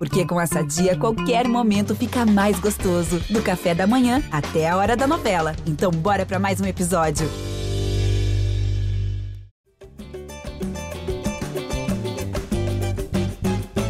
[0.00, 3.20] Porque com essa dia, qualquer momento fica mais gostoso.
[3.28, 5.54] Do café da manhã até a hora da novela.
[5.66, 7.28] Então, bora para mais um episódio.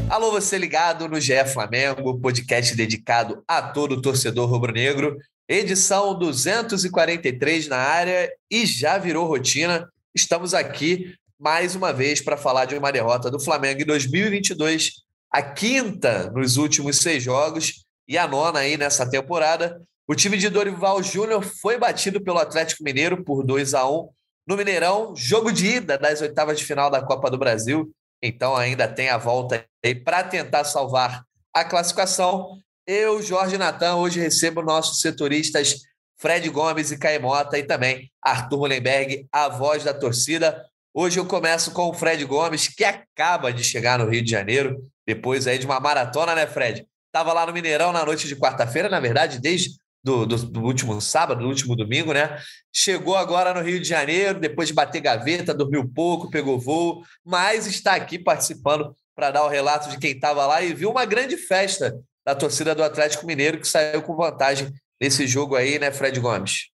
[0.09, 5.17] Alô, você ligado no GE Flamengo, podcast dedicado a todo torcedor rubro-negro.
[5.49, 9.89] Edição 243 na área e já virou rotina.
[10.13, 15.43] Estamos aqui mais uma vez para falar de uma derrota do Flamengo em 2022 a
[15.43, 19.81] quinta nos últimos seis jogos e a nona aí nessa temporada.
[20.09, 24.09] O time de Dorival Júnior foi batido pelo Atlético Mineiro por 2 a 1
[24.47, 27.93] no Mineirão, jogo de ida das oitavas de final da Copa do Brasil.
[28.21, 31.23] Então ainda tem a volta aí para tentar salvar
[31.55, 32.59] a classificação.
[32.85, 35.77] Eu, Jorge Natan, hoje recebo nossos setoristas
[36.19, 40.65] Fred Gomes e Caimota e também Arthur Mullenberg, a voz da torcida.
[40.93, 44.85] Hoje eu começo com o Fred Gomes, que acaba de chegar no Rio de Janeiro,
[45.15, 46.87] depois aí de uma maratona, né, Fred?
[47.07, 49.71] Estava lá no Mineirão na noite de quarta-feira, na verdade, desde
[50.05, 52.39] do, do, do, último sábado, do último domingo, né?
[52.73, 57.67] Chegou agora no Rio de Janeiro, depois de bater gaveta, dormiu pouco, pegou voo, mas
[57.67, 61.37] está aqui participando para dar o relato de quem estava lá e viu uma grande
[61.37, 66.21] festa da torcida do Atlético Mineiro que saiu com vantagem nesse jogo aí, né, Fred
[66.21, 66.71] Gomes?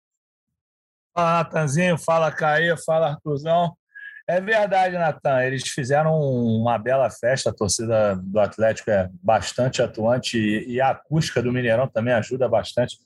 [1.14, 3.77] Fala, Natanzinho, fala, Caê, fala, Arthurzão.
[4.28, 5.42] É verdade, Natan.
[5.42, 7.51] Eles fizeram uma bela festa.
[7.51, 12.97] A torcida do Atlético é bastante atuante e a acústica do Mineirão também ajuda bastante.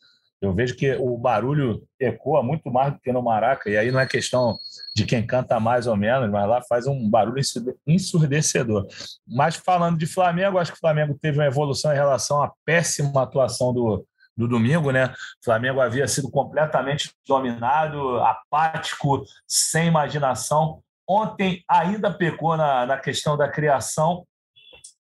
[0.41, 3.99] Eu vejo que o barulho ecoa muito mais do que no Maraca, e aí não
[3.99, 4.59] é questão
[4.95, 7.41] de quem canta mais ou menos, mas lá faz um barulho
[7.87, 8.87] ensurdecedor.
[9.27, 13.23] Mas falando de Flamengo, acho que o Flamengo teve uma evolução em relação à péssima
[13.23, 14.07] atuação do,
[14.37, 15.07] do domingo, né?
[15.07, 20.83] O Flamengo havia sido completamente dominado, apático, sem imaginação.
[21.09, 24.27] Ontem ainda pecou na, na questão da criação,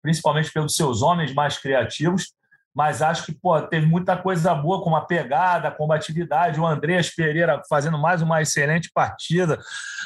[0.02, 2.34] principalmente pelos seus homens mais criativos,
[2.74, 6.60] mas acho que pô, teve muita coisa boa, como a pegada, a combatividade.
[6.60, 9.60] O Andreas Pereira fazendo mais uma excelente partida.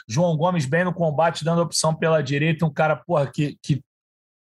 [0.08, 2.66] João Gomes bem no combate, dando opção pela direita.
[2.66, 3.84] Um cara porra, que, que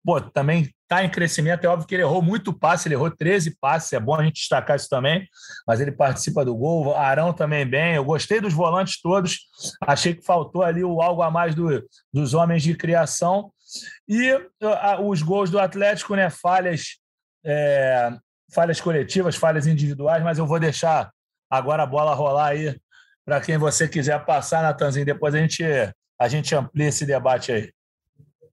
[0.05, 1.65] pô, também está em crescimento.
[1.65, 4.35] É óbvio que ele errou muito passe, ele errou 13 passes, é bom a gente
[4.35, 5.27] destacar isso também,
[5.67, 6.95] mas ele participa do gol.
[6.95, 7.95] Arão também bem.
[7.95, 9.41] Eu gostei dos volantes todos,
[9.81, 11.83] achei que faltou ali o algo a mais do,
[12.13, 13.51] dos homens de criação.
[14.09, 14.31] E
[14.63, 16.29] a, os gols do Atlético, né?
[16.29, 16.99] Falhas,
[17.45, 18.11] é,
[18.53, 21.11] falhas coletivas, falhas individuais, mas eu vou deixar
[21.49, 22.79] agora a bola rolar aí
[23.25, 25.07] para quem você quiser passar, Natanzinho.
[25.07, 25.65] Depois a gente,
[26.19, 27.73] a gente amplia esse debate aí.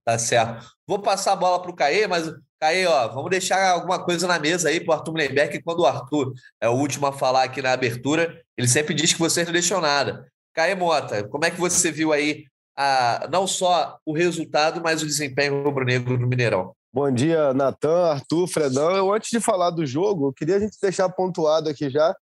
[0.04, 0.66] Tá certo.
[0.86, 4.38] Vou passar a bola para o Caê, mas, Caê, ó, vamos deixar alguma coisa na
[4.38, 7.44] mesa aí para o Arthur Mullenberg, que quando o Arthur é o último a falar
[7.44, 10.26] aqui na abertura, ele sempre diz que vocês não deixam nada.
[10.54, 12.44] Caê Mota, como é que você viu aí
[12.76, 16.74] a, não só o resultado, mas o desempenho rubro-negro no Mineirão?
[16.92, 18.90] Bom dia, Natan, Arthur, Fredão.
[18.90, 22.16] Eu, antes de falar do jogo, eu queria a gente deixar pontuado aqui já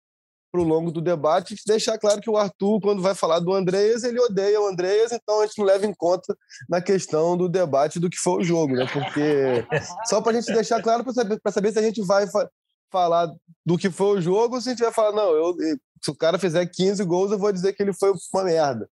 [0.54, 4.04] para o longo do debate, deixar claro que o Arthur, quando vai falar do Andreas,
[4.04, 6.32] ele odeia o Andreas, então a gente não leva em conta
[6.68, 8.86] na questão do debate do que foi o jogo, né?
[8.86, 9.66] Porque
[10.06, 12.48] só para a gente deixar claro para saber, saber se a gente vai fa
[12.88, 13.28] falar
[13.66, 15.56] do que foi o jogo ou se a gente vai falar, não, eu,
[16.00, 18.88] se o cara fizer 15 gols, eu vou dizer que ele foi uma merda.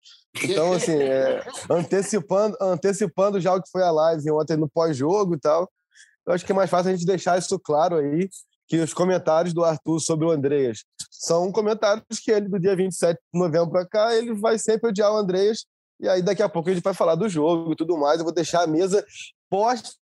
[0.45, 5.41] Então, assim, é, antecipando, antecipando já o que foi a live ontem no pós-jogo e
[5.41, 5.67] tal,
[6.27, 8.29] eu acho que é mais fácil a gente deixar isso claro aí
[8.67, 13.19] que os comentários do Arthur sobre o Andreas são comentários que ele, do dia 27
[13.33, 15.65] de novembro para cá, ele vai sempre odiar o Andreas.
[16.01, 18.19] E aí, daqui a pouco, a gente vai falar do jogo e tudo mais.
[18.19, 19.05] Eu vou deixar a mesa
[19.49, 19.95] posta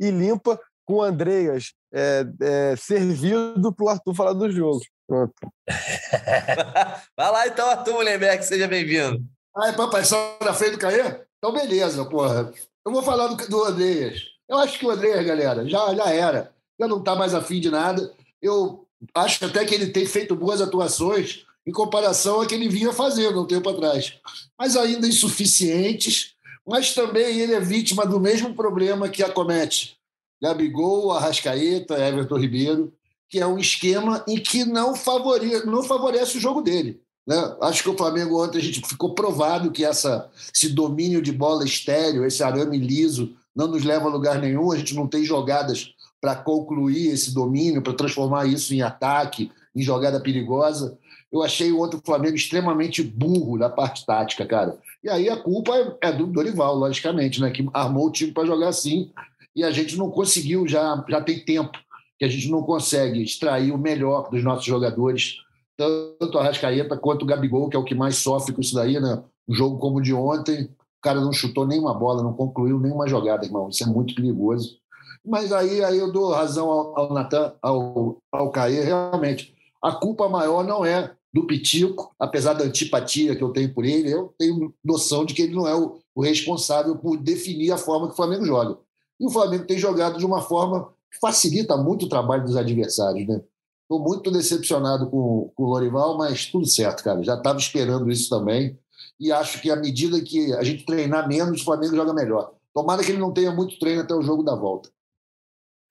[0.00, 4.80] e limpa com o Andreas é, é, servido para o Arthur falar do jogo.
[5.06, 5.34] Pronto.
[7.16, 9.22] vai lá então, Arthur Mullenberg, seja bem-vindo.
[9.56, 11.20] Ai, papai, só na frente do Caê?
[11.38, 12.52] Então, beleza, porra.
[12.84, 14.22] Eu vou falar do, do Andreas.
[14.48, 17.70] Eu acho que o Andreas, galera, já, já era já não está mais afim de
[17.70, 18.12] nada.
[18.40, 22.92] Eu acho até que ele tem feito boas atuações em comparação a que ele vinha
[22.92, 24.14] fazendo um tempo atrás,
[24.58, 26.34] mas ainda insuficientes.
[26.66, 29.98] Mas também ele é vítima do mesmo problema que acomete
[30.42, 32.92] Gabigol, Arrascaeta, Everton Ribeiro,
[33.28, 37.00] que é um esquema em que não favorece, não favorece o jogo dele.
[37.26, 37.36] Né?
[37.62, 41.64] Acho que o Flamengo ontem a gente ficou provado que essa, esse domínio de bola
[41.64, 44.70] estéreo, esse arame liso, não nos leva a lugar nenhum.
[44.70, 45.93] A gente não tem jogadas
[46.24, 50.96] para concluir esse domínio, para transformar isso em ataque, em jogada perigosa.
[51.30, 54.78] Eu achei o outro Flamengo extremamente burro na parte tática, cara.
[55.02, 57.50] E aí a culpa é, é do Dorival, logicamente, né?
[57.50, 59.10] Que armou o time para jogar assim.
[59.54, 61.78] E a gente não conseguiu, já, já tem tempo
[62.18, 65.40] que a gente não consegue extrair o melhor dos nossos jogadores,
[65.76, 68.98] tanto a Rascaeta quanto o Gabigol, que é o que mais sofre com isso daí,
[68.98, 69.22] né?
[69.46, 73.06] Um jogo como o de ontem, o cara não chutou nenhuma bola, não concluiu nenhuma
[73.06, 73.68] jogada, irmão.
[73.68, 74.82] Isso é muito perigoso.
[75.24, 79.54] Mas aí, aí eu dou razão ao, Natan, ao, ao Caê, realmente.
[79.82, 84.12] A culpa maior não é do Pitico, apesar da antipatia que eu tenho por ele,
[84.12, 88.06] eu tenho noção de que ele não é o, o responsável por definir a forma
[88.06, 88.78] que o Flamengo joga.
[89.18, 93.26] E o Flamengo tem jogado de uma forma que facilita muito o trabalho dos adversários,
[93.26, 93.42] né?
[93.82, 97.22] Estou muito decepcionado com, com o Lorival, mas tudo certo, cara.
[97.22, 98.78] Já estava esperando isso também.
[99.20, 102.52] E acho que à medida que a gente treinar menos, o Flamengo joga melhor.
[102.72, 104.88] Tomara que ele não tenha muito treino até o jogo da volta.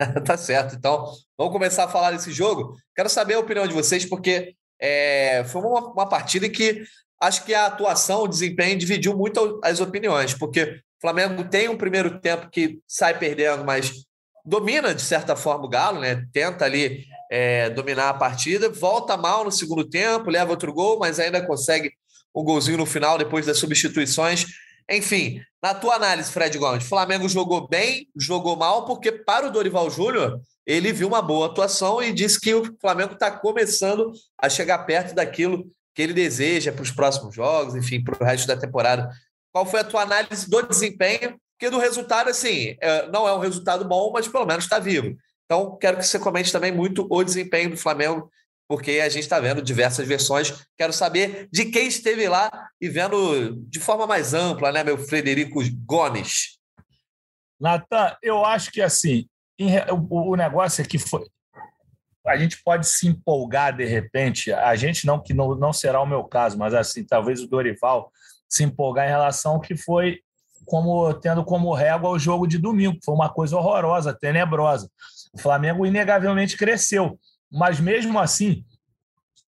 [0.25, 0.75] tá certo.
[0.75, 2.75] Então, vamos começar a falar desse jogo.
[2.95, 6.83] Quero saber a opinião de vocês, porque é, foi uma, uma partida que
[7.21, 11.77] acho que a atuação, o desempenho dividiu muito as opiniões, porque o Flamengo tem um
[11.77, 13.91] primeiro tempo que sai perdendo, mas
[14.45, 16.25] domina, de certa forma, o Galo, né?
[16.33, 21.19] Tenta ali é, dominar a partida, volta mal no segundo tempo, leva outro gol, mas
[21.19, 21.91] ainda consegue
[22.35, 24.45] um golzinho no final depois das substituições.
[24.89, 29.89] Enfim, na tua análise, Fred Gomes, Flamengo jogou bem, jogou mal, porque para o Dorival
[29.89, 34.79] Júnior, ele viu uma boa atuação e disse que o Flamengo está começando a chegar
[34.79, 39.09] perto daquilo que ele deseja para os próximos jogos, enfim, para o resto da temporada.
[39.51, 41.39] Qual foi a tua análise do desempenho?
[41.57, 45.15] Porque do resultado, assim, é, não é um resultado bom, mas pelo menos está vivo.
[45.45, 48.29] Então, quero que você comente também muito o desempenho do Flamengo
[48.73, 50.65] porque a gente está vendo diversas versões.
[50.75, 52.49] Quero saber de quem esteve lá
[52.81, 56.57] e vendo de forma mais ampla, né, meu Frederico Gomes?
[57.61, 59.27] Natan, eu acho que assim,
[60.09, 61.23] o negócio é que foi.
[62.25, 66.07] A gente pode se empolgar de repente, a gente não, que não, não será o
[66.07, 68.11] meu caso, mas assim, talvez o Dorival
[68.49, 70.19] se empolgar em relação ao que foi
[70.65, 74.89] como tendo como régua o jogo de domingo, que foi uma coisa horrorosa, tenebrosa.
[75.31, 77.19] O Flamengo inegavelmente cresceu
[77.53, 78.65] mas mesmo assim,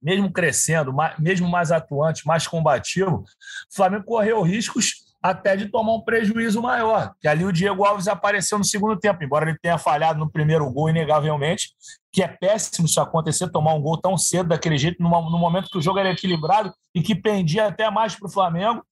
[0.02, 3.24] mesmo crescendo, mesmo mais atuante, mais combativo,
[3.72, 7.16] o Flamengo correu riscos até de tomar um prejuízo maior.
[7.20, 10.70] Que ali o Diego Alves apareceu no segundo tempo, embora ele tenha falhado no primeiro
[10.70, 11.72] gol, inegavelmente,
[12.12, 15.80] que é péssimo isso acontecer, tomar um gol tão cedo daquele jeito, no momento que
[15.80, 18.86] o jogo era equilibrado e que pendia até mais para o Flamengo.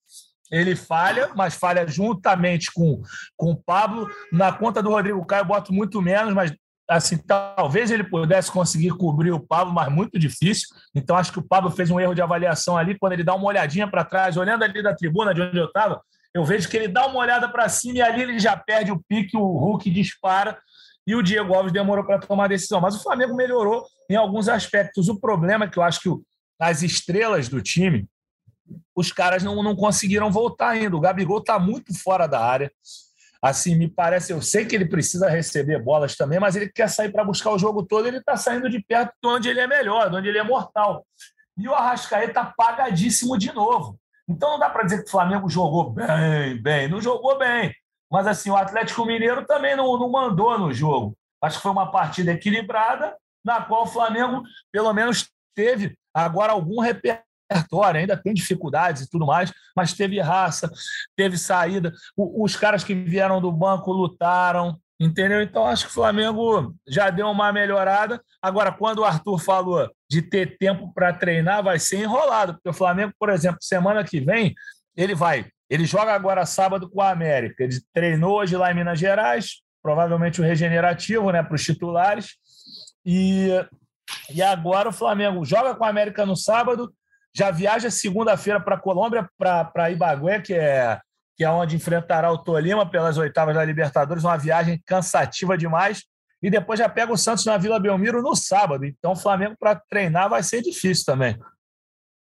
[0.52, 3.02] Ele falha, mas falha juntamente com,
[3.38, 4.10] com o Pablo.
[4.32, 6.52] Na conta do Rodrigo Caio, boto muito menos, mas
[6.90, 10.68] assim, talvez ele pudesse conseguir cobrir o Pablo, mas muito difícil.
[10.94, 13.48] Então, acho que o Pablo fez um erro de avaliação ali, quando ele dá uma
[13.48, 16.02] olhadinha para trás, olhando ali da tribuna de onde eu estava,
[16.34, 19.02] eu vejo que ele dá uma olhada para cima e ali ele já perde o
[19.08, 20.58] pique, o Hulk dispara
[21.06, 22.82] e o Diego Alves demorou para tomar a decisão.
[22.82, 25.10] Mas o Flamengo melhorou em alguns aspectos.
[25.10, 26.10] O problema é que eu acho que
[26.60, 28.08] as estrelas do time,
[28.96, 30.96] os caras não, não conseguiram voltar ainda.
[30.96, 32.72] O Gabigol está muito fora da área.
[33.44, 37.12] Assim, me parece, eu sei que ele precisa receber bolas também, mas ele quer sair
[37.12, 40.10] para buscar o jogo todo, ele está saindo de perto de onde ele é melhor,
[40.10, 41.06] de onde ele é mortal.
[41.58, 44.00] E o Arrascaeta está apagadíssimo de novo.
[44.30, 46.88] Então não dá para dizer que o Flamengo jogou bem, bem.
[46.88, 47.76] Não jogou bem.
[48.10, 51.14] Mas assim, o Atlético Mineiro também não, não mandou no jogo.
[51.42, 53.14] Acho que foi uma partida equilibrada,
[53.44, 54.42] na qual o Flamengo,
[54.72, 60.20] pelo menos, teve agora algum repertório repertório, ainda tem dificuldades e tudo mais, mas teve
[60.20, 60.72] raça,
[61.16, 61.94] teve saída.
[62.16, 65.42] O, os caras que vieram do banco lutaram, entendeu?
[65.42, 68.22] Então acho que o Flamengo já deu uma melhorada.
[68.42, 72.74] Agora, quando o Arthur falou de ter tempo para treinar, vai ser enrolado, porque o
[72.74, 74.54] Flamengo, por exemplo, semana que vem,
[74.96, 75.48] ele vai.
[75.70, 77.64] Ele joga agora sábado com a América.
[77.64, 82.36] Ele treinou hoje lá em Minas Gerais, provavelmente o regenerativo, né, para os titulares.
[83.06, 83.50] E,
[84.30, 86.94] e agora o Flamengo joga com a América no sábado,
[87.36, 91.00] já viaja segunda-feira para Colômbia, para Ibagué, que é,
[91.36, 96.04] que é onde enfrentará o Tolima pelas oitavas da Libertadores, uma viagem cansativa demais.
[96.42, 98.86] E depois já pega o Santos na Vila Belmiro no sábado.
[98.86, 101.40] Então, o Flamengo para treinar vai ser difícil também.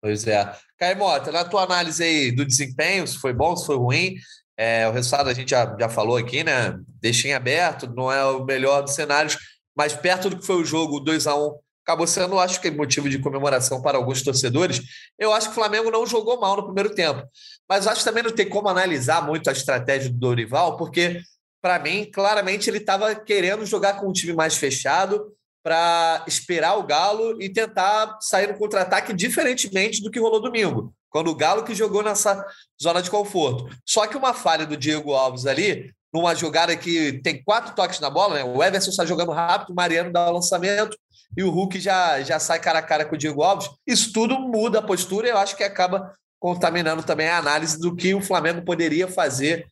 [0.01, 0.53] Pois é.
[0.77, 4.15] Caimota, na tua análise aí do desempenho, se foi bom, se foi ruim,
[4.57, 6.77] é, o resultado a gente já, já falou aqui, né?
[6.99, 9.37] Deixei em aberto, não é o melhor dos cenários,
[9.75, 13.09] mas perto do que foi o jogo 2 a 1 acabou sendo, acho que, motivo
[13.09, 14.81] de comemoração para alguns torcedores.
[15.17, 17.23] Eu acho que o Flamengo não jogou mal no primeiro tempo.
[17.67, 21.21] Mas acho que também não tem como analisar muito a estratégia do Dorival, porque,
[21.61, 25.33] para mim, claramente ele estava querendo jogar com um time mais fechado
[25.63, 31.29] para esperar o Galo e tentar sair no contra-ataque diferentemente do que rolou domingo, quando
[31.29, 32.43] o Galo que jogou nessa
[32.81, 33.69] zona de conforto.
[33.85, 38.09] Só que uma falha do Diego Alves ali, numa jogada que tem quatro toques na
[38.09, 38.43] bola, né?
[38.43, 40.97] o Everson está jogando rápido, o Mariano dá o lançamento,
[41.35, 43.69] e o Hulk já, já sai cara a cara com o Diego Alves.
[43.85, 47.95] Isso tudo muda a postura e eu acho que acaba contaminando também a análise do
[47.95, 49.67] que o Flamengo poderia fazer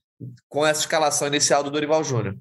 [0.47, 2.37] com essa escalação inicial do Dorival Júnior.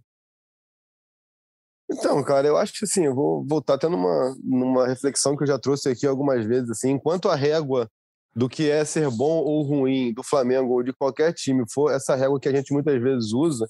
[1.90, 5.46] Então, cara, eu acho que assim, eu vou voltar até numa, numa reflexão que eu
[5.46, 7.90] já trouxe aqui algumas vezes, assim, enquanto a régua
[8.38, 12.14] do que é ser bom ou ruim do Flamengo ou de qualquer time for essa
[12.14, 13.66] régua que a gente muitas vezes usa,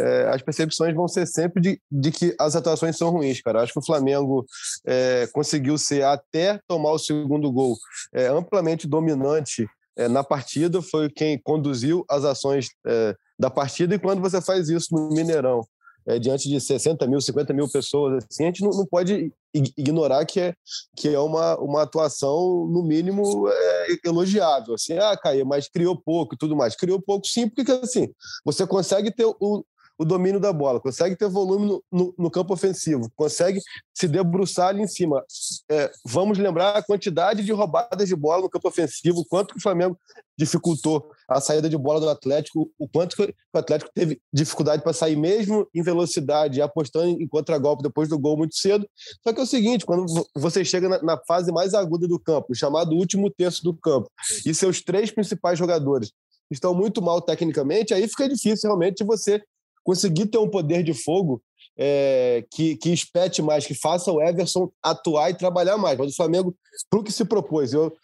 [0.00, 3.60] é, as percepções vão ser sempre de, de que as atuações são ruins, cara.
[3.60, 4.46] Acho que o Flamengo
[4.86, 7.76] é, conseguiu ser, até tomar o segundo gol,
[8.14, 9.68] é, amplamente dominante
[9.98, 14.70] é, na partida, foi quem conduziu as ações é, da partida, e quando você faz
[14.70, 15.60] isso no Mineirão,
[16.06, 19.32] é, diante de 60 mil, 50 mil pessoas, assim, a gente não, não pode
[19.76, 20.54] ignorar que é,
[20.96, 24.74] que é uma, uma atuação, no mínimo, é, elogiável.
[24.74, 26.76] Assim, ah, Caio, mas criou pouco e tudo mais.
[26.76, 28.08] Criou pouco, sim, porque assim,
[28.44, 29.64] você consegue ter o,
[29.98, 33.60] o domínio da bola, consegue ter volume no, no, no campo ofensivo, consegue
[33.94, 35.24] se debruçar ali em cima.
[35.70, 39.62] É, vamos lembrar a quantidade de roubadas de bola no campo ofensivo, quanto que o
[39.62, 39.98] Flamengo
[40.38, 44.92] dificultou a saída de bola do Atlético, o quanto que o Atlético teve dificuldade para
[44.92, 48.86] sair mesmo em velocidade, apostando em contragolpe depois do gol muito cedo.
[49.22, 52.54] Só que é o seguinte, quando você chega na, na fase mais aguda do campo,
[52.54, 54.10] chamado último terço do campo,
[54.44, 56.12] e seus três principais jogadores
[56.50, 59.42] estão muito mal tecnicamente, aí fica difícil realmente você
[59.86, 61.40] conseguir ter um poder de fogo
[61.78, 65.96] é, que, que espete mais, que faça o Everson atuar e trabalhar mais.
[65.96, 66.56] Mas o Flamengo,
[66.90, 67.96] para o que se propôs, eu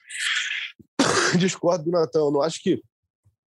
[1.36, 2.30] discordo do Natão.
[2.30, 2.80] Não acho que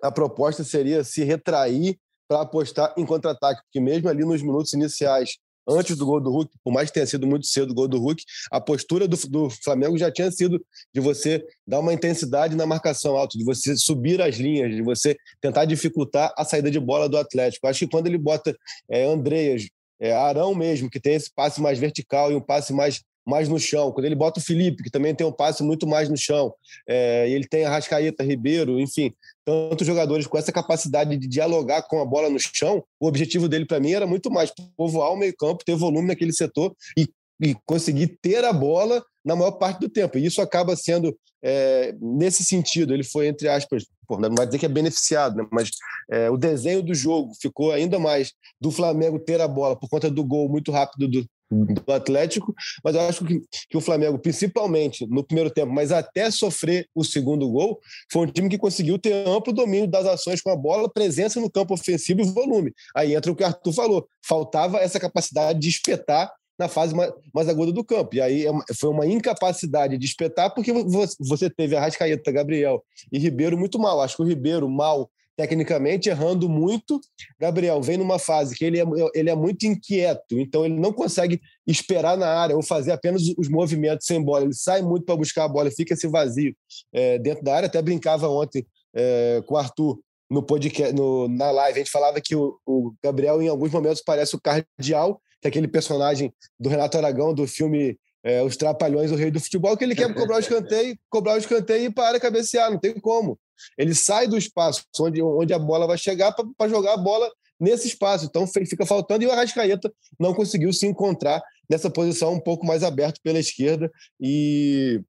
[0.02, 5.38] a proposta seria se retrair para apostar em contra-ataque, porque mesmo ali nos minutos iniciais,
[5.68, 8.00] antes do gol do Hulk, por mais que tenha sido muito cedo o gol do
[8.00, 12.66] Hulk, a postura do, do Flamengo já tinha sido de você dar uma intensidade na
[12.66, 17.10] marcação alta, de você subir as linhas, de você tentar dificultar a saída de bola
[17.10, 17.68] do Atlético.
[17.68, 18.56] Acho que quando ele bota
[18.90, 19.68] é, Andreas,
[20.00, 23.60] é, Arão mesmo, que tem esse passe mais vertical e um passe mais mais no
[23.60, 23.92] chão.
[23.92, 26.54] Quando ele bota o Felipe, que também tem um passe muito mais no chão,
[26.88, 29.14] é, ele tem a Rascaeta, Ribeiro, enfim,
[29.44, 33.66] tantos jogadores com essa capacidade de dialogar com a bola no chão, o objetivo dele
[33.66, 37.08] para mim era muito mais povoar o meio-campo, ter volume naquele setor e,
[37.42, 40.18] e conseguir ter a bola na maior parte do tempo.
[40.18, 44.60] E isso acaba sendo, é, nesse sentido, ele foi, entre aspas, pô, não vai dizer
[44.60, 45.48] que é beneficiado, né?
[45.52, 45.72] mas
[46.12, 50.10] é, o desenho do jogo ficou ainda mais do Flamengo ter a bola por conta
[50.10, 55.06] do gol muito rápido do, do Atlético, mas eu acho que, que o Flamengo, principalmente
[55.08, 57.80] no primeiro tempo, mas até sofrer o segundo gol,
[58.12, 61.50] foi um time que conseguiu ter amplo domínio das ações com a bola, presença no
[61.50, 62.74] campo ofensivo e volume.
[62.96, 67.12] Aí entra o que o Arthur falou, faltava essa capacidade de espetar na fase mais,
[67.34, 68.16] mais aguda do campo.
[68.16, 70.72] E aí é foi uma incapacidade de espetar, porque
[71.20, 74.02] você teve a Rascaeta, Gabriel e Ribeiro muito mal.
[74.02, 77.00] Acho que o Ribeiro mal tecnicamente, errando muito.
[77.40, 81.42] Gabriel vem numa fase que ele é, ele é muito inquieto, então ele não consegue
[81.68, 84.46] esperar na área ou fazer apenas os movimentos sem bola.
[84.46, 86.56] Ele sai muito para buscar a bola, fica esse vazio
[86.94, 87.68] é, dentro da área.
[87.68, 88.66] Até brincava ontem
[88.96, 90.00] é, com o Arthur
[90.30, 91.80] no podcast, no, na live.
[91.80, 95.50] A gente falava que o, o, Gabriel, em alguns momentos, parece o Cardial, que é
[95.50, 99.84] aquele personagem do Renato Aragão, do filme é, Os Trapalhões, o Rei do Futebol, que
[99.84, 103.38] ele quer cobrar o escanteio, cobrar o escanteio e para cabecear, não tem como.
[103.78, 107.88] Ele sai do espaço onde, onde a bola vai chegar para jogar a bola nesse
[107.88, 108.26] espaço.
[108.26, 112.84] Então fica faltando e o Arrascaeta não conseguiu se encontrar nessa posição um pouco mais
[112.84, 115.02] aberto pela esquerda e,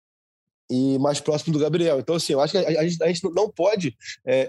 [0.70, 1.98] e mais próximo do Gabriel.
[2.00, 4.48] Então, assim, eu acho que a, a, gente, a gente, não pode, é,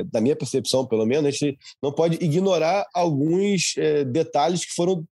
[0.00, 4.72] é, da minha percepção pelo menos, a gente não pode ignorar alguns é, detalhes que
[4.72, 5.04] foram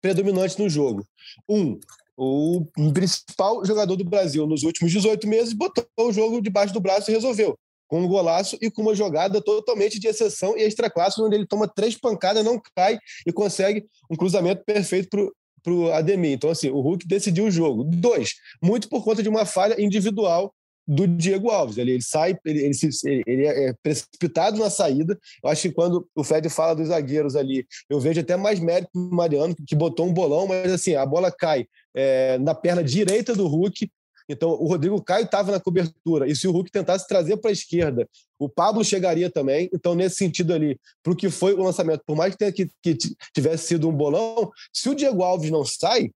[0.00, 1.04] predominantes no jogo.
[1.48, 1.78] Um,
[2.16, 7.10] o principal jogador do Brasil nos últimos 18 meses botou o jogo debaixo do braço
[7.10, 7.56] e resolveu
[7.88, 11.66] com um golaço e com uma jogada totalmente de exceção e extra-classe, onde ele toma
[11.66, 16.32] três pancadas, não cai e consegue um cruzamento perfeito para o Ademir.
[16.32, 17.82] Então, assim, o Hulk decidiu o jogo.
[17.84, 20.54] Dois, muito por conta de uma falha individual
[20.88, 21.76] do Diego Alves.
[21.76, 25.18] Ele, ele sai, ele, ele, ele, é precipitado na saída.
[25.44, 28.90] Eu acho que quando o Fred fala dos zagueiros ali, eu vejo até mais mérito
[28.94, 33.34] no Mariano, que botou um bolão, mas assim, a bola cai é, na perna direita
[33.34, 33.90] do Hulk,
[34.28, 36.28] então, o Rodrigo Caio estava na cobertura.
[36.28, 38.08] E se o Hulk tentasse trazer para a esquerda,
[38.38, 39.70] o Pablo chegaria também.
[39.72, 42.70] Então, nesse sentido ali, para o que foi o lançamento, por mais que, tenha, que,
[42.82, 42.96] que
[43.34, 46.10] tivesse sido um bolão, se o Diego Alves não sai,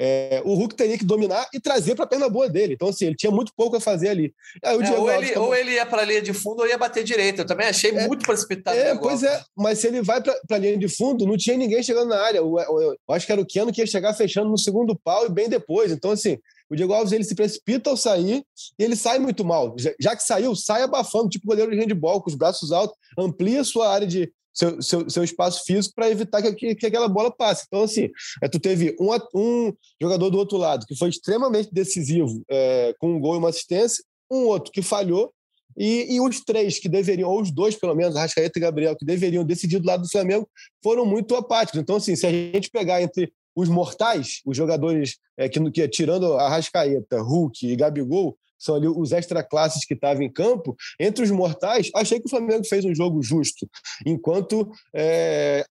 [0.00, 2.74] é, o Hulk teria que dominar e trazer para a perna boa dele.
[2.74, 4.32] Então, assim, ele tinha muito pouco a fazer ali.
[4.62, 7.40] É, ou, ele, ou, ele, ia para a linha de fundo ou ia bater direito.
[7.40, 8.78] Eu também achei é, muito precipitado.
[8.78, 11.82] É, pois é, mas se ele vai para a linha de fundo, não tinha ninguém
[11.82, 12.38] chegando na área.
[12.38, 15.26] Eu, eu, eu, acho que era o Keno que ia chegar fechando no segundo pau
[15.26, 15.90] e bem depois.
[15.90, 16.38] Então, assim,
[16.70, 18.44] o Diego Alves ele se precipita ao sair
[18.78, 19.74] e ele sai muito mal.
[19.98, 23.92] Já, que saiu, sai abafando, tipo goleiro de handball, com os braços altos, amplia sua
[23.92, 27.64] área de, seu, seu, seu, espaço físico para evitar que, que, aquela bola passe.
[27.66, 28.10] Então, assim,
[28.42, 33.14] é, tu teve um, um jogador do outro lado que foi extremamente decisivo é, com
[33.14, 35.32] um gol e uma assistência, um outro que falhou,
[35.76, 39.04] e, e, os três que deveriam, ou os dois pelo menos, Arrascaeta e Gabriel, que
[39.04, 40.48] deveriam decidir do lado do Flamengo,
[40.82, 41.80] foram muito apáticos.
[41.80, 46.34] Então, assim, se a gente pegar entre os mortais, os jogadores é, que, que tirando
[46.34, 51.24] a Rascaeta, Hulk e Gabigol, são ali os extra classes que estavam em campo, entre
[51.24, 53.68] os mortais, achei que o Flamengo fez um jogo justo,
[54.06, 54.70] enquanto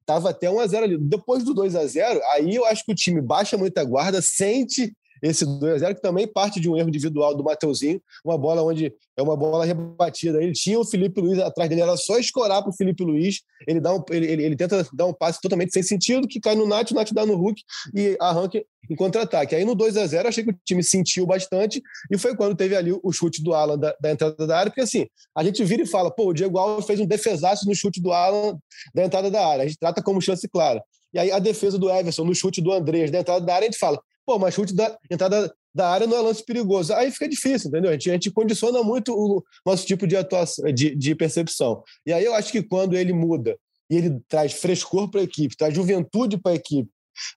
[0.01, 0.97] estava é, até 1 a 0 ali.
[0.97, 4.93] Depois do 2 a 0 aí eu acho que o time baixa muita guarda, sente
[5.21, 8.63] esse 2 a 0 que também parte de um erro individual do Mateuzinho, uma bola
[8.63, 10.41] onde é uma bola rebatida.
[10.41, 13.41] Ele tinha o Felipe Luiz atrás dele, era só escorar para o Felipe Luiz.
[13.67, 16.55] Ele, dá um, ele, ele, ele, tenta dar um passe totalmente sem sentido, que cai
[16.55, 17.61] no Nath, o Nath dá no Hulk
[17.95, 19.55] e arranca em contra-ataque.
[19.55, 21.81] Aí no 2 a 0 achei que o time sentiu bastante
[22.11, 24.81] e foi quando teve ali o chute do Alan da, da entrada da área, porque
[24.81, 28.01] assim, a gente vira e fala, pô, o Diego Alves fez um defesaço no chute
[28.01, 28.57] do Alan
[28.93, 29.63] da entrada da área.
[29.63, 30.81] A gente trata como chance clara.
[31.13, 33.71] E aí a defesa do Everson no chute do Andrés da entrada da área, a
[33.71, 36.93] gente fala, pô, mas chute da entrada da área não é lance perigoso.
[36.93, 37.89] Aí fica difícil, entendeu?
[37.89, 41.81] A gente, a gente condiciona muito o nosso tipo de atuação, de, de percepção.
[42.05, 43.57] E aí eu acho que quando ele muda
[43.89, 46.89] e ele traz frescor para a equipe, traz juventude para a equipe,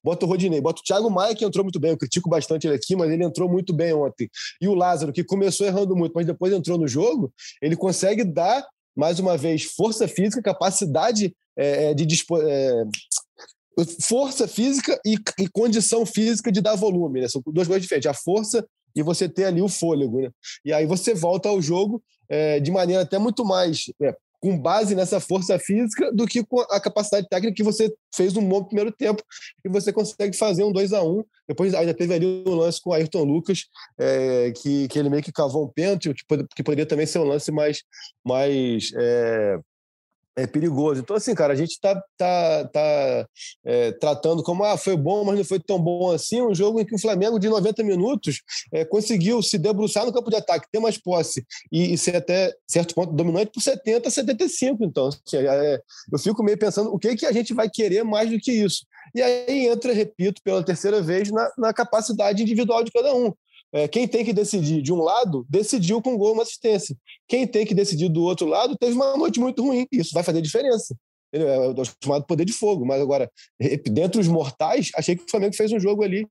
[0.03, 2.75] bota o Rodinei, bota o Thiago Maia, que entrou muito bem, eu critico bastante ele
[2.75, 4.29] aqui, mas ele entrou muito bem ontem.
[4.61, 7.33] E o Lázaro, que começou errando muito, mas depois entrou no jogo,
[7.63, 8.67] ele consegue dar,
[8.97, 12.85] mais uma vez, força física, capacidade é, de dispor, é,
[14.01, 17.29] força física e, e, condição física de dar volume, né?
[17.29, 18.11] São duas coisas diferentes.
[18.11, 20.31] A força e você ter ali o fôlego, né?
[20.65, 24.95] E aí você volta ao jogo é, de maneira até muito mais é, com base
[24.95, 28.91] nessa força física do que com a capacidade técnica que você fez um bom primeiro
[28.91, 29.23] tempo
[29.65, 31.25] e você consegue fazer um 2 a 1 um.
[31.47, 33.67] Depois ainda teve ali um lance com o Ayrton Lucas,
[33.99, 36.25] é, que, que ele meio que cavou um pênalti, que,
[36.57, 37.83] que poderia também ser um lance mais,
[38.25, 39.59] mais é,
[40.43, 41.01] é perigoso.
[41.01, 43.27] Então, assim, cara, a gente está tá, tá,
[43.65, 46.41] é, tratando como ah, foi bom, mas não foi tão bom assim.
[46.41, 48.43] Um jogo em que o Flamengo, de 90 minutos,
[48.73, 52.55] é, conseguiu se debruçar no campo de ataque, ter mais posse e, e ser até
[52.67, 54.85] certo ponto dominante por 70 a 75.
[54.85, 55.81] Então, assim, é,
[56.13, 58.87] eu fico meio pensando o que, que a gente vai querer mais do que isso.
[59.15, 63.33] E aí entra, repito, pela terceira vez, na, na capacidade individual de cada um.
[63.73, 66.97] É, quem tem que decidir de um lado, decidiu com gol uma assistência.
[67.29, 69.87] Quem tem que decidir do outro lado, teve uma noite muito ruim.
[69.93, 70.95] Isso vai fazer diferença.
[71.33, 72.85] É o chamado poder de fogo.
[72.85, 73.31] Mas agora,
[73.85, 76.27] dentre os mortais, achei que o Flamengo fez um jogo ali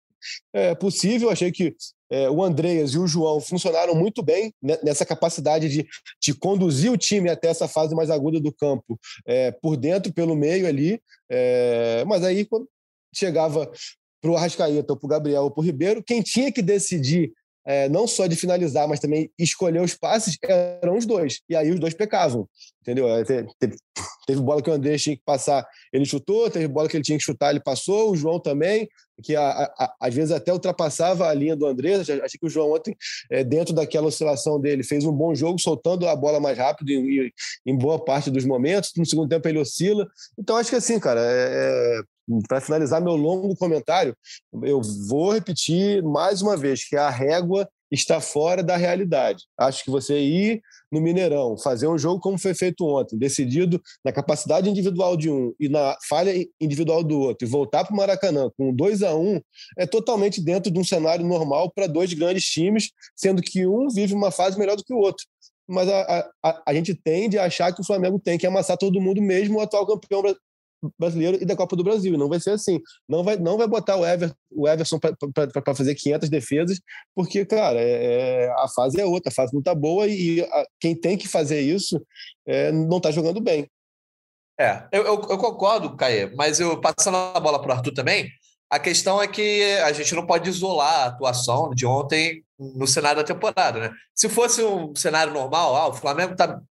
[0.53, 1.29] é, possível.
[1.29, 1.74] Achei que
[2.12, 5.88] é, o Andreas e o João funcionaram muito bem nessa capacidade de,
[6.21, 10.36] de conduzir o time até essa fase mais aguda do campo, é, por dentro, pelo
[10.36, 11.02] meio ali.
[11.30, 12.67] É, mas aí, quando
[13.13, 13.71] chegava
[14.21, 17.32] para o Arrascaeta, para o Gabriel ou para o Ribeiro, quem tinha que decidir
[17.69, 21.41] é, não só de finalizar, mas também escolher os passes, eram os dois.
[21.47, 22.49] E aí os dois pecavam,
[22.82, 23.05] entendeu?
[23.23, 23.75] Teve,
[24.25, 27.17] teve bola que o André tinha que passar, ele chutou, teve bola que ele tinha
[27.17, 28.89] que chutar, ele passou, o João também,
[29.21, 31.95] que a, a, às vezes até ultrapassava a linha do André.
[31.95, 32.95] Achei que o João ontem,
[33.29, 37.32] é, dentro daquela oscilação dele, fez um bom jogo, soltando a bola mais rápido em,
[37.65, 38.93] em boa parte dos momentos.
[38.97, 40.08] No segundo tempo ele oscila.
[40.38, 42.01] Então acho que assim, cara, é, é
[42.47, 44.15] para finalizar meu longo comentário,
[44.63, 49.45] eu vou repetir mais uma vez que a régua está fora da realidade.
[49.57, 50.61] Acho que você ir
[50.91, 55.53] no Mineirão, fazer um jogo como foi feito ontem, decidido na capacidade individual de um
[55.59, 59.35] e na falha individual do outro, e voltar para o Maracanã com 2 a 1
[59.35, 59.41] um,
[59.77, 64.13] é totalmente dentro de um cenário normal para dois grandes times, sendo que um vive
[64.13, 65.25] uma fase melhor do que o outro.
[65.67, 68.99] Mas a, a, a gente tende a achar que o Flamengo tem que amassar todo
[68.99, 70.23] mundo, mesmo o atual campeão
[70.97, 72.13] brasileiro e da Copa do Brasil.
[72.13, 72.79] E não vai ser assim.
[73.07, 76.79] Não vai, não vai botar o, Ever, o Everson para fazer 500 defesas,
[77.15, 80.65] porque, cara, é, é, a fase é outra, a fase não está boa e a,
[80.79, 82.01] quem tem que fazer isso
[82.45, 83.69] é, não está jogando bem.
[84.59, 88.29] É, eu, eu, eu concordo, Caê, mas eu passando a bola para o Arthur também,
[88.69, 93.17] a questão é que a gente não pode isolar a atuação de ontem no cenário
[93.17, 93.91] da temporada, né?
[94.13, 96.61] Se fosse um cenário normal, ah, o Flamengo está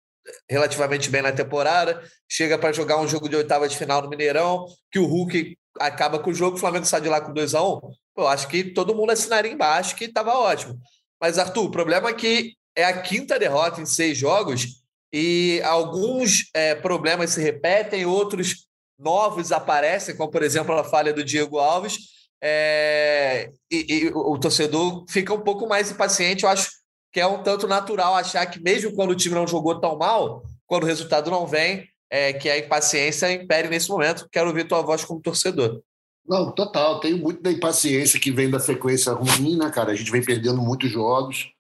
[0.48, 4.66] relativamente bem na temporada, chega para jogar um jogo de oitava de final no Mineirão,
[4.90, 7.62] que o Hulk acaba com o jogo, o Flamengo sai de lá com 2 a
[7.62, 7.80] 1 um,
[8.16, 10.78] eu acho que todo mundo assinaria embaixo que estava ótimo.
[11.20, 16.50] Mas, Arthur, o problema é que é a quinta derrota em seis jogos e alguns
[16.54, 18.66] é, problemas se repetem, outros
[18.98, 21.96] novos aparecem, como, por exemplo, a falha do Diego Alves,
[22.42, 26.70] é, e, e o torcedor fica um pouco mais impaciente, eu acho
[27.12, 30.42] que é um tanto natural achar que, mesmo quando o time não jogou tão mal,
[30.66, 34.28] quando o resultado não vem, é, que a impaciência impere nesse momento.
[34.30, 35.80] Quero ouvir tua voz como torcedor.
[36.26, 37.00] Não, total.
[37.00, 39.92] Tenho muito da impaciência que vem da frequência ruim, né, cara?
[39.92, 41.50] A gente vem perdendo muitos jogos.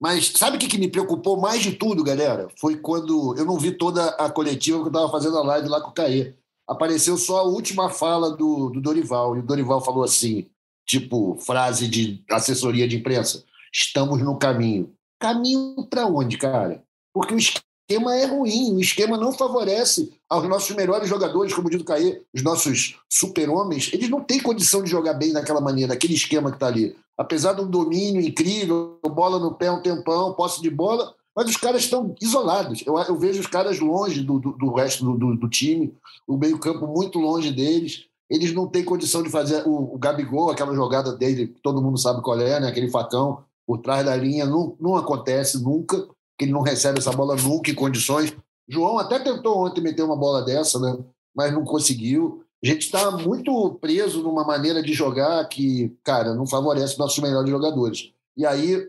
[0.00, 2.48] Mas sabe o que, que me preocupou mais de tudo, galera?
[2.60, 5.80] Foi quando eu não vi toda a coletiva que eu estava fazendo a live lá
[5.80, 6.34] com o Caê.
[6.68, 9.36] Apareceu só a última fala do, do Dorival.
[9.36, 10.48] E o Dorival falou assim,
[10.86, 14.92] tipo, frase de assessoria de imprensa estamos no caminho.
[15.18, 16.82] Caminho para onde, cara?
[17.14, 21.80] Porque o esquema é ruim, o esquema não favorece aos nossos melhores jogadores, como diz
[21.80, 26.14] o Caê, os nossos super-homens, eles não têm condição de jogar bem daquela maneira, naquele
[26.14, 26.96] esquema que está ali.
[27.16, 31.82] Apesar um domínio incrível, bola no pé um tempão, posse de bola, mas os caras
[31.82, 32.82] estão isolados.
[32.86, 35.94] Eu, eu vejo os caras longe do, do, do resto do, do, do, time,
[36.26, 38.06] o meio-campo muito longe deles.
[38.28, 42.22] Eles não têm condição de fazer o, o Gabigol, aquela jogada dele, todo mundo sabe
[42.22, 42.68] qual é, né?
[42.68, 46.06] aquele facão por trás da linha, não, não acontece nunca,
[46.36, 48.36] que ele não recebe essa bola nunca em condições.
[48.68, 51.02] João até tentou ontem meter uma bola dessa, né?
[51.34, 52.44] mas não conseguiu.
[52.62, 57.48] A gente está muito preso numa maneira de jogar que, cara, não favorece nossos melhores
[57.48, 58.12] jogadores.
[58.36, 58.86] E aí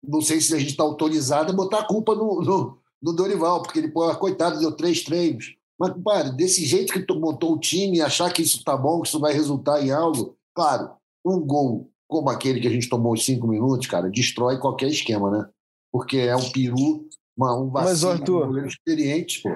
[0.00, 3.62] não sei se a gente está autorizado a botar a culpa no, no, no, Dorival,
[3.62, 5.56] porque ele, pô, coitado, deu três treinos.
[5.76, 9.08] Mas, cara, desse jeito que tu montou o time, achar que isso tá bom, que
[9.08, 10.92] isso vai resultar em algo, claro,
[11.24, 15.30] um gol como aquele que a gente tomou os cinco minutos, cara, destrói qualquer esquema,
[15.30, 15.48] né?
[15.92, 19.48] Porque é um peru, uma, um vacilo, Mas, Arthur, um experiente, pô.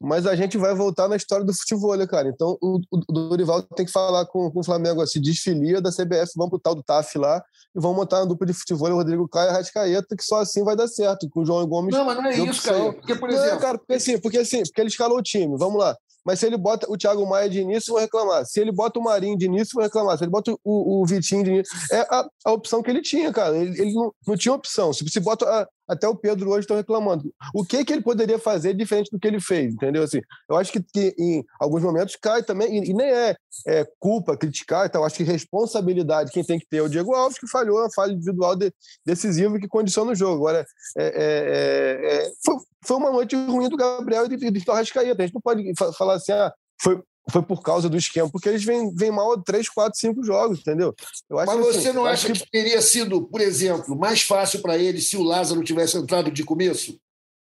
[0.00, 2.28] Mas a gente vai voltar na história do futebol, né, cara?
[2.28, 6.32] Então o, o Dorival tem que falar com, com o Flamengo assim: desfilia da CBF,
[6.36, 7.42] vamos pro tal do TAF lá
[7.74, 10.64] e vamos montar uma dupla de futebol, o Rodrigo Caio e Rascaeta, que só assim
[10.64, 11.94] vai dar certo, com o João Gomes.
[11.94, 12.92] Não, mas não é isso, cara.
[12.92, 13.50] Porque, por exemplo.
[13.50, 15.96] Não, cara, porque assim, porque assim, porque ele escalou o time, vamos lá.
[16.24, 18.44] Mas se ele bota o Thiago Maia de início, vão reclamar.
[18.44, 20.18] Se ele bota o Marinho de início, vão reclamar.
[20.18, 21.76] Se ele bota o, o Vitinho de início.
[21.90, 23.56] É a, a opção que ele tinha, cara.
[23.56, 24.92] Ele, ele não, não, tinha opção.
[24.92, 25.46] Se, se bota.
[25.46, 27.32] A, até o Pedro hoje estão reclamando.
[27.54, 30.02] O que que ele poderia fazer diferente do que ele fez, entendeu?
[30.02, 33.86] Assim, eu acho que, que em alguns momentos cai também, e, e nem é, é,
[33.98, 37.48] culpa criticar, então acho que responsabilidade quem tem que ter é o Diego Alves, que
[37.48, 38.72] falhou uma falha individual de,
[39.04, 40.48] decisiva que condiciona o jogo.
[40.48, 45.22] Agora, é, é, é foi, foi uma noite ruim do Gabriel e do, do Arrascaeta.
[45.22, 45.62] A gente não pode
[45.96, 49.68] falar assim, ah, foi, foi por causa do esquema, porque eles vêm, vêm mal 3,
[49.68, 50.94] 4, 5 jogos, entendeu?
[51.30, 52.38] Mas que, você assim, não acha que...
[52.40, 52.50] que...
[52.50, 56.98] teria sido, por exemplo, mais fácil para ele se o Lázaro tivesse entrado de começo?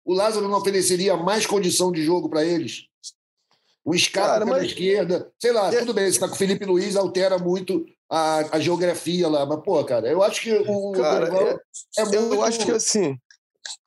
[0.05, 2.85] O Lázaro não ofereceria mais condição de jogo para eles?
[3.83, 4.65] O escape pela mas...
[4.65, 5.79] esquerda, sei lá, é...
[5.79, 9.63] tudo bem, você está com o Felipe Luiz, altera muito a, a, geografia lá, mas,
[9.63, 10.91] pô, cara, eu acho que o.
[10.91, 12.33] Cara, é, é muito...
[12.35, 13.17] Eu acho que assim,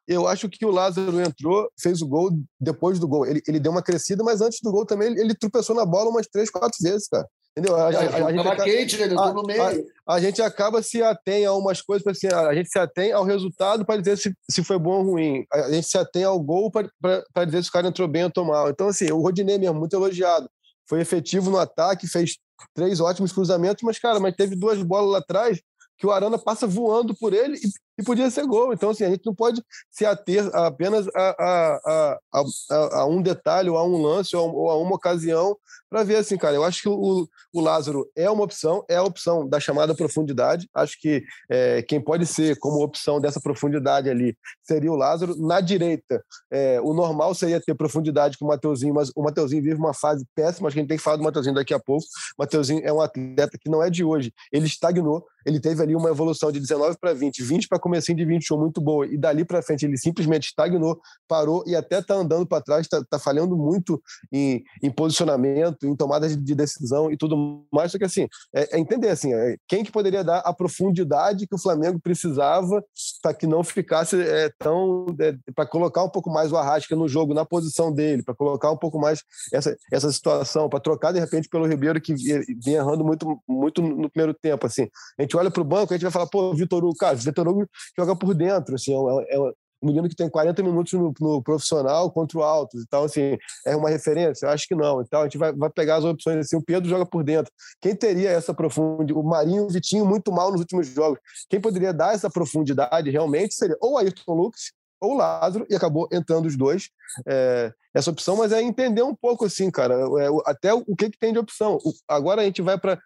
[0.07, 3.27] eu acho que o Lázaro entrou, fez o gol depois do gol.
[3.27, 6.11] Ele, ele deu uma crescida, mas antes do gol também ele, ele tropeçou na bola
[6.11, 7.27] umas três, quatro vezes, cara.
[7.57, 7.77] Entendeu?
[7.77, 9.07] A, a, a, a gente acaba, quente, né?
[9.07, 9.87] no meio.
[10.07, 13.85] A, gente acaba se atém a umas coisas, assim, a, gente se atém ao resultado
[13.87, 15.47] para dizer se, se foi bom ou ruim.
[15.53, 18.45] A gente se atém ao gol para dizer se o cara entrou bem ou entrou
[18.45, 18.69] mal.
[18.69, 20.51] Então, assim, o Rodinei mesmo, muito elogiado.
[20.89, 22.37] Foi efetivo no ataque, fez
[22.75, 25.61] três ótimos cruzamentos, mas, cara, mas teve duas bolas lá atrás
[25.97, 27.57] que o Arana passa voando por ele
[27.99, 28.73] e, podia ser gol.
[28.73, 33.71] Então, assim, a gente não pode se ater apenas a, a, a, a um detalhe,
[33.71, 35.57] ou a um lance, ou a uma ocasião,
[35.95, 36.57] para ver assim, cara.
[36.57, 40.69] Eu acho que o, o Lázaro é uma opção, é a opção da chamada profundidade.
[40.75, 45.37] Acho que é, quem pode ser como opção dessa profundidade ali seria o Lázaro.
[45.37, 49.77] Na direita, é, o normal seria ter profundidade com o Mateuzinho, mas o Mateuzinho vive
[49.77, 50.67] uma fase péssima.
[50.67, 52.05] Acho que a gente tem que falar do Mateuzinho daqui a pouco.
[52.37, 54.33] O Mateuzinho é um atleta que não é de hoje.
[54.53, 58.25] Ele estagnou, ele teve ali uma evolução de 19 para 20, 20 para comecinho de
[58.25, 62.47] 21 muito boa, e dali para frente ele simplesmente estagnou, parou e até está andando
[62.47, 67.67] para trás, está tá falhando muito em, em, posicionamento, em tomada de decisão e tudo
[67.71, 67.93] mais.
[67.93, 71.55] Só que assim, é, é entender assim, é, quem que poderia dar a profundidade que
[71.55, 72.83] o Flamengo precisava
[73.23, 75.07] para que não ficasse é, tão.
[75.21, 78.71] É, para colocar um pouco mais o Arrasca no jogo, na posição dele, para colocar
[78.71, 83.05] um pouco mais essa, essa situação, para trocar de repente pelo Ribeiro, que vinha errando
[83.05, 84.67] muito, muito no primeiro tempo.
[84.67, 84.89] Assim.
[85.19, 87.47] A gente olha para o banco, a gente vai falar, pô, Vitor Hugo, cara, Vitor
[87.47, 91.43] Hugo joga por dentro, assim, é, é um menino que tem 40 minutos no, no,
[91.43, 94.47] profissional contra o Altos, então, assim, é uma referência?
[94.47, 95.03] Eu acho que não.
[95.03, 97.53] Então, a gente vai, vai pegar as opções, assim, o Pedro joga por dentro.
[97.81, 99.13] Quem teria essa profundidade?
[99.13, 101.19] O Marinho o Vitinho muito mal nos últimos jogos.
[101.49, 104.73] Quem poderia dar essa profundidade realmente seria ou Ayrton Lucas
[105.05, 106.89] ou Lázaro, e acabou entrando os dois.
[107.27, 111.11] É, essa opção, mas é entender um pouco, assim, cara, é, até o, o que,
[111.11, 111.79] que tem de opção.
[111.85, 112.99] O, agora a gente vai para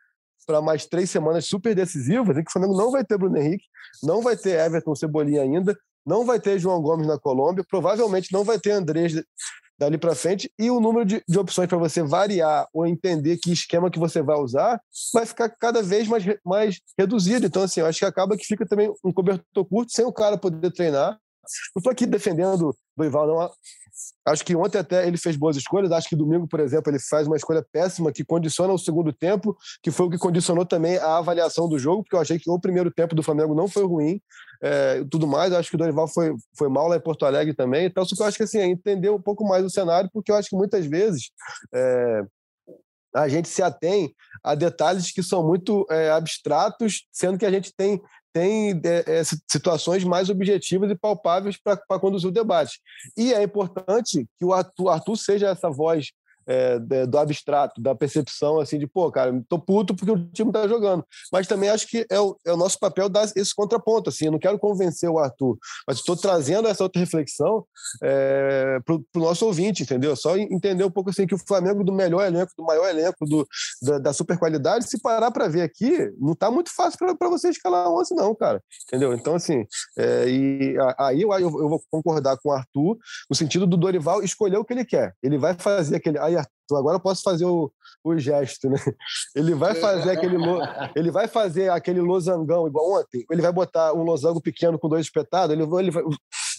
[0.48, 3.66] para mais três semanas super decisivas, em que o Flamengo não vai ter Bruno Henrique,
[4.02, 8.44] não vai ter Everton Cebolinha ainda, não vai ter João Gomes na Colômbia, provavelmente não
[8.44, 9.12] vai ter Andrés
[9.78, 13.52] dali para frente, e o número de, de opções para você variar ou entender que
[13.52, 14.80] esquema que você vai usar
[15.12, 17.46] vai ficar cada vez mais, mais reduzido.
[17.46, 20.38] Então, assim, eu acho que acaba que fica também um cobertor curto sem o cara
[20.38, 21.18] poder treinar.
[21.76, 23.50] Não estou aqui defendendo o Ival, não.
[24.24, 25.90] Acho que ontem até ele fez boas escolhas.
[25.90, 29.56] Acho que domingo, por exemplo, ele faz uma escolha péssima que condiciona o segundo tempo,
[29.82, 32.60] que foi o que condicionou também a avaliação do jogo, porque eu achei que o
[32.60, 34.20] primeiro tempo do Flamengo não foi ruim.
[34.62, 37.54] É, tudo mais, eu acho que o Dorival foi, foi mal lá em Porto Alegre
[37.54, 37.86] também.
[37.86, 40.30] Então, só que eu acho que assim, é entender um pouco mais o cenário, porque
[40.30, 41.30] eu acho que muitas vezes
[41.74, 42.22] é,
[43.14, 47.72] a gente se atém a detalhes que são muito é, abstratos, sendo que a gente
[47.74, 48.00] tem
[48.38, 52.80] tem é, é, situações mais objetivas e palpáveis para conduzir o debate.
[53.16, 56.12] E é importante que o Arthur, Arthur seja essa voz
[56.48, 60.66] é, do abstrato, da percepção, assim, de, pô, cara, tô puto porque o time tá
[60.66, 61.04] jogando.
[61.30, 64.32] Mas também acho que é o, é o nosso papel dar esse contraponto, assim, eu
[64.32, 67.64] não quero convencer o Arthur, mas estou trazendo essa outra reflexão
[68.02, 70.16] é, pro, pro nosso ouvinte, entendeu?
[70.16, 73.46] Só entender um pouco, assim, que o Flamengo do melhor elenco, do maior elenco, do,
[73.82, 77.50] da, da super qualidade, se parar para ver aqui, não tá muito fácil para você
[77.50, 79.12] escalar 11, não, cara, entendeu?
[79.12, 79.66] Então, assim,
[79.98, 82.96] é, e aí eu, eu, vou concordar com o Arthur
[83.28, 85.14] no sentido do Dorival escolher o que ele quer.
[85.22, 86.18] Ele vai fazer aquele.
[86.18, 86.36] Aí
[86.72, 87.72] agora eu posso fazer o,
[88.04, 88.78] o gesto, né?
[89.34, 90.36] Ele vai fazer aquele
[90.94, 93.24] ele vai fazer aquele losangão igual ontem.
[93.30, 95.54] Ele vai botar um losango pequeno com dois espetados.
[95.54, 96.02] Ele, ele vai,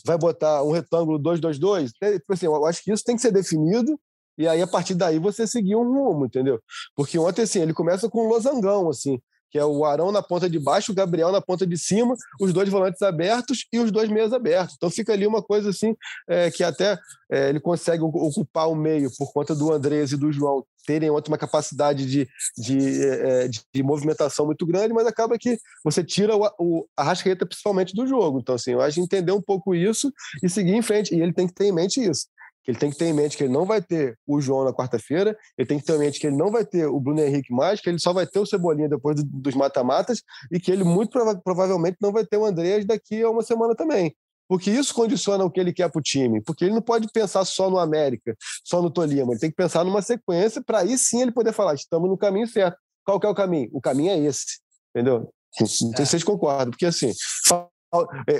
[0.05, 1.91] vai botar um retângulo 2-2-2.
[2.01, 2.13] Né?
[2.13, 3.99] Tipo assim, eu acho que isso tem que ser definido
[4.37, 6.61] e aí a partir daí você seguir um rumo, entendeu?
[6.95, 10.49] Porque ontem assim ele começa com um losangão assim que é o Arão na ponta
[10.49, 14.09] de baixo, o Gabriel na ponta de cima, os dois volantes abertos e os dois
[14.09, 14.75] meias abertos.
[14.75, 15.95] Então fica ali uma coisa assim
[16.27, 16.97] é, que até
[17.31, 21.31] é, ele consegue ocupar o meio por conta do Andrés e do João terem outra
[21.31, 26.35] uma capacidade de, de, é, de, de, movimentação muito grande, mas acaba que você tira
[26.35, 28.39] o, o Arrascaeta principalmente do jogo.
[28.39, 31.13] Então, assim, eu acho entender um pouco isso e seguir em frente.
[31.13, 32.25] E ele tem que ter em mente isso
[32.69, 35.35] ele tem que ter em mente que ele não vai ter o João na quarta-feira,
[35.57, 37.81] ele tem que ter em mente que ele não vai ter o Bruno Henrique mais,
[37.81, 41.09] que ele só vai ter o Cebolinha depois do, dos mata-matas e que ele muito
[41.09, 44.15] prova provavelmente não vai ter o Andreas daqui a uma semana também.
[44.47, 46.41] Porque isso condiciona o que ele quer para o time.
[46.41, 49.31] Porque ele não pode pensar só no América, só no Tolima.
[49.31, 52.47] Ele tem que pensar numa sequência para aí sim ele poder falar: estamos no caminho
[52.47, 52.77] certo.
[53.03, 53.69] Qual que é o caminho?
[53.73, 54.59] O caminho é esse.
[54.95, 55.31] Entendeu?
[55.59, 57.11] Não sei se vocês concordam, porque assim,
[57.51, 57.65] é,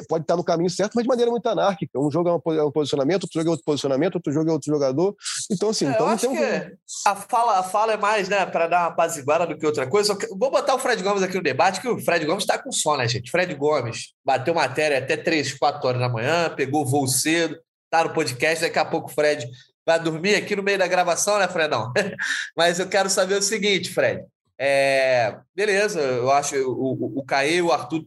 [0.08, 2.00] pode estar no caminho certo, mas de maneira muito anárquica.
[2.00, 4.72] Um jogo é, é um posicionamento, outro jogo é outro posicionamento, outro jogo é outro
[4.72, 5.16] jogador.
[5.52, 8.68] Então, assim, é, então eu acho que a fala, a fala é mais, né, para
[8.68, 10.16] dar uma apaziguada do que outra coisa.
[10.38, 12.98] Vou botar o Fred Gomes aqui no debate, que o Fred Gomes está com sono,
[12.98, 13.32] né, gente?
[13.32, 17.58] Fred Gomes bateu matéria até 3, 4 horas da manhã, pegou voo cedo,
[17.90, 19.48] tá no podcast, daqui a pouco o Fred
[19.86, 21.92] vai dormir aqui no meio da gravação, né, Fredão?
[22.56, 24.24] mas eu quero saber o seguinte, Fred.
[24.62, 28.06] É, beleza, eu acho o, o, o Caê e o Arthur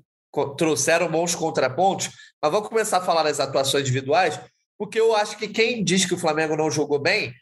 [0.56, 4.40] trouxeram bons contrapontos, mas vamos começar a falar das atuações individuais,
[4.78, 7.32] porque eu acho que quem diz que o Flamengo não jogou bem,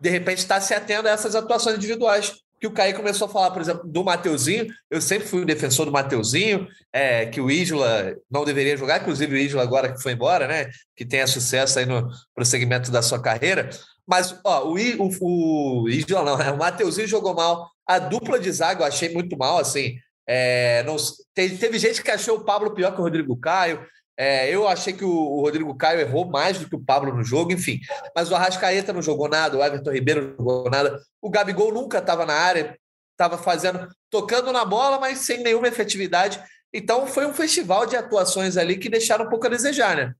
[0.00, 2.32] de repente está se atendo a essas atuações individuais.
[2.60, 4.68] Que o Caí começou a falar, por exemplo, do Mateuzinho.
[4.90, 9.34] Eu sempre fui um defensor do Mateuzinho, é, que o Isla não deveria jogar, inclusive
[9.34, 10.70] o Isla agora que foi embora, né?
[10.96, 13.68] Que tenha sucesso aí no prosseguimento da sua carreira.
[14.06, 16.50] Mas, ó, o, o, o Isla não, né?
[16.52, 17.68] O Mateuzinho jogou mal.
[17.86, 19.96] A dupla de zaga eu achei muito mal, assim.
[20.26, 20.96] É, não,
[21.34, 23.86] teve, teve, gente que achou o Pablo pior que o Rodrigo Caio.
[24.16, 27.24] É, eu achei que o, o, Rodrigo Caio errou mais do que o Pablo no
[27.24, 27.80] jogo, enfim.
[28.14, 31.00] Mas o Arrascaeta não jogou nada, o Everton Ribeiro não jogou nada.
[31.20, 32.78] O Gabigol nunca estava na área,
[33.10, 36.40] estava fazendo, tocando na bola, mas sem nenhuma efetividade.
[36.72, 40.14] Então foi um festival de atuações ali que deixaram um pouco a desejar, né?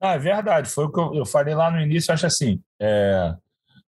[0.00, 0.68] Ah, é verdade.
[0.68, 2.12] Foi o que eu, eu falei lá no início.
[2.12, 2.60] Acho assim.
[2.80, 3.34] É,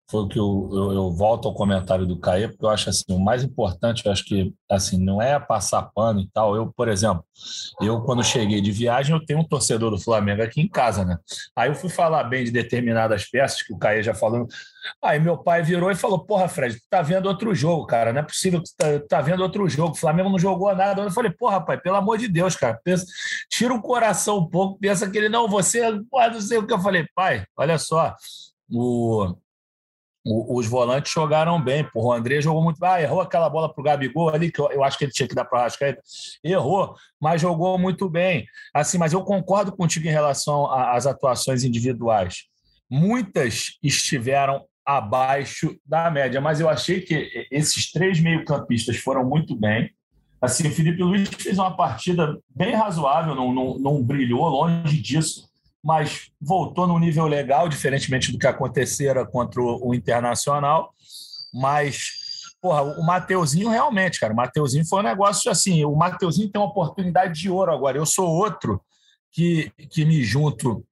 [0.08, 3.04] foi o que eu, eu, eu, volto ao comentário do Caê, porque eu acho assim,
[3.08, 6.54] o mais importante, eu acho que assim, não é passar pano e tal.
[6.54, 7.24] Eu, por exemplo,
[7.80, 11.18] eu quando cheguei de viagem, eu tenho um torcedor do Flamengo aqui em casa, né?
[11.56, 14.46] Aí eu fui falar bem de determinadas peças que o Caê já falou.
[15.02, 18.12] Aí meu pai virou e falou: Porra, Fred, tu tá vendo outro jogo, cara.
[18.12, 19.92] Não é possível que tu tá, tá vendo outro jogo.
[19.92, 21.02] O Flamengo não jogou nada.
[21.02, 22.78] Eu falei: Porra, pai, pelo amor de Deus, cara.
[22.84, 23.04] Pensa,
[23.50, 26.72] tira o coração um pouco, pensa que ele não, você, porra, não sei o que.
[26.72, 28.14] Eu falei: Pai, olha só.
[28.70, 29.36] O,
[30.26, 31.84] os volantes jogaram bem.
[31.84, 32.82] Porra, o André jogou muito.
[32.84, 35.28] Ah, errou aquela bola para o Gabigol ali, que eu, eu, acho que ele tinha
[35.28, 35.96] que dar para o.
[36.42, 38.44] Errou, mas jogou muito bem.
[38.74, 42.46] Assim, mas eu concordo contigo em relação às atuações individuais.
[42.90, 49.90] Muitas estiveram abaixo da média, mas eu achei que esses três meio-campistas foram muito bem.
[50.40, 55.48] Assim, o Felipe Luiz fez uma partida bem razoável, não, não, não brilhou, longe disso
[55.82, 60.92] mas voltou no nível legal, diferentemente do que acontecera contra o, Internacional.
[61.54, 62.12] Mas,
[62.60, 65.84] porra, o Mateuzinho realmente, cara, o Mateuzinho foi um negócio assim.
[65.84, 67.96] O Mateuzinho tem uma oportunidade de ouro agora.
[67.96, 68.80] Eu sou outro
[69.30, 70.84] que, que me junto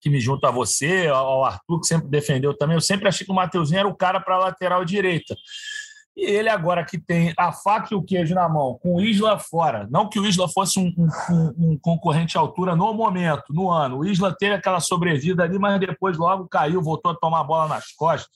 [0.00, 2.74] que me junto a você, ao Arthur, que sempre defendeu também.
[2.74, 5.36] Eu sempre achei que o Mateuzinho era o cara para lateral direita.
[6.16, 9.38] E ele agora que tem a faca e o queijo na mão, com o Isla
[9.38, 13.68] fora, não que o Isla fosse um, um, um, concorrente à altura no momento, no
[13.70, 13.98] ano.
[13.98, 17.68] O Isla teve aquela sobrevida ali, mas depois logo caiu, voltou a tomar a bola
[17.68, 18.30] nas costas,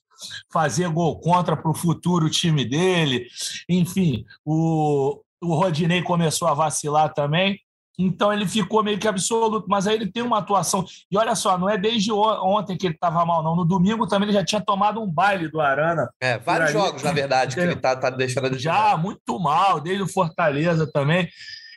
[0.52, 3.26] fazer gol contra para o futuro time dele.
[3.68, 7.60] Enfim, o, o Rodinei começou a vacilar também.
[7.98, 10.84] Então ele ficou meio que absoluto, mas aí ele tem uma atuação.
[11.10, 13.56] E olha só, não é desde ontem que ele estava mal, não.
[13.56, 16.08] No domingo também ele já tinha tomado um baile do Arana.
[16.20, 20.02] É, vários jogos, na verdade, que ele está tá deixando de Já, muito mal, desde
[20.02, 21.28] o Fortaleza também.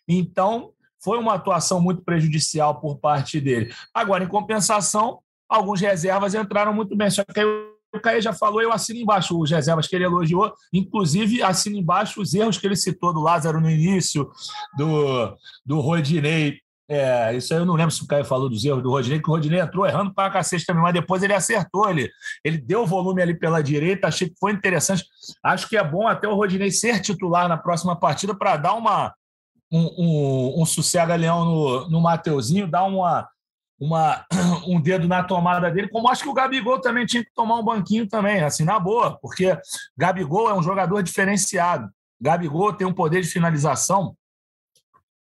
[0.08, 0.72] Então,
[1.04, 3.74] foi uma atuação muito prejudicial por parte dele.
[3.92, 7.10] Agora, em compensação, alguns reservas entraram muito bem.
[7.10, 7.46] Só que aí
[7.94, 12.22] o Caio já falou, eu assino embaixo os reservas que ele elogiou, inclusive assino embaixo
[12.22, 14.30] os erros que ele citou do Lázaro no início,
[14.78, 16.60] do, do Rodinei.
[16.90, 19.30] É, isso aí eu não lembro se o Caio falou dos erros do Rodinei, que
[19.30, 22.10] o Rodinei entrou errando para cacete também, mas depois ele acertou, ele,
[22.44, 25.06] ele deu volume ali pela direita, achei que foi interessante.
[25.44, 29.14] Acho que é bom até o Rodinei ser titular na próxima partida para dar uma,
[29.72, 33.28] um, um, um sossega-leão no, no Mateuzinho, dar uma,
[33.82, 34.24] uma,
[34.68, 37.66] um dedo na tomada dele, como acho que o Gabigol também tinha que tomar um
[37.66, 39.58] banquinho também, assim, na boa, porque
[39.98, 41.90] Gabigol é um jogador diferenciado.
[42.22, 44.16] Gabigol tem um poder de finalização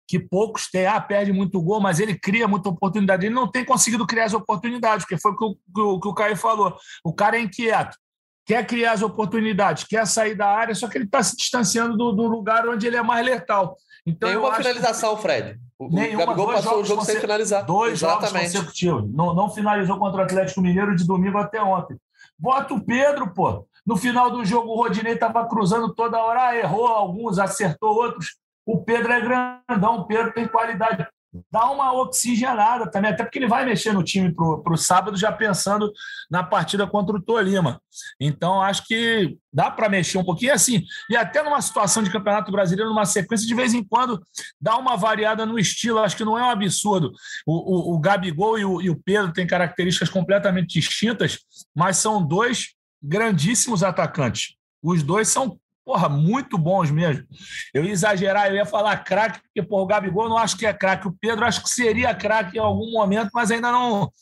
[0.08, 0.86] que poucos têm.
[0.86, 3.24] Ah, perde muito gol, mas ele cria muita oportunidade.
[3.24, 6.36] Ele não tem conseguido criar as oportunidades, porque foi o que o, que o Caio
[6.36, 6.76] falou.
[7.04, 7.96] O cara é inquieto,
[8.44, 12.10] quer criar as oportunidades, quer sair da área, só que ele está se distanciando do,
[12.10, 13.76] do, lugar onde ele é mais letal.
[14.04, 15.22] Então, Nenhuma finalização, que...
[15.22, 15.60] Fred.
[15.80, 17.64] O, Nenhuma, Gabigol passou o jogo sem finalizar.
[17.64, 18.30] Dois Exatamente.
[18.30, 19.14] jogos consecutivos.
[19.14, 21.96] Não, não finalizou contra o Atlético Mineiro de domingo até ontem.
[22.38, 23.66] Bota o Pedro, pô.
[23.86, 28.36] No final do jogo, o Rodinei estava cruzando toda hora, errou alguns, acertou outros.
[28.66, 31.08] O Pedro é grandão, o Pedro tem qualidade
[31.50, 35.30] dá uma oxigenada também, até porque ele vai mexer no time para o sábado já
[35.30, 35.92] pensando
[36.30, 37.80] na partida contra o Tolima.
[38.18, 40.82] Então, acho que dá para mexer um pouquinho assim.
[41.08, 44.20] E até numa situação de Campeonato Brasileiro, numa sequência, de vez em quando
[44.60, 46.00] dá uma variada no estilo.
[46.00, 47.12] Acho que não é um absurdo.
[47.46, 51.38] O, o, o Gabigol e o, e o Pedro têm características completamente distintas,
[51.74, 54.54] mas são dois grandíssimos atacantes.
[54.82, 55.58] Os dois são
[55.90, 57.26] porra, muito bons mesmo.
[57.74, 60.72] Eu ia exagerar, eu ia falar craque, porque porra, o Gabigol não acho que é
[60.72, 61.09] craque.
[61.09, 64.12] O Pedro acho que seria craque em algum momento, mas ainda não,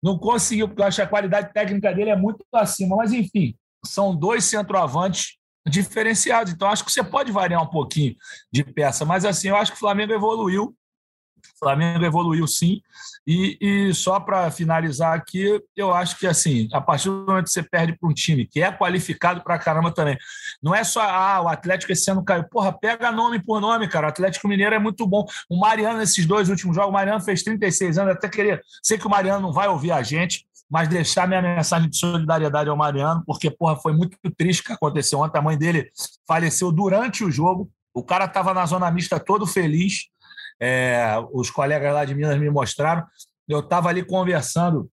[0.00, 2.94] não conseguiu, porque eu acho que a qualidade técnica dele é muito acima.
[2.94, 6.52] Mas, enfim, são dois centroavantes diferenciados.
[6.52, 8.14] Então, acho que você pode variar um pouquinho
[8.52, 9.04] de peça.
[9.04, 10.76] Mas, assim, eu acho que o Flamengo evoluiu
[11.54, 12.80] o Flamengo evoluiu sim.
[13.26, 17.52] E, e só para finalizar aqui, eu acho que assim, a partir do momento que
[17.52, 20.18] você perde para um time que é qualificado para caramba também,
[20.62, 22.44] não é só ah, o Atlético esse ano caiu.
[22.44, 24.06] Porra, pega nome por nome, cara.
[24.06, 25.26] O Atlético Mineiro é muito bom.
[25.48, 28.60] O Mariano, nesses dois últimos jogos, o Mariano fez 36 anos, até queria.
[28.82, 32.68] Sei que o Mariano não vai ouvir a gente, mas deixar minha mensagem de solidariedade
[32.68, 35.38] ao Mariano, porque, porra, foi muito triste o que aconteceu ontem.
[35.38, 35.90] A mãe dele
[36.26, 37.70] faleceu durante o jogo.
[37.92, 40.10] O cara estava na zona mista todo feliz
[40.60, 43.04] é, os colegas lá de Minas me mostraram.
[43.48, 44.90] Eu estava ali conversando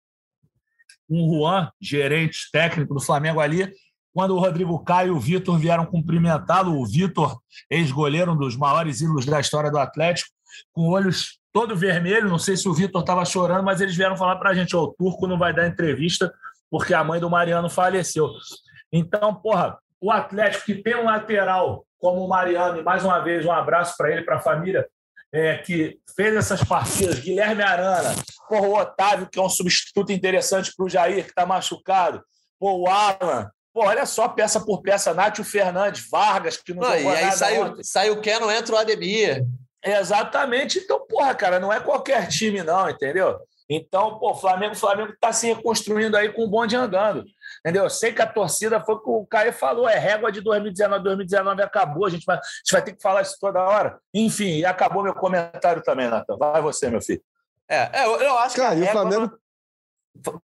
[1.09, 3.73] com o Juan, gerente técnico do Flamengo ali,
[4.15, 6.81] quando o Rodrigo Caio e o Vitor vieram cumprimentá-lo.
[6.81, 7.37] O Vitor,
[7.69, 10.31] ex-goleiro, um dos maiores ídolos da história do Atlético,
[10.73, 12.29] com olhos todo vermelho.
[12.29, 14.87] Não sei se o Vitor estava chorando, mas eles vieram falar para a gente: o
[14.97, 16.33] Turco não vai dar entrevista
[16.71, 18.31] porque a mãe do Mariano faleceu.
[18.93, 23.45] Então, porra, o Atlético que tem um lateral como o Mariano, e mais uma vez
[23.47, 24.87] um abraço para ele, para a família,
[25.33, 28.15] é, que fez essas partidas, Guilherme Arana,
[28.49, 32.23] porra, o Otávio, que é um substituto interessante para o Jair, que está machucado,
[32.61, 37.13] o Alan, Pô, olha só, peça por peça, Nátio Fernandes, Vargas, que não, não jogou
[37.13, 39.45] E aí saiu, sai o Ken, não entra o Ademir.
[39.85, 40.79] Exatamente.
[40.79, 43.37] Então, porra, cara, não é qualquer time, não, entendeu?
[43.69, 47.25] Então, pô, o Flamengo, Flamengo está se reconstruindo aí com o bonde andando.
[47.61, 47.83] Entendeu?
[47.83, 51.03] Eu sei que a torcida foi o que o Caio falou, é régua de 2019,
[51.03, 53.99] 2019 acabou, a gente, vai, a gente vai ter que falar isso toda hora.
[54.13, 56.37] Enfim, e acabou meu comentário também, Natan.
[56.37, 57.23] Vai você, meu filho.
[57.69, 58.83] É, é eu, eu acho Cara, que.
[58.83, 59.44] Cara, o Flamengo.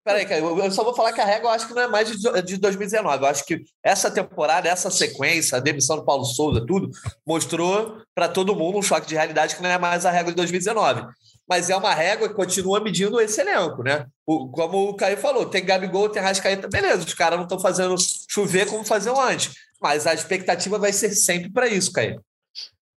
[0.04, 2.10] Peraí, eu só vou falar que a régua eu acho que não é mais
[2.46, 3.24] de 2019.
[3.24, 6.90] Eu acho que essa temporada, essa sequência, a demissão do Paulo Souza, tudo,
[7.26, 10.38] mostrou para todo mundo um choque de realidade que não é mais a régua de
[10.38, 11.08] 2019
[11.50, 14.06] mas é uma régua que continua medindo esse elenco, né?
[14.24, 17.96] O, como o Caio falou, tem Gabigol, tem Rascaeta, beleza, os caras não estão fazendo
[18.30, 22.24] chover como faziam antes, mas a expectativa vai ser sempre para isso, Caio.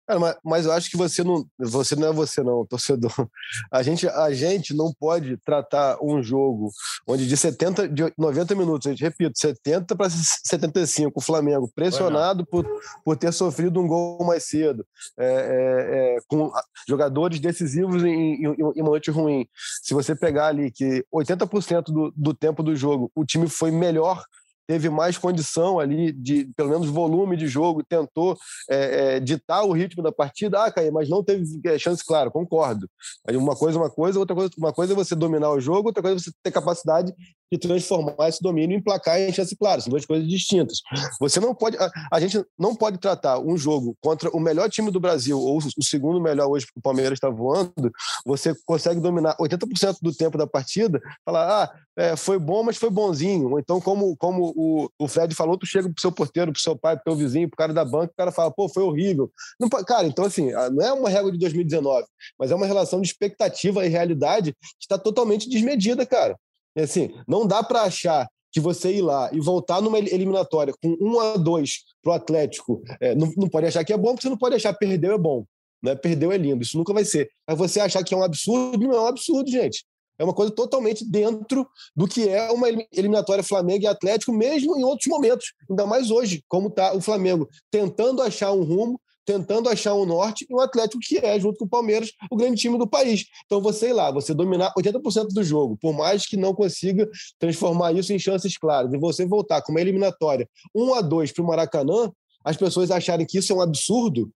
[0.06, 3.28] Cara, mas, mas, eu acho que você não, você não é você não, torcedor.
[3.70, 6.70] A gente, a gente não pode tratar um jogo
[7.06, 12.66] onde de 70, de 90 minutos, gente repito, 70 para 75, o Flamengo pressionado por,
[13.04, 14.84] por ter sofrido um gol mais cedo,
[15.18, 16.50] é, é, é, com
[16.88, 19.46] jogadores decisivos em, em, em noite ruim.
[19.82, 24.24] Se você pegar ali que 80% do, do tempo do jogo o time foi melhor
[24.66, 28.36] teve mais condição ali de, pelo menos, volume de jogo, tentou
[28.70, 30.64] é, é, ditar o ritmo da partida.
[30.64, 32.88] Ah, Caio, mas não teve é, chance, claro, concordo.
[33.30, 36.16] Uma coisa, uma coisa, outra coisa, uma coisa é você dominar o jogo, outra coisa
[36.16, 37.12] é você ter capacidade
[37.52, 39.82] de transformar esse domínio em placar em chance clara.
[39.82, 40.78] São duas coisas distintas.
[41.20, 41.76] Você não pode.
[41.76, 45.58] A, a, gente não pode tratar um jogo contra o melhor time do Brasil, ou
[45.58, 47.92] o segundo melhor hoje, porque o Palmeiras está voando,
[48.24, 52.88] você consegue dominar 80% do tempo da partida, falar, ah, é, foi bom, mas foi
[52.88, 53.50] bonzinho.
[53.50, 56.74] Ou então, como, como o, o Fred falou, tu chega pro seu porteiro, pro seu
[56.74, 59.30] pai, pro teu vizinho, pro cara da banca, o cara fala, pô, foi horrível.
[59.60, 62.06] Não, cara, então assim, não é uma regra de 2019,
[62.38, 66.34] mas é uma relação de expectativa e realidade que está totalmente desmedida, cara.
[66.76, 71.18] Assim, não dá para achar que você ir lá e voltar numa eliminatória com um
[71.18, 74.38] a dois pro Atlético, é, não, não pode achar que é bom, porque você não
[74.38, 75.44] pode achar perdeu é bom.
[75.82, 75.94] Né?
[75.94, 77.30] Perdeu é lindo, isso nunca vai ser.
[77.48, 79.84] Mas você achar que é um absurdo, não é um absurdo, gente.
[80.18, 81.66] É uma coisa totalmente dentro
[81.96, 86.44] do que é uma eliminatória Flamengo e Atlético, mesmo em outros momentos, ainda mais hoje,
[86.46, 91.00] como está o Flamengo tentando achar um rumo, tentando achar um norte, e o Atlético
[91.00, 93.26] que é, junto com o Palmeiras, o grande time do país.
[93.46, 97.08] Então, você ir lá, você dominar 80% do jogo, por mais que não consiga
[97.38, 101.42] transformar isso em chances claras, e você voltar com uma eliminatória 1 a 2 para
[101.42, 102.10] o Maracanã,
[102.44, 104.30] as pessoas acharem que isso é um absurdo,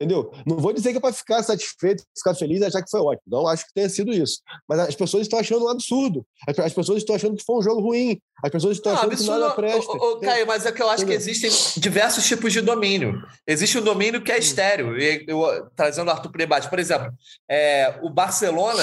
[0.00, 0.32] Entendeu?
[0.46, 3.22] Não vou dizer que é para ficar satisfeito, ficar feliz e achar que foi ótimo.
[3.26, 4.40] Não acho que tenha sido isso.
[4.66, 6.24] Mas as pessoas estão achando um absurdo.
[6.48, 8.18] As pessoas estão achando que foi um jogo ruim.
[8.42, 9.92] As pessoas estão não, achando absurdo, que nada presta.
[9.92, 11.22] Ô, ô, Caio, mas é que eu acho Entendeu?
[11.22, 11.50] que existem
[11.82, 13.22] diversos tipos de domínio.
[13.46, 14.38] Existe um domínio que é hum.
[14.38, 14.98] estéreo.
[14.98, 16.70] E eu, trazendo o Arthur para o debate.
[16.70, 17.12] Por exemplo,
[17.46, 18.82] é, o Barcelona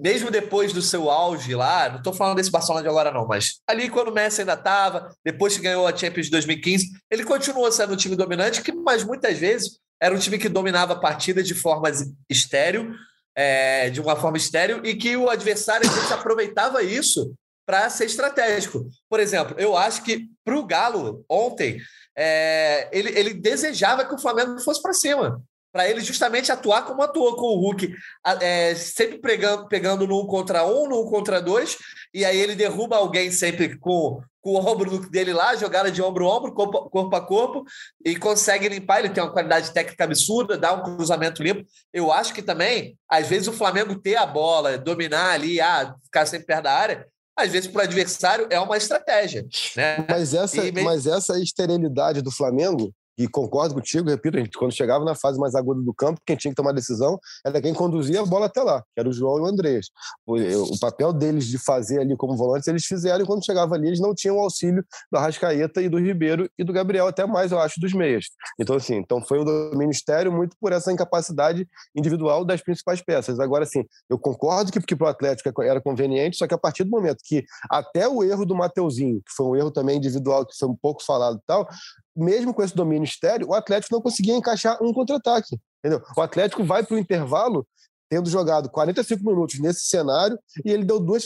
[0.00, 3.60] mesmo depois do seu auge lá, não estou falando desse Barcelona de agora não, mas
[3.66, 7.70] ali quando o Messi ainda estava, depois que ganhou a Champions de 2015, ele continuou
[7.72, 11.44] sendo um time dominante, que, mas muitas vezes era um time que dominava a partida
[11.44, 11.88] de forma
[12.28, 12.92] estéreo,
[13.36, 17.32] é, de uma forma estéreo, e que o adversário gente aproveitava isso
[17.64, 18.90] para ser estratégico.
[19.08, 21.80] Por exemplo, eu acho que para o Galo, ontem,
[22.18, 25.40] é, ele, ele desejava que o Flamengo fosse para cima
[25.72, 27.94] para ele justamente atuar como atuou com o Hulk,
[28.42, 31.78] é, sempre pegando, pegando no um contra um, no um contra dois,
[32.12, 36.26] e aí ele derruba alguém sempre com, com o ombro dele lá, jogada de ombro
[36.26, 37.64] a ombro, corpo, corpo a corpo,
[38.04, 38.98] e consegue limpar.
[38.98, 41.64] Ele tem uma qualidade técnica absurda, dá um cruzamento limpo.
[41.92, 46.26] Eu acho que também, às vezes, o Flamengo ter a bola, dominar ali, ah, ficar
[46.26, 49.46] sempre perto da área, às vezes para o adversário é uma estratégia.
[49.76, 50.04] Né?
[50.08, 50.72] Mas, essa, e...
[50.82, 55.54] mas essa esterilidade do Flamengo e concordo contigo, repito, gente, quando chegava na fase mais
[55.54, 58.80] aguda do campo, quem tinha que tomar decisão era quem conduzia a bola até lá,
[58.80, 59.86] que era o João e o Andrés.
[60.26, 63.88] O, o, papel deles de fazer ali como volantes, eles fizeram, e quando chegava ali,
[63.88, 67.52] eles não tinham o auxílio do Arrascaeta e do Ribeiro e do Gabriel, até mais,
[67.52, 68.26] eu acho, dos meias.
[68.58, 73.38] Então, assim, então foi domínio estéreo muito por essa incapacidade individual das principais peças.
[73.38, 76.84] Agora, assim, eu concordo que porque para o Atlético era conveniente, só que a partir
[76.84, 80.56] do momento que até o erro do Mateuzinho, que foi um erro também individual, que
[80.56, 81.68] foi um pouco falado e tal,
[82.16, 85.58] mesmo com esse domínio estéreo, o Atlético não conseguia encaixar um contra-ataque.
[85.84, 86.02] Entendeu?
[86.16, 87.66] O Atlético vai para o intervalo
[88.08, 91.24] tendo jogado 45 minutos nesse cenário e ele deu duas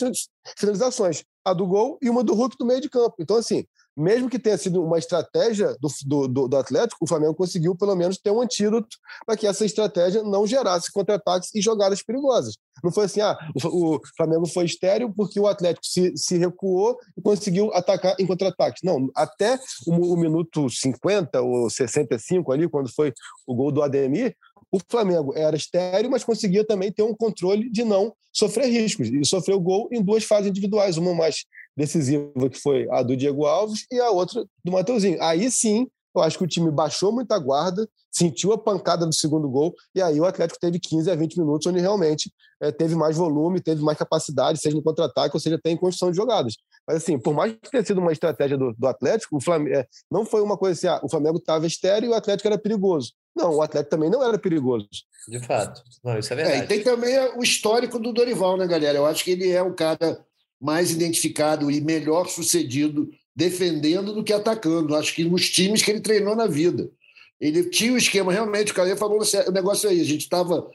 [0.57, 3.17] finalizações, a do gol e uma do Hulk do meio de campo.
[3.19, 3.67] Então, assim,
[3.97, 8.19] mesmo que tenha sido uma estratégia do, do, do Atlético, o Flamengo conseguiu pelo menos
[8.19, 12.57] ter um antídoto para que essa estratégia não gerasse contra-ataques e jogadas perigosas.
[12.85, 16.99] Não foi assim, ah, o, o Flamengo foi estéreo porque o Atlético se, se recuou
[17.17, 18.83] e conseguiu atacar em contra-ataques.
[18.85, 23.15] Não, até o, o minuto 50 ou 65 ali, quando foi
[23.47, 24.37] o gol do Ademir,
[24.71, 29.09] o Flamengo era estéreo, mas conseguia também ter um controle de não sofrer riscos.
[29.09, 31.47] E sofreu gol em duas fases individuais, uma mais
[31.77, 35.23] decisiva, que foi a do Diego Alves, e a outra do Mateuzinho.
[35.23, 39.15] Aí sim, eu acho que o time baixou muito a guarda, sentiu a pancada do
[39.15, 42.95] segundo gol, e aí o Atlético teve 15 a 20 minutos, onde realmente é, teve
[42.95, 46.55] mais volume, teve mais capacidade, seja no contra-ataque, ou seja, tem construção de jogadas.
[46.89, 49.87] Mas, assim, por mais que tenha sido uma estratégia do, do Atlético, o Flamengo, é,
[50.11, 53.13] não foi uma coisa assim, ah, o Flamengo estava estéreo e o Atlético era perigoso.
[53.37, 54.89] Não, o Atlético também não era perigoso.
[55.29, 55.83] De fato.
[56.03, 56.61] Não, isso é verdade.
[56.61, 58.97] É, e tem também o histórico do Dorival, né, galera?
[58.97, 60.26] Eu acho que ele é o cara
[60.61, 64.97] mais identificado e melhor sucedido defendendo do que atacando.
[64.97, 66.91] Acho que nos times que ele treinou na vida.
[67.39, 70.67] Ele tinha o esquema, realmente, o cara falou o negócio aí, a gente estava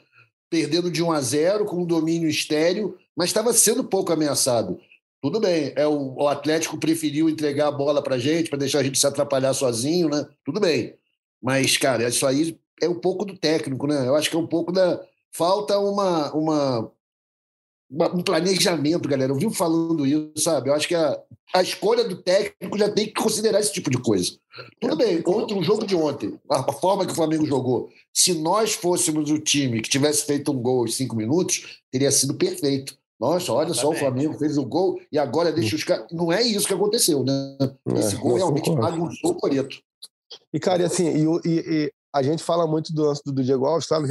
[0.48, 4.78] perdendo de 1 a 0 com um domínio estéreo, mas estava sendo pouco ameaçado.
[5.20, 8.80] Tudo bem, é o, o Atlético preferiu entregar a bola para a gente, para deixar
[8.80, 10.26] a gente se atrapalhar sozinho, né?
[10.44, 10.94] Tudo bem.
[11.42, 14.06] Mas, cara, isso aí é um pouco do técnico, né?
[14.06, 15.00] Eu acho que é um pouco da.
[15.32, 16.92] Falta uma, uma
[17.92, 19.32] um planejamento, galera.
[19.32, 20.70] Eu vi falando isso, sabe?
[20.70, 21.18] Eu acho que a,
[21.54, 24.32] a escolha do técnico já tem que considerar esse tipo de coisa.
[24.80, 28.72] Tudo bem, ontem, o jogo de ontem, a forma que o Flamengo jogou, se nós
[28.74, 32.96] fôssemos o time que tivesse feito um gol em cinco minutos, teria sido perfeito.
[33.20, 36.06] Nossa, olha só, o Flamengo fez o gol e agora deixa os caras.
[36.10, 37.56] Não é isso que aconteceu, né?
[37.94, 39.76] Esse é, gol realmente bagunçou o Coreto.
[40.52, 43.64] E, cara, assim, e, e, e, a gente fala muito do lance do, do Diego
[43.64, 44.06] Alves, claro,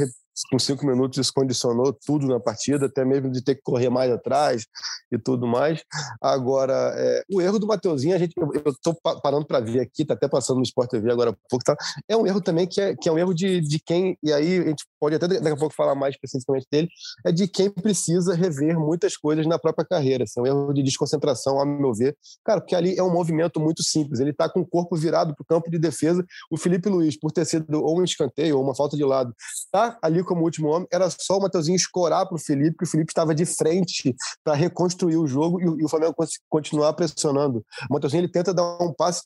[0.50, 4.10] com cinco minutos isso condicionou tudo na partida, até mesmo de ter que correr mais
[4.10, 4.66] atrás
[5.10, 5.82] e tudo mais.
[6.20, 10.14] Agora, é, o erro do Mateuzinho, a gente, eu estou parando para ver aqui, está
[10.14, 11.76] até passando no Sport TV agora há pouco, tá?
[12.08, 14.58] é um erro também que é, que é um erro de, de quem, e aí
[14.58, 16.88] a gente pode até daqui a pouco falar mais especificamente dele,
[17.26, 20.24] é de quem precisa rever muitas coisas na própria carreira.
[20.24, 22.16] Assim, é um erro de desconcentração, a meu ver.
[22.44, 25.42] Cara, porque ali é um movimento muito simples, ele está com o corpo virado para
[25.42, 28.74] o campo de defesa, o Felipe Luiz, por ter sido ou um escanteio ou uma
[28.74, 29.34] falta de lado,
[29.70, 32.86] tá ali como último homem, era só o Mateuzinho escorar para o Felipe, que o
[32.86, 36.14] Felipe estava de frente para reconstruir o jogo e, e, o Flamengo
[36.48, 37.62] continuar pressionando.
[37.90, 39.24] O Mateuzinho ele tenta dar um passe,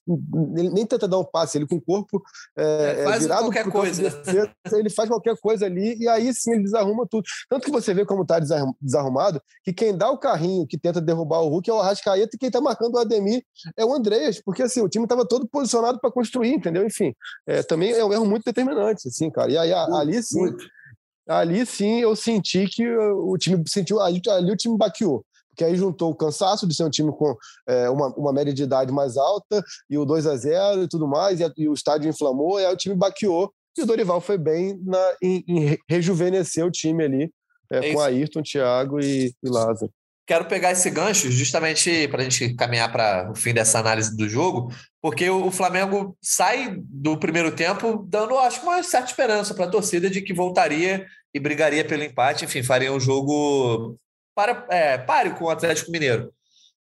[0.56, 2.20] ele nem tenta dar um passe, ele com o corpo
[2.58, 4.02] é, é, virado qualquer coisa.
[4.02, 7.24] Defesa, ele faz qualquer coisa ali e aí sim ele desarruma tudo.
[7.48, 8.40] Tanto que você vê como está
[8.80, 12.38] desarrumado, que quem dá o carrinho que tenta derrubar o Hulk é o Arrascaeta e
[12.38, 13.44] quem está marcando o Ademir
[13.76, 16.84] é o Andreas, porque assim, o time estava todo posicionado para construir, entendeu?
[16.84, 17.14] Enfim,
[17.46, 19.52] é, também é um erro muito determinante, assim, cara.
[19.52, 20.56] E aí ali sim,
[21.28, 25.24] ali sim eu senti que o time sentiu, ali, ali o time baqueou.
[25.50, 27.34] Porque aí juntou o cansaço de ser um time com
[27.66, 31.08] é, uma, uma média de idade mais alta e o 2 a 0 e tudo
[31.08, 34.36] mais, e, e, o estádio inflamou, e aí o time baqueou, e o Dorival foi
[34.36, 37.32] bem na, em, em rejuvenescer o time ali,
[37.72, 39.90] é, é com Ayrton, Thiago e, e Lázaro
[40.26, 44.28] quero pegar esse gancho justamente para a gente caminhar para o fim dessa análise do
[44.28, 49.70] jogo, porque o Flamengo sai do primeiro tempo dando, acho uma certa esperança para a
[49.70, 53.96] torcida de que voltaria e brigaria pelo empate, enfim, faria um jogo
[54.34, 56.32] para, é, páreo com o Atlético Mineiro.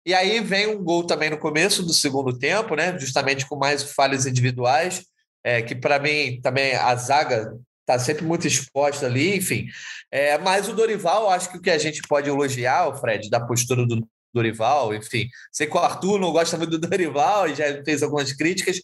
[0.05, 2.97] E aí vem um gol também no começo do segundo tempo, né?
[2.99, 5.03] Justamente com mais falhas individuais,
[5.43, 7.55] é, que para mim também a zaga
[7.86, 9.67] está sempre muito exposta ali, enfim.
[10.11, 13.39] É, mas o Dorival, acho que o que a gente pode elogiar, o Fred, da
[13.39, 15.29] postura do Dorival, enfim.
[15.51, 18.81] Sei que o Arthur não gosta muito do Dorival e já fez algumas críticas.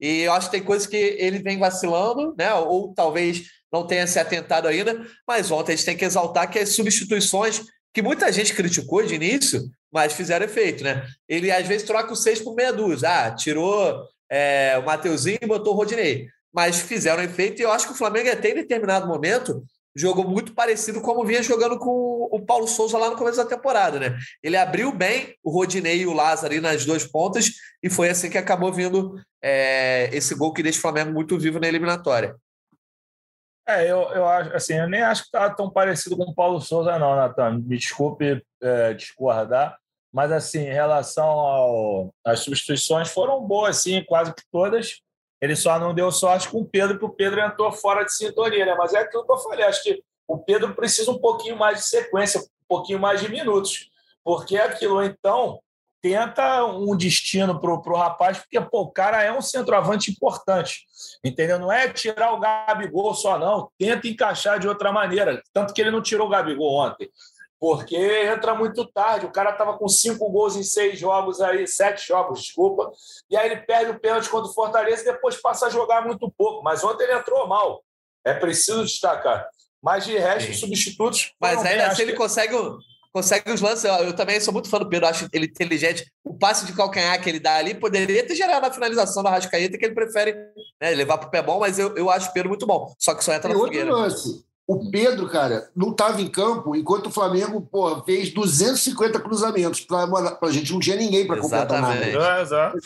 [0.00, 2.54] E eu acho que tem coisas que ele vem vacilando, né?
[2.54, 3.42] Ou talvez
[3.72, 5.04] não tenha se atentado ainda.
[5.26, 9.14] Mas ontem a gente tem que exaltar que as substituições que muita gente criticou de
[9.14, 11.06] início, mas fizeram efeito, né?
[11.28, 13.08] Ele às vezes troca o seis por meia dúzia.
[13.08, 17.60] Ah, tirou é, o Mateuzinho e botou o Rodinei mas fizeram efeito.
[17.60, 19.64] E eu acho que o Flamengo, até em determinado momento,
[19.96, 23.98] jogou muito parecido como vinha jogando com o Paulo Souza lá no começo da temporada,
[23.98, 24.16] né?
[24.42, 27.50] Ele abriu bem o Rodinei e o Lázaro ali nas duas pontas,
[27.82, 31.60] e foi assim que acabou vindo é, esse gol que deixa o Flamengo muito vivo
[31.60, 32.36] na eliminatória.
[33.66, 36.60] É, eu, eu acho assim, eu nem acho que tá tão parecido com o Paulo
[36.60, 37.62] Souza, não, Natan.
[37.64, 39.78] Me desculpe é, discordar,
[40.12, 45.03] mas assim, em relação às substituições foram boas, sim, quase que todas.
[45.44, 48.64] Ele só não deu sorte com o Pedro, porque o Pedro entrou fora de sintonia,
[48.64, 48.74] né?
[48.78, 51.84] Mas é aquilo que eu falei, acho que o Pedro precisa um pouquinho mais de
[51.84, 53.90] sequência, um pouquinho mais de minutos,
[54.24, 55.60] porque aquilo então
[56.00, 60.86] tenta um destino para o rapaz, porque pô, o cara é um centroavante importante,
[61.22, 61.58] entendeu?
[61.58, 63.70] Não é tirar o Gabigol só, não.
[63.78, 65.42] Tenta encaixar de outra maneira.
[65.52, 67.10] Tanto que ele não tirou o Gabigol ontem
[67.64, 69.24] porque entra muito tarde.
[69.24, 72.92] O cara estava com cinco gols em seis jogos aí, sete jogos, desculpa.
[73.30, 76.30] E aí ele perde o pênalti contra o Fortaleza e depois passa a jogar muito
[76.36, 76.62] pouco.
[76.62, 77.82] Mas ontem ele entrou mal.
[78.22, 79.48] É preciso destacar.
[79.82, 80.58] Mas de resto, Sim.
[80.58, 81.32] substitutos.
[81.40, 82.18] Mas ainda se ele que...
[82.18, 82.54] consegue,
[83.10, 83.84] consegue os lances.
[83.84, 86.06] Eu também sou muito fã do Pedro, acho ele inteligente.
[86.22, 89.78] O passe de calcanhar que ele dá ali poderia ter gerado a finalização da Rascaeta,
[89.78, 90.34] que ele prefere
[90.78, 92.92] né, levar para o pé bom, mas eu, eu acho o Pedro muito bom.
[92.98, 93.90] Só que só entra na fogueira.
[93.90, 94.44] Lance.
[94.66, 99.80] O Pedro, cara, não estava em campo enquanto o Flamengo pô, fez 250 cruzamentos.
[99.82, 100.08] Para
[100.40, 101.94] a gente não tinha ninguém para completar nada.
[102.38, 102.78] É, exato.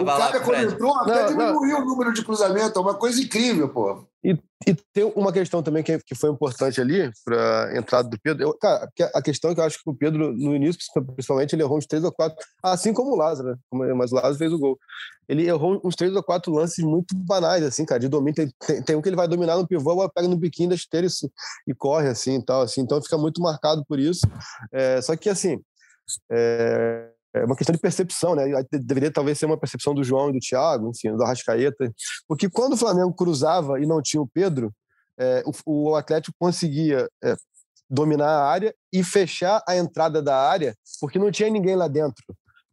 [0.00, 2.76] O cara, quando entrou, até diminuiu o número de cruzamentos.
[2.76, 4.04] É uma coisa incrível, pô.
[4.24, 8.18] E, e, tem uma questão também que, que foi importante ali para a entrada do
[8.20, 8.44] Pedro.
[8.44, 10.80] Eu, cara, a questão é que eu acho que o Pedro, no início,
[11.14, 14.52] principalmente, ele errou uns três ou quatro, assim como o Lázaro, mas o Lázaro fez
[14.52, 14.78] o gol.
[15.28, 18.34] Ele errou uns três ou quatro lances muito banais, assim, cara, de domínio.
[18.34, 21.06] Tem, tem, tem um que ele vai dominar no pivô, pega no biquinho da esteira
[21.06, 22.82] e, e corre, assim, e tal, assim.
[22.82, 24.20] Então fica muito marcado por isso.
[24.70, 25.60] É, só que, assim,
[26.30, 28.44] é, é uma questão de percepção, né?
[28.70, 31.92] Deveria talvez ser uma percepção do João e do Thiago, enfim, do Arrascaeta,
[32.28, 34.72] porque quando o Flamengo cruzava e não tinha o Pedro,
[35.18, 35.52] é, o,
[35.90, 37.34] o, Atlético conseguia é,
[37.88, 42.24] dominar a área e fechar a entrada da área, porque não tinha ninguém lá dentro.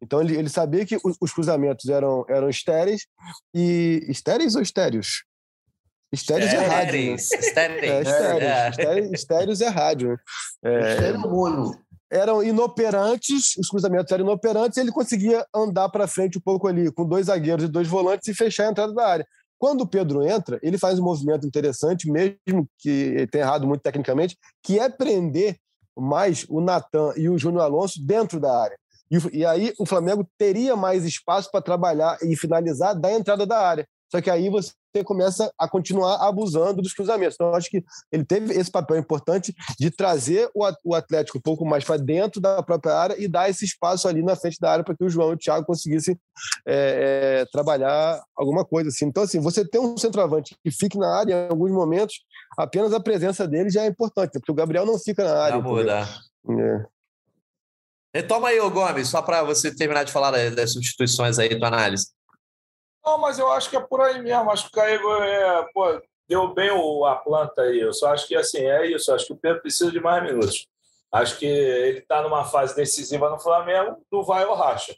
[0.02, 3.06] Então ele, ele sabia que os, os cruzamentos eram, eram estéreis
[3.54, 5.24] e estéreis ou estéreos?
[6.12, 7.12] Estéreos é rádio.
[7.12, 7.16] Né?
[7.16, 7.84] Estéreis.
[7.84, 8.02] É,
[8.70, 9.12] estéreos.
[9.12, 10.20] Estéreos, é rádio.
[10.64, 11.80] É, Estéreo mono
[12.12, 16.92] eram inoperantes, os cruzamentos eram inoperantes, e ele conseguia andar para frente um pouco ali,
[16.92, 19.28] com dois zagueiros e dois volantes e fechar a entrada da área.
[19.58, 24.38] Quando o Pedro entra, ele faz um movimento interessante, mesmo que tenha errado muito tecnicamente,
[24.64, 25.58] que é prender
[25.98, 28.78] mais o Natan e o Júnior Alonso dentro da área.
[29.12, 33.60] E, e aí o Flamengo teria mais espaço para trabalhar e finalizar da entrada da
[33.60, 33.88] área.
[34.12, 34.74] Só que aí você
[35.06, 37.36] começa a continuar abusando dos cruzamentos.
[37.36, 41.84] Então, acho que ele teve esse papel importante de trazer o Atlético um pouco mais
[41.84, 44.96] para dentro da própria área e dar esse espaço ali na frente da área para
[44.96, 46.20] que o João e o Thiago conseguissem
[46.68, 49.06] é, é, trabalhar alguma coisa assim.
[49.06, 52.16] Então, assim, você ter um centroavante que fique na área em alguns momentos,
[52.58, 55.60] apenas a presença dele já é importante, porque o Gabriel não fica na área.
[55.60, 56.20] Vai mudar.
[56.50, 56.86] É.
[58.16, 62.08] Retoma aí, ô Gomes, só para você terminar de falar das substituições aí, tua análise.
[63.06, 64.52] Não, mas eu acho que é por aí mesmo.
[64.52, 67.80] Acho que o Caígo é, pô, deu bem o, a planta aí.
[67.80, 69.14] Eu só acho que assim, é isso.
[69.14, 70.68] Acho que o Pedro precisa de mais minutos.
[71.12, 74.96] Acho que ele está numa fase decisiva no Flamengo, do vai ou racha.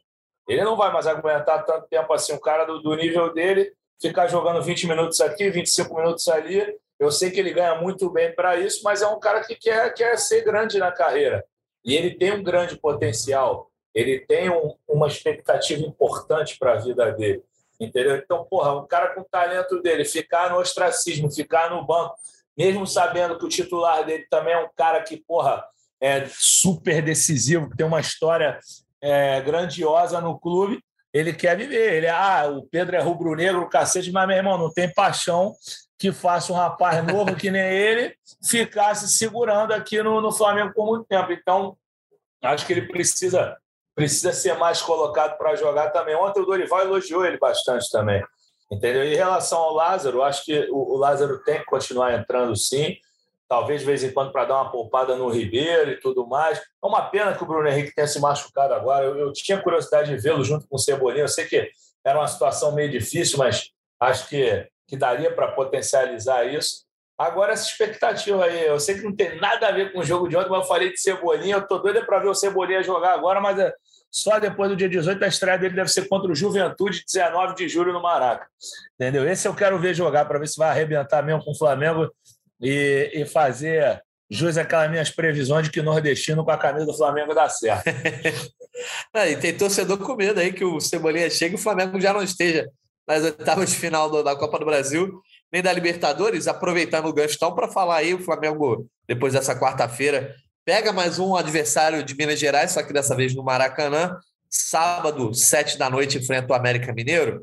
[0.47, 2.33] Ele não vai mais aguentar tanto tempo assim.
[2.33, 6.75] O cara do, do nível dele ficar jogando 20 minutos aqui, 25 minutos ali.
[6.99, 9.93] Eu sei que ele ganha muito bem para isso, mas é um cara que quer,
[9.93, 11.45] quer ser grande na carreira.
[11.83, 13.71] E ele tem um grande potencial.
[13.93, 17.43] Ele tem um, uma expectativa importante para a vida dele.
[17.81, 18.15] Entendeu?
[18.15, 22.13] Então, porra, um cara com o talento dele ficar no ostracismo, ficar no banco,
[22.55, 25.65] mesmo sabendo que o titular dele também é um cara que, porra,
[25.99, 28.59] é super decisivo, que tem uma história
[29.01, 30.79] é, grandiosa no clube,
[31.11, 31.93] ele quer viver.
[31.95, 35.55] Ele, ah, o Pedro é rubro-negro, cacete, mas, meu irmão, não tem paixão
[35.97, 40.85] que faça um rapaz novo que nem ele ficasse segurando aqui no, no Flamengo por
[40.85, 41.31] muito tempo.
[41.31, 41.75] Então,
[42.43, 43.57] acho que ele precisa
[43.95, 46.15] precisa ser mais colocado para jogar também.
[46.15, 48.23] Ontem o Dorival elogiou ele bastante também.
[48.71, 49.03] Entendeu?
[49.03, 52.95] Em relação ao Lázaro, acho que o, Lázaro tem que continuar entrando sim.
[53.49, 56.57] Talvez de vez em quando para dar uma poupada no Ribeiro e tudo mais.
[56.57, 59.05] É uma pena que o Bruno Henrique tenha se machucado agora.
[59.05, 61.25] Eu, eu tinha curiosidade de vê-lo junto com o Cebolinha.
[61.25, 61.69] Eu sei que
[62.03, 63.69] era uma situação meio difícil, mas
[63.99, 66.85] acho que, que daria para potencializar isso.
[67.21, 70.27] Agora, essa expectativa aí, eu sei que não tem nada a ver com o jogo
[70.27, 73.13] de ontem, mas eu falei de Cebolinha, eu tô doido para ver o Cebolinha jogar
[73.13, 73.71] agora, mas é
[74.09, 77.69] só depois do dia 18 a estreia dele deve ser contra o Juventude, 19 de
[77.69, 78.47] julho no Maraca.
[78.95, 79.27] Entendeu?
[79.29, 82.11] Esse eu quero ver jogar para ver se vai arrebentar mesmo com o Flamengo
[82.59, 87.33] e, e fazer jus àquelas minhas previsões de que nordestino com a camisa do Flamengo
[87.33, 87.85] dá certo.
[89.13, 92.13] ah, e tem torcedor com medo aí que o Cebolinha chegue e o Flamengo já
[92.13, 92.67] não esteja
[93.07, 95.21] nas oitavas de final da Copa do Brasil
[95.51, 100.33] nem da Libertadores, aproveitando o gancho então para falar aí, o Flamengo, depois dessa quarta-feira,
[100.65, 104.17] pega mais um adversário de Minas Gerais, só que dessa vez no Maracanã,
[104.49, 107.41] sábado, sete da noite, enfrenta o América Mineiro,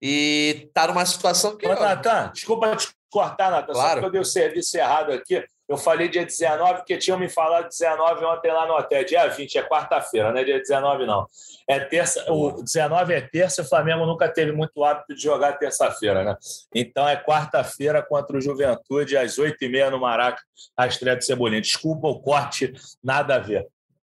[0.00, 1.66] e tá numa situação que...
[1.66, 3.94] Ô, Natan, desculpa te cortar, Natan, claro.
[3.94, 7.28] só que eu dei o serviço errado aqui, eu falei dia 19, porque tinham me
[7.28, 9.04] falado 19 ontem lá no hotel.
[9.04, 11.26] Dia 20, é quarta-feira, não é dia 19, não.
[11.68, 16.24] É terça, o 19 é terça, o Flamengo nunca teve muito hábito de jogar terça-feira,
[16.24, 16.34] né?
[16.74, 20.40] Então é quarta-feira contra o Juventude, às 8h30 no Maraca,
[20.74, 21.60] a estreia do Cebolinha.
[21.60, 22.72] Desculpa o corte,
[23.04, 23.66] nada a ver.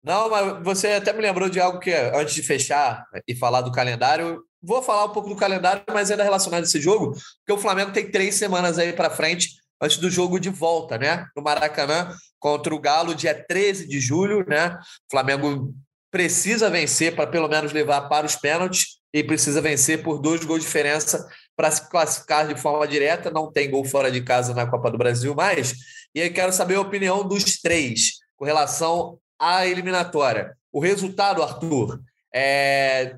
[0.01, 3.71] Não, mas você até me lembrou de algo que, antes de fechar e falar do
[3.71, 7.57] calendário, vou falar um pouco do calendário, mas ainda relacionado a esse jogo, porque o
[7.57, 9.49] Flamengo tem três semanas aí para frente
[9.81, 11.25] antes do jogo de volta, né?
[11.35, 14.77] No Maracanã, contra o Galo, dia 13 de julho, né?
[15.07, 15.73] O Flamengo
[16.11, 20.59] precisa vencer para pelo menos levar para os pênaltis e precisa vencer por dois gols
[20.59, 23.31] de diferença para se classificar de forma direta.
[23.31, 25.73] Não tem gol fora de casa na Copa do Brasil mais.
[26.13, 30.55] E aí quero saber a opinião dos três com relação à eliminatória.
[30.71, 31.99] O resultado, Arthur,
[32.33, 33.15] é,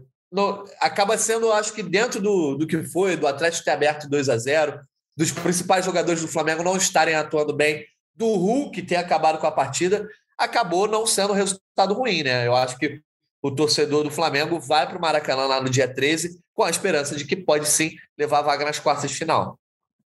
[0.80, 4.38] acaba sendo, acho que dentro do, do que foi, do Atlético ter aberto 2 a
[4.38, 4.80] 0
[5.16, 7.86] dos principais jogadores do Flamengo não estarem atuando bem,
[8.16, 10.08] do Hulk ter acabado com a partida,
[10.44, 12.48] acabou não sendo um resultado ruim, né?
[12.48, 13.02] Eu acho que
[13.42, 17.16] o torcedor do Flamengo vai para o Maracanã lá no dia 13 com a esperança
[17.16, 19.60] de que pode sim levar a vaga nas quartas de final.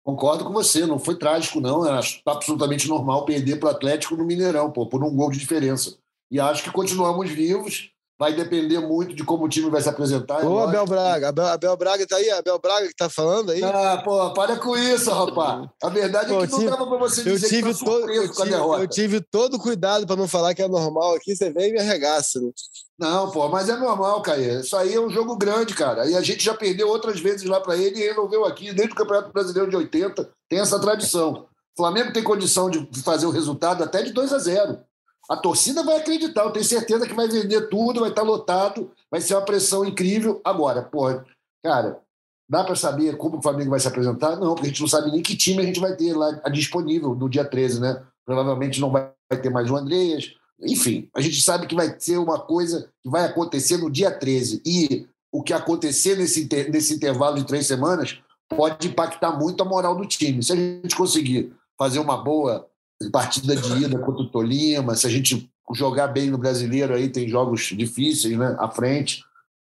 [0.03, 1.87] Concordo com você, não foi trágico, não.
[1.87, 5.99] É absolutamente normal perder para o Atlético no Mineirão, pô, por um gol de diferença.
[6.31, 10.45] E acho que continuamos vivos vai depender muito de como o time vai se apresentar.
[10.45, 11.29] Ô, Abel Braga.
[11.29, 12.29] Abel, Abel Braga tá aí?
[12.31, 13.63] Abel Braga que tá falando aí?
[13.63, 15.69] Ah, pô, para com isso, rapaz.
[15.81, 17.85] A verdade pô, é que não tive, dava para você dizer eu tive que tá
[17.85, 21.51] todo, eu tive, eu tive todo cuidado para não falar que é normal aqui, você
[21.51, 22.41] vem e me arregaça.
[22.41, 22.51] Né?
[22.99, 24.61] Não, pô, mas é normal, Caio.
[24.61, 26.05] Isso aí é um jogo grande, cara.
[26.11, 28.97] E a gente já perdeu outras vezes lá para ele e resolveu aqui, desde o
[28.97, 31.47] Campeonato Brasileiro de 80, tem essa tradição.
[31.75, 34.88] O Flamengo tem condição de fazer o resultado até de 2 a 0
[35.29, 39.21] a torcida vai acreditar, eu tenho certeza que vai vender tudo, vai estar lotado, vai
[39.21, 40.41] ser uma pressão incrível.
[40.43, 41.27] Agora, porra,
[41.63, 42.01] cara,
[42.49, 44.37] dá para saber como o Flamengo vai se apresentar?
[44.37, 47.15] Não, porque a gente não sabe nem que time a gente vai ter lá disponível
[47.15, 48.03] no dia 13, né?
[48.25, 49.13] Provavelmente não vai
[49.43, 50.35] ter mais o Andreas.
[50.61, 54.63] Enfim, a gente sabe que vai ser uma coisa que vai acontecer no dia 13.
[54.65, 58.19] E o que acontecer nesse, nesse intervalo de três semanas
[58.49, 60.43] pode impactar muito a moral do time.
[60.43, 62.68] Se a gente conseguir fazer uma boa
[63.13, 67.29] partida de ida contra o Tolima, se a gente jogar bem no brasileiro aí, tem
[67.29, 69.25] jogos difíceis né, à frente,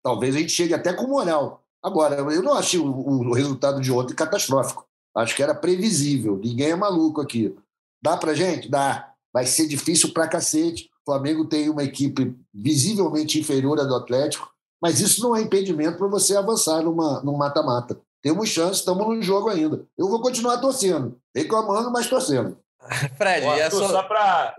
[0.03, 1.63] talvez a gente chegue até com moral.
[1.84, 4.86] Agora, eu não achei o, o resultado de ontem catastrófico.
[5.15, 6.38] Acho que era previsível.
[6.38, 7.55] Ninguém é maluco aqui.
[8.01, 8.69] Dá pra gente?
[8.69, 9.11] Dá.
[9.34, 10.89] Vai ser difícil pra cacete.
[11.01, 14.51] O Flamengo tem uma equipe visivelmente inferior à do Atlético,
[14.82, 17.99] mas isso não é impedimento para você avançar numa, num mata-mata.
[18.22, 19.86] Temos chance, estamos no jogo ainda.
[19.97, 22.55] Eu vou continuar torcendo, reclamando, mas torcendo.
[23.17, 24.55] Fred, Ó, Arthur, só para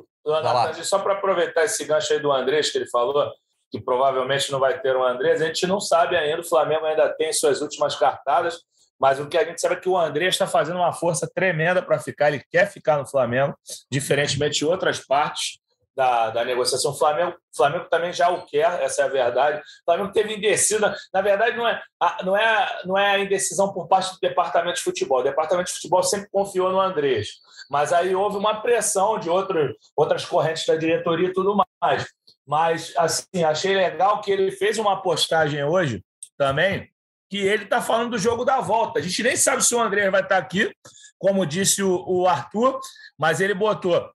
[0.84, 3.30] só para aproveitar esse gancho aí do Andrés que ele falou,
[3.70, 7.08] que provavelmente não vai ter um Andrés, a gente não sabe ainda, o Flamengo ainda
[7.14, 8.60] tem suas últimas cartadas,
[9.00, 11.82] mas o que a gente sabe é que o Andrés está fazendo uma força tremenda
[11.82, 13.56] para ficar, ele quer ficar no Flamengo,
[13.90, 15.58] diferentemente de outras partes
[15.94, 16.92] da, da negociação.
[16.92, 19.58] O Flamengo, Flamengo também já o quer, essa é a verdade.
[19.58, 20.94] O Flamengo teve indecisa.
[21.12, 21.82] Na verdade, não é,
[22.24, 25.20] não é, não é a indecisão por parte do departamento de futebol.
[25.20, 27.28] O departamento de futebol sempre confiou no Andrés.
[27.70, 32.06] Mas aí houve uma pressão de outro, outras correntes da diretoria e tudo mais.
[32.46, 36.04] Mas, assim, achei legal que ele fez uma postagem hoje
[36.36, 36.90] também,
[37.30, 38.98] que ele está falando do jogo da volta.
[38.98, 40.70] A gente nem sabe se o Andrés vai estar tá aqui,
[41.18, 42.78] como disse o, o Arthur,
[43.16, 44.10] mas ele botou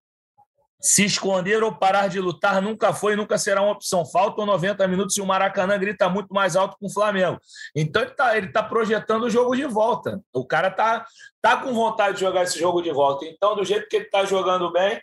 [0.80, 4.06] se esconder ou parar de lutar nunca foi e nunca será uma opção.
[4.06, 7.40] Faltam 90 minutos e o Maracanã grita muito mais alto com o Flamengo.
[7.76, 10.22] Então ele está ele tá projetando o jogo de volta.
[10.32, 11.06] O cara está
[11.42, 13.26] tá com vontade de jogar esse jogo de volta.
[13.26, 15.02] Então, do jeito que ele está jogando bem,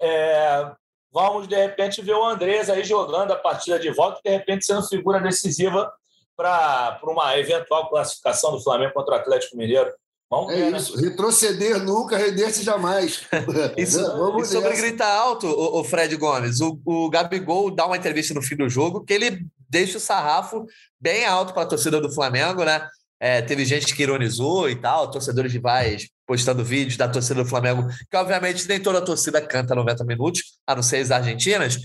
[0.00, 0.70] é,
[1.12, 4.86] vamos de repente ver o Andrés aí jogando a partida de volta, de repente sendo
[4.86, 5.92] figura decisiva
[6.36, 9.92] para uma eventual classificação do Flamengo contra o Atlético Mineiro.
[10.50, 10.78] É né?
[10.78, 10.96] isso.
[10.96, 11.08] Né?
[11.08, 13.22] Retroceder nunca, render-se jamais.
[13.76, 14.00] isso,
[14.40, 18.56] e sobre gritar alto, o, Fred Gomes, o, o Gabigol dá uma entrevista no fim
[18.56, 20.66] do jogo que ele deixa o sarrafo
[21.00, 22.88] bem alto para a torcida do Flamengo, né?
[23.18, 27.86] É, teve gente que ironizou e tal, torcedores rivais postando vídeos da torcida do Flamengo,
[28.10, 31.78] que obviamente nem toda a torcida canta 90 minutos, a não ser as argentinas,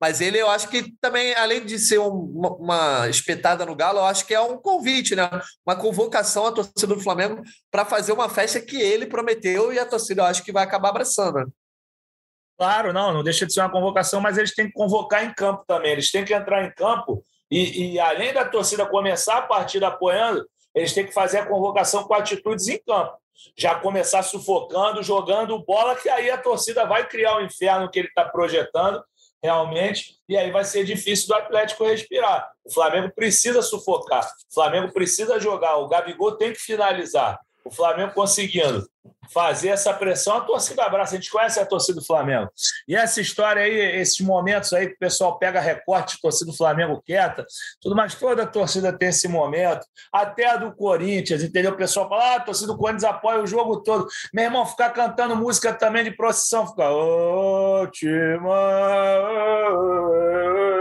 [0.00, 3.98] mas ele, eu acho que também, além de ser um, uma, uma, espetada no galo,
[3.98, 5.28] eu acho que é um convite, né?
[5.66, 9.86] Uma convocação à torcida do Flamengo para fazer uma festa que ele prometeu e a
[9.86, 11.38] torcida, eu acho que vai acabar abraçando.
[11.38, 11.46] Né?
[12.58, 15.64] Claro, não, não deixa de ser uma convocação, mas eles têm que convocar em campo
[15.66, 15.92] também.
[15.92, 20.46] Eles têm que entrar em campo e, e além da torcida começar a partida apoiando,
[20.74, 23.16] eles têm que fazer a convocação com atitudes em campo.
[23.56, 28.08] Já começar sufocando, jogando bola, que aí a torcida vai criar o inferno que ele
[28.08, 29.02] está projetando
[29.42, 32.50] realmente, e aí vai ser difícil do Atlético respirar.
[32.64, 37.38] O Flamengo precisa sufocar, o Flamengo precisa jogar, o Gabigol tem que finalizar.
[37.64, 38.88] O Flamengo conseguindo
[39.32, 41.14] fazer essa pressão, a torcida abraça.
[41.14, 42.48] A gente conhece a torcida do Flamengo.
[42.86, 47.02] E essa história aí, esses momentos aí que o pessoal pega recorte, torcida do Flamengo
[47.04, 47.44] quieta,
[47.80, 51.72] tudo mais, toda a torcida tem esse momento, até a do Corinthians, entendeu?
[51.72, 54.06] O pessoal fala, ah, a torcida do Corinthians apoia o jogo todo.
[54.32, 57.88] Meu irmão, ficar cantando música também de procissão, fica, ô,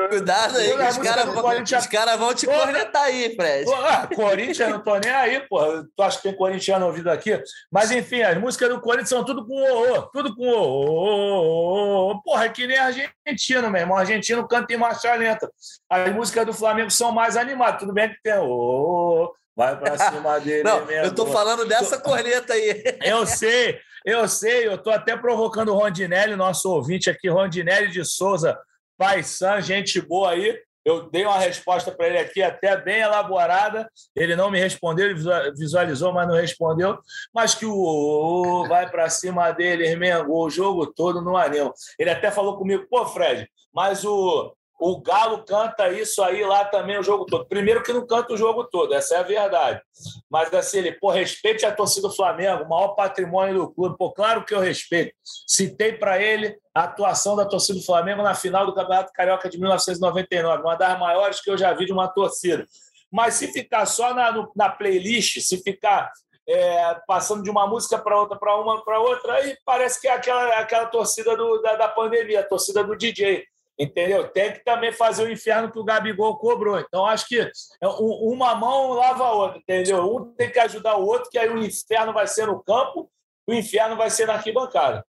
[0.10, 1.88] Cuidado aí, os caras vão, Corinthians...
[1.88, 3.70] cara vão te cornetar aí, Fred.
[3.86, 5.60] Ah, Corinthians, não tô nem aí, pô.
[5.96, 7.42] Tu acha que tem corintiano ouvido aqui?
[7.72, 12.22] Mas, enfim, as músicas do Corinthians são tudo com o, tudo com o.
[12.24, 13.98] Porra, é que nem argentino, meu irmão.
[13.98, 15.50] Argentino canta em marcha lenta.
[15.90, 17.80] As músicas do Flamengo são mais animadas.
[17.80, 19.34] Tudo bem que tem o.
[19.56, 20.64] Vai pra cima dele.
[20.64, 21.06] Não, mesmo.
[21.06, 22.84] eu tô falando dessa corneta aí.
[23.04, 24.68] Eu sei, eu sei.
[24.68, 28.58] Eu tô até provocando o Rondinelli, nosso ouvinte aqui, Rondinelli de Souza,
[28.98, 30.58] Paisan, gente boa aí.
[30.86, 33.90] Eu dei uma resposta para ele aqui, até bem elaborada.
[34.16, 35.20] Ele não me respondeu, ele
[35.58, 37.00] visualizou, mas não respondeu.
[37.34, 41.74] Mas que o vai para cima dele, remengou o jogo todo no anel.
[41.98, 46.98] Ele até falou comigo, pô, Fred, mas o, o Galo canta isso aí lá também
[46.98, 47.46] o jogo todo.
[47.46, 49.82] Primeiro que não canta o jogo todo, essa é a verdade.
[50.30, 53.96] Mas assim, ele, pô, respeite a torcida do Flamengo, o maior patrimônio do clube.
[53.98, 55.16] Pô, claro que eu respeito.
[55.48, 59.58] Citei para ele a atuação da torcida do Flamengo na final do Campeonato Carioca de
[59.58, 62.68] 1999, uma das maiores que eu já vi de uma torcida.
[63.12, 66.12] Mas se ficar só na, na playlist, se ficar
[66.48, 70.12] é, passando de uma música para outra, para uma, para outra, aí parece que é
[70.12, 73.46] aquela, aquela torcida do, da, da pandemia, a torcida do DJ
[73.78, 74.28] entendeu?
[74.30, 76.80] Tem que também fazer o inferno que o Gabigol cobrou.
[76.80, 77.52] Então, acho que é
[77.82, 80.16] uma mão lava a outra, entendeu?
[80.16, 83.10] Um tem que ajudar o outro, que aí o inferno vai ser no campo,
[83.48, 85.06] o inferno vai ser na arquibancada.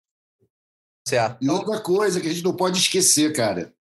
[1.07, 1.39] Certo.
[1.41, 3.73] E outra coisa que a gente não pode esquecer, cara,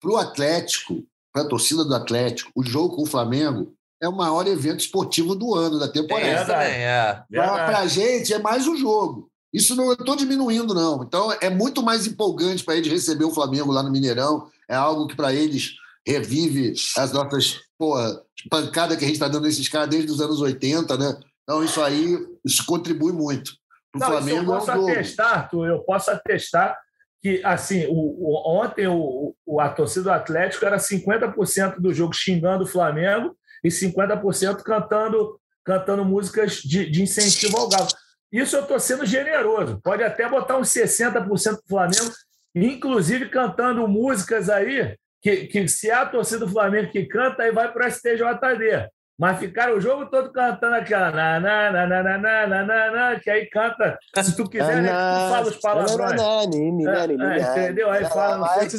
[0.00, 1.02] para o Atlético,
[1.32, 5.34] para a torcida do Atlético, o jogo com o Flamengo é o maior evento esportivo
[5.34, 6.64] do ano, da temporada.
[6.64, 7.24] É, é.
[7.32, 9.30] Para a gente é mais um jogo.
[9.52, 11.02] Isso não estou diminuindo, não.
[11.02, 14.48] Então é muito mais empolgante para eles receber o Flamengo lá no Mineirão.
[14.68, 15.74] É algo que para eles
[16.06, 20.40] revive as nossas porra, pancada que a gente está dando nesses caras desde os anos
[20.40, 21.18] 80, né?
[21.42, 23.52] Então isso aí isso contribui muito.
[23.92, 24.52] Para o Flamengo.
[24.52, 26.78] Eu posso é um atestar, tu, eu posso atestar
[27.22, 32.12] que assim, o, o ontem o, o, a torcida do Atlético era 50% do jogo
[32.12, 37.88] xingando o Flamengo e 50% cantando, cantando músicas de, de incentivo ao Galo.
[38.32, 39.80] Isso eu estou sendo generoso.
[39.82, 42.12] Pode até botar uns 60% do Flamengo,
[42.54, 47.52] inclusive cantando músicas aí, que, que se é a torcida do Flamengo que canta, aí
[47.52, 48.88] vai para o STJD.
[49.18, 52.90] Mas ficaram o jogo todo cantando aquela na, na, na, na, na, na, na, na,
[52.90, 54.94] na, que aí canta, se tu quiser, né, tu
[55.34, 56.20] fala os palavrões.
[56.22, 57.90] É, é, entendeu?
[57.90, 58.76] Aí fala, não sei que,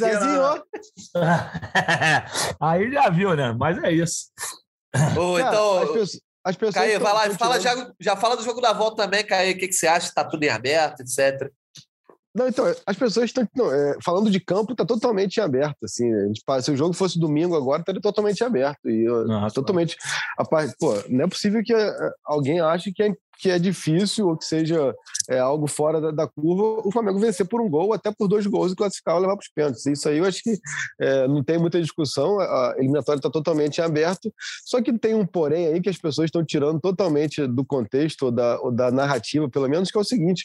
[2.58, 3.54] Aí já viu, né?
[3.58, 4.30] Mas é isso.
[5.18, 8.72] Ô, então, pessoas, as pessoas Caí, vai lá, fala, já, já fala do jogo da
[8.72, 9.52] volta também, Caí.
[9.52, 10.08] O que, que você acha?
[10.08, 11.50] Está tudo em aberto, etc.
[12.34, 13.44] Não, então, as pessoas estão.
[13.72, 15.84] É, falando de campo, está totalmente em aberto.
[15.84, 18.88] Assim, gente, se o jogo fosse domingo agora, estaria totalmente aberto.
[18.88, 19.96] E, Nossa, totalmente.
[20.38, 21.92] A parte, pô, não é possível que é,
[22.24, 24.94] alguém ache que é que é difícil ou que seja
[25.28, 28.46] é, algo fora da, da, curva, o Flamengo vencer por um gol, até por dois
[28.46, 29.86] gols e classificar ou levar para os pênaltis.
[29.86, 30.58] Isso aí eu acho que
[31.00, 34.30] é, não tem muita discussão, a eliminatória está totalmente aberta,
[34.64, 38.30] só que tem um porém aí que as pessoas estão tirando totalmente do contexto ou
[38.30, 40.42] da, ou da narrativa, pelo menos, que é o seguinte: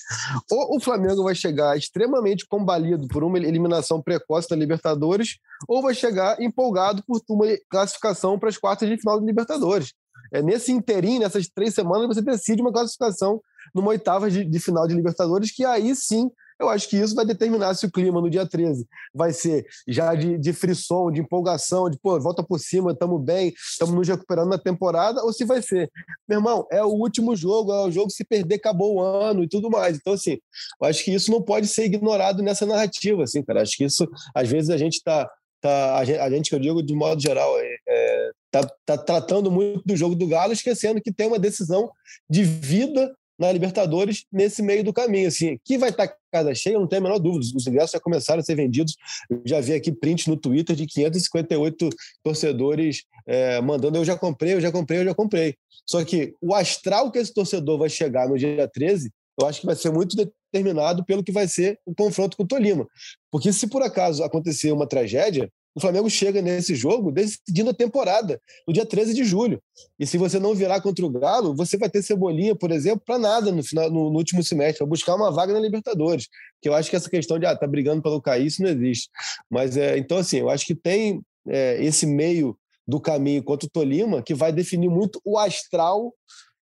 [0.49, 5.37] ou o Flamengo vai chegar extremamente combalido por uma eliminação precoce da Libertadores,
[5.67, 9.93] ou vai chegar empolgado por uma classificação para as quartas de final da Libertadores.
[10.35, 13.41] É, nesse inteirinho, nessas três semanas, você decide uma classificação
[13.73, 16.29] numa oitava de, de final de Libertadores, que aí sim
[16.59, 20.15] eu acho que isso vai determinar se o clima no dia 13 vai ser já
[20.15, 24.49] de, de frisson, de empolgação, de pô, volta por cima, estamos bem, estamos nos recuperando
[24.49, 25.89] na temporada, ou se vai ser,
[26.27, 29.49] meu irmão, é o último jogo, é o jogo se perder, acabou o ano e
[29.49, 29.97] tudo mais.
[29.97, 30.37] Então, assim,
[30.81, 33.61] eu acho que isso não pode ser ignorado nessa narrativa, assim, cara.
[33.61, 35.29] Acho que isso, às vezes, a gente está
[35.65, 38.31] tá, a gente, que eu digo de modo geral, é, é,
[38.61, 41.89] tá, tá tratando muito do jogo do Galo, esquecendo que tem uma decisão
[42.29, 45.27] de vida na Libertadores nesse meio do caminho.
[45.27, 47.45] Assim, que vai estar casa cheia, não tem a menor dúvida.
[47.55, 48.95] Os ingressos já começaram a ser vendidos.
[49.29, 51.89] Eu já vi aqui prints no Twitter de 558
[52.23, 55.55] torcedores é, mandando: eu já comprei, eu já comprei, eu já comprei.
[55.85, 59.65] Só que o astral que esse torcedor vai chegar no dia 13 eu acho que
[59.65, 62.87] vai ser muito determinado pelo que vai ser o confronto com o Tolima.
[63.29, 68.41] Porque se por acaso acontecer uma tragédia, o Flamengo chega nesse jogo decidindo a temporada,
[68.65, 69.61] no dia 13 de julho.
[69.99, 73.19] E se você não virar contra o Galo, você vai ter Cebolinha, por exemplo, para
[73.19, 76.29] nada no, final, no, no, último semestre, para buscar uma vaga na Libertadores.
[76.61, 79.09] Que eu acho que essa questão de ah, tá brigando para cair, isso não existe.
[79.49, 82.57] Mas é, então, assim, eu acho que tem é, esse meio
[82.87, 86.13] do caminho contra o Tolima que vai definir muito o astral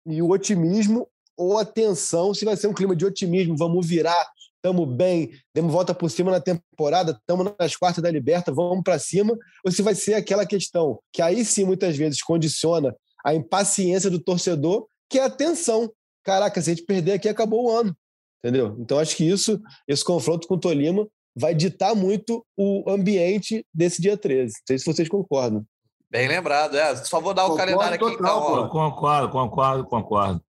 [0.06, 4.26] e o otimismo ou a tensão, se vai ser um clima de otimismo, vamos virar,
[4.66, 8.98] estamos bem, demos volta por cima na temporada, estamos nas quartas da Liberta, vamos para
[8.98, 14.10] cima, ou se vai ser aquela questão que aí sim muitas vezes condiciona a impaciência
[14.10, 15.92] do torcedor, que é a tensão.
[16.24, 17.96] Caraca, se a gente perder aqui, acabou o ano.
[18.44, 18.76] Entendeu?
[18.80, 24.02] Então acho que isso, esse confronto com o Tolima, vai ditar muito o ambiente desse
[24.02, 24.46] dia 13.
[24.46, 25.64] Não sei se vocês concordam.
[26.10, 26.96] Bem lembrado, é.
[26.96, 28.18] Só vou dar o concordo calendário aqui.
[28.18, 30.45] Total, então, concordo, concordo, concordo.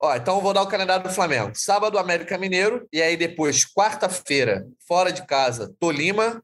[0.00, 1.52] Ó, então eu vou dar o calendário do Flamengo.
[1.54, 6.42] Sábado, América Mineiro, e aí depois, quarta-feira, fora de casa, Tolima,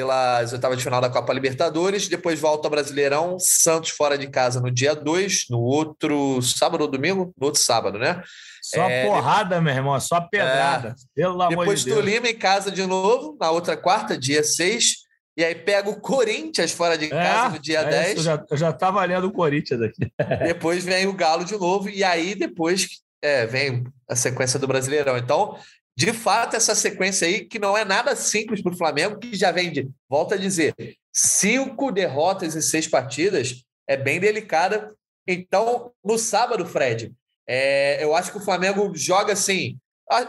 [0.00, 2.08] pelas oitavas de final da Copa Libertadores.
[2.08, 6.88] Depois volta ao Brasileirão, Santos fora de casa no dia 2, no outro sábado ou
[6.88, 7.34] domingo?
[7.38, 8.22] No outro sábado, né?
[8.62, 9.64] Só é, porrada, depois...
[9.64, 10.88] meu irmão, só pedrada.
[10.88, 11.98] É, Pelo amor depois de Deus.
[11.98, 14.99] Tolima em casa de novo, na outra quarta, dia 6.
[15.36, 18.26] E aí pega o Corinthians fora de casa é, no dia é 10.
[18.50, 20.12] eu já estava lendo o Corinthians aqui.
[20.44, 25.16] depois vem o Galo de novo, e aí depois é, vem a sequência do Brasileirão.
[25.16, 25.56] Então,
[25.96, 29.52] de fato, essa sequência aí, que não é nada simples para o Flamengo, que já
[29.52, 30.74] vem de, volta a dizer,
[31.12, 34.94] cinco derrotas em seis partidas, é bem delicada.
[35.26, 37.12] Então, no sábado, Fred,
[37.46, 39.76] é, eu acho que o Flamengo joga assim,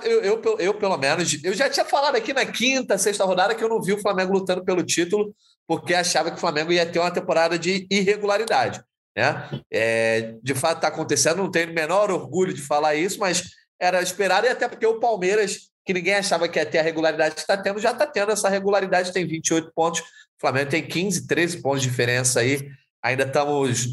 [0.04, 3.64] eu, eu, eu, pelo menos, eu já tinha falado aqui na quinta, sexta rodada que
[3.64, 5.34] eu não vi o Flamengo lutando pelo título,
[5.68, 8.84] porque achava que o Flamengo ia ter uma temporada de irregularidade.
[9.18, 9.64] Né?
[9.72, 13.44] É, de fato, está acontecendo, não tenho o menor orgulho de falar isso, mas
[13.80, 17.34] era esperado, e até porque o Palmeiras, que ninguém achava que ia ter a regularidade
[17.34, 20.06] que está tendo, já está tendo essa regularidade, tem 28 pontos, o
[20.40, 22.70] Flamengo tem 15, 13 pontos de diferença aí,
[23.02, 23.88] ainda estamos.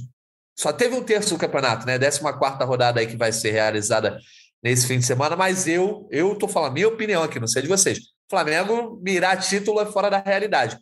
[0.58, 1.98] Só teve um terço do campeonato, né?
[1.98, 4.18] 14 rodada aí que vai ser realizada
[4.62, 7.68] nesse fim de semana, mas eu eu tô falando minha opinião aqui, não sei de
[7.68, 7.98] vocês.
[8.30, 10.78] Flamengo mirar título é fora da realidade.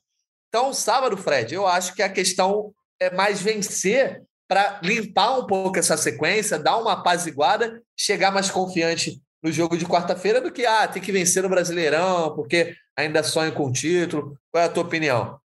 [0.49, 5.79] Então, sábado, Fred, eu acho que a questão é mais vencer para limpar um pouco
[5.79, 10.89] essa sequência, dar uma apaziguada, chegar mais confiante no jogo de quarta-feira do que ah,
[10.89, 14.39] tem que vencer no Brasileirão, porque ainda sonho com o título.
[14.51, 15.39] Qual é a tua opinião?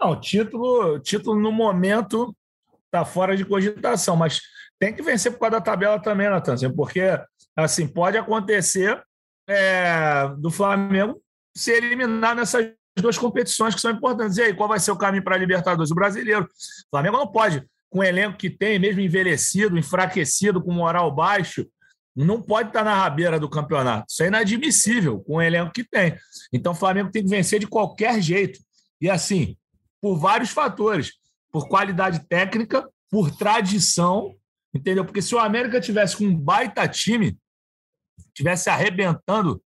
[0.00, 2.34] Não, título, título no momento
[2.86, 4.40] está fora de cogitação, mas
[4.78, 7.00] tem que vencer por causa da tabela também, Natanzinho, porque
[7.64, 9.02] assim pode acontecer
[9.48, 11.20] é, do Flamengo
[11.56, 14.36] ser eliminado nessas duas competições que são importantes.
[14.36, 15.90] E aí, qual vai ser o caminho para a Libertadores?
[15.90, 16.44] O brasileiro.
[16.44, 21.66] O Flamengo não pode com o elenco que tem, mesmo envelhecido, enfraquecido, com moral baixo,
[22.14, 24.06] não pode estar na rabeira do campeonato.
[24.08, 26.16] Isso é inadmissível com o elenco que tem.
[26.52, 28.60] Então o Flamengo tem que vencer de qualquer jeito.
[29.00, 29.56] E assim,
[30.00, 31.12] por vários fatores.
[31.52, 34.36] Por qualidade técnica, por tradição,
[34.72, 35.04] entendeu?
[35.04, 37.36] Porque se o América tivesse com um baita time,
[38.34, 39.60] tivesse arrebentando,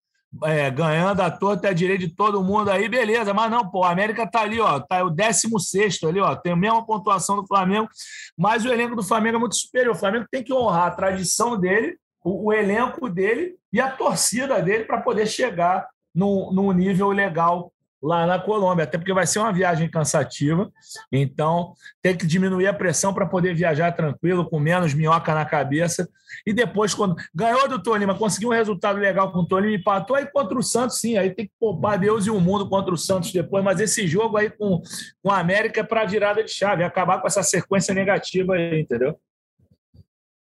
[0.44, 3.34] é, ganhando a torta a direita de todo mundo aí, beleza.
[3.34, 6.56] Mas não, pô, o América tá ali, ó, tá o 16 ali, ó, tem a
[6.56, 7.88] mesma pontuação do Flamengo,
[8.36, 9.94] mas o elenco do Flamengo é muito superior.
[9.94, 14.60] O Flamengo tem que honrar a tradição dele o, o elenco dele e a torcida
[14.62, 17.71] dele para poder chegar num, num nível legal
[18.02, 20.70] lá na Colômbia, até porque vai ser uma viagem cansativa,
[21.10, 26.08] então tem que diminuir a pressão para poder viajar tranquilo, com menos minhoca na cabeça.
[26.44, 30.26] E depois, quando ganhou do Tolima, conseguiu um resultado legal com o Tolima, empatou aí
[30.26, 33.32] contra o Santos, sim, aí tem que poupar Deus e o mundo contra o Santos
[33.32, 34.82] depois, mas esse jogo aí com,
[35.22, 39.16] com a América é para virada de chave, acabar com essa sequência negativa aí, entendeu?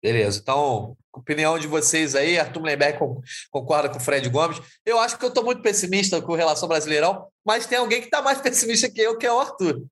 [0.02, 2.40] Beleza, então opinião de vocês aí.
[2.40, 3.00] Arthur Lemberg
[3.52, 4.62] concorda com o Fred Gomes.
[4.86, 8.08] Eu acho que eu estou muito pessimista com relação ao Brasileirão, mas tem alguém que
[8.08, 9.84] está mais pessimista que eu, que é o Arthur.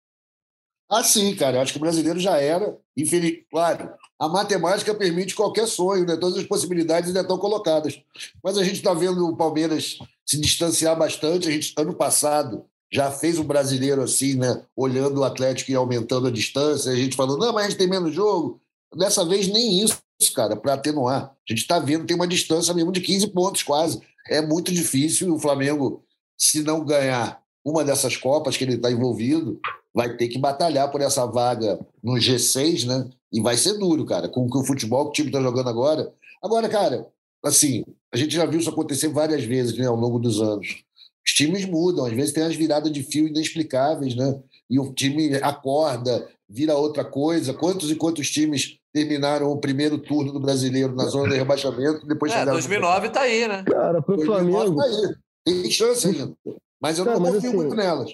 [0.90, 1.58] Ah, sim, cara.
[1.58, 2.78] Eu acho que o brasileiro já era.
[2.96, 3.44] Infeliz...
[3.50, 6.16] Claro, a matemática permite qualquer sonho, né?
[6.16, 8.00] todas as possibilidades ainda estão colocadas.
[8.44, 11.48] Mas a gente está vendo o Palmeiras se distanciar bastante.
[11.48, 14.64] A gente, ano passado, já fez um brasileiro assim, né?
[14.76, 16.92] Olhando o Atlético e aumentando a distância.
[16.92, 18.62] A gente falando, não, mas a gente tem menos jogo.
[18.96, 19.98] Dessa vez, nem isso
[20.34, 21.24] cara, para atenuar.
[21.26, 24.02] A gente está vendo, tem uma distância mesmo de 15 pontos quase.
[24.28, 25.34] É muito difícil.
[25.34, 26.04] O Flamengo,
[26.38, 29.60] se não ganhar uma dessas Copas que ele está envolvido,
[29.94, 33.10] vai ter que batalhar por essa vaga no G6, né?
[33.32, 36.14] E vai ser duro, cara, com o futebol que o time está jogando agora.
[36.44, 37.08] Agora, cara,
[37.44, 40.84] assim, a gente já viu isso acontecer várias vezes né, ao longo dos anos.
[41.26, 44.40] Os times mudam, às vezes tem as viradas de fio inexplicáveis, né?
[44.70, 47.54] E o time acorda, vira outra coisa.
[47.54, 52.08] Quantos e quantos times terminaram o primeiro turno do brasileiro na zona de rebaixamento.
[52.08, 53.62] Depois é, 2009 está aí, né?
[53.66, 54.78] Cara, para o Flamengo.
[54.78, 55.16] Tá aí.
[55.44, 56.34] Tem chance ainda.
[56.82, 58.10] Mas eu Cara, não confio assim, muito nelas.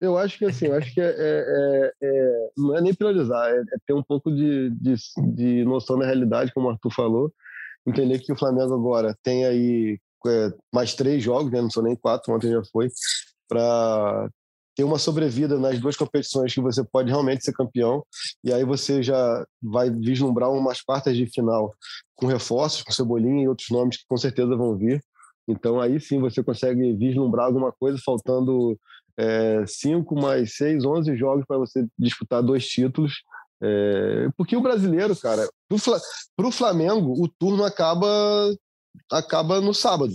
[0.00, 3.50] Eu acho que assim, eu acho que é, é, é, é não é nem priorizar,
[3.50, 4.94] é, é, ter um pouco de, de,
[5.34, 7.32] de, noção da realidade, como o Arthur falou.
[7.86, 11.60] Entender que o Flamengo agora tem aí é, mais três jogos, né?
[11.60, 12.88] não são nem quatro, ontem já foi,
[13.46, 14.30] para
[14.74, 18.04] ter uma sobrevida nas duas competições que você pode realmente ser campeão,
[18.42, 21.72] e aí você já vai vislumbrar umas quartas de final
[22.16, 25.02] com reforços, com Cebolinha e outros nomes que com certeza vão vir.
[25.46, 28.78] Então aí sim você consegue vislumbrar alguma coisa, faltando
[29.16, 33.22] é, cinco mais seis, onze jogos para você disputar dois títulos.
[33.62, 35.48] É, porque o brasileiro, cara,
[36.36, 38.52] para o Flamengo, o turno acaba
[39.10, 40.14] acaba no sábado.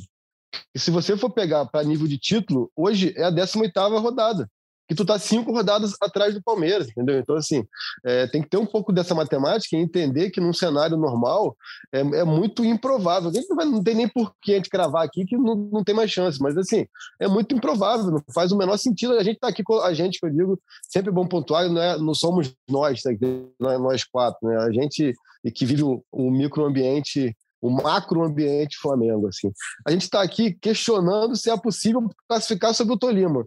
[0.74, 4.50] E se você for pegar para nível de título, hoje é a 18ª rodada.
[4.88, 7.20] Que tu tá cinco rodadas atrás do Palmeiras, entendeu?
[7.20, 7.64] Então, assim,
[8.04, 11.56] é, tem que ter um pouco dessa matemática e entender que num cenário normal
[11.94, 13.32] é, é muito improvável.
[13.32, 15.94] Não, vai, não tem nem por que a gente cravar aqui que não, não tem
[15.94, 16.88] mais chance, mas, assim,
[17.20, 19.14] é muito improvável, não faz o menor sentido.
[19.14, 21.96] A gente tá aqui com a gente, que eu digo, sempre bom pontuar, não, é,
[22.00, 23.12] não somos nós, tá?
[23.60, 24.58] não é nós quatro, né?
[24.58, 25.14] A gente
[25.54, 29.28] que vive o, o microambiente o macroambiente Flamengo.
[29.28, 29.52] Assim.
[29.86, 33.46] A gente está aqui questionando se é possível classificar sobre o Tolima.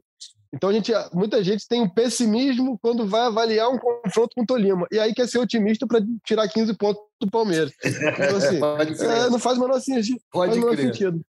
[0.55, 4.47] Então a gente, muita gente tem um pessimismo quando vai avaliar um confronto com o
[4.47, 4.87] Tolima.
[4.93, 7.73] E aí quer ser otimista para tirar 15 pontos do Palmeiras.
[7.83, 8.57] Então, assim,
[9.07, 10.21] é, não faz o menor, sentido.
[10.31, 11.21] Pode faz menor sentido.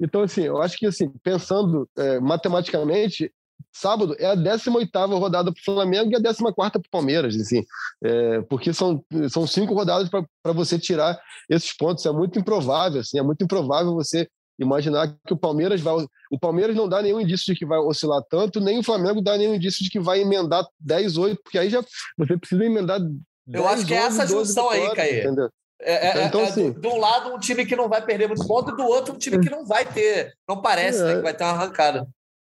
[0.00, 3.30] Então, assim, eu acho que assim, pensando é, matematicamente,
[3.78, 7.64] sábado é a 18ª rodada para o Flamengo e a 14ª para o Palmeiras, assim,
[8.02, 11.18] é, porque são, são cinco rodadas para você tirar
[11.48, 12.04] esses pontos.
[12.04, 15.94] É muito improvável, assim, é muito improvável você imaginar que o Palmeiras vai.
[16.30, 19.36] O Palmeiras não dá nenhum indício de que vai oscilar tanto, nem o Flamengo dá
[19.36, 21.82] nenhum indício de que vai emendar 10, 8, porque aí já
[22.16, 23.00] você precisa emendar.
[23.00, 25.20] 10, Eu acho que é essa junção aí, Caê.
[25.20, 25.48] Entendeu?
[25.80, 28.44] É, é, então, é, assim, de um lado, um time que não vai perder muito
[28.46, 30.34] ponto, e do outro, um time que não vai ter.
[30.48, 31.16] Não parece, né, é.
[31.16, 32.06] que vai ter uma arrancada.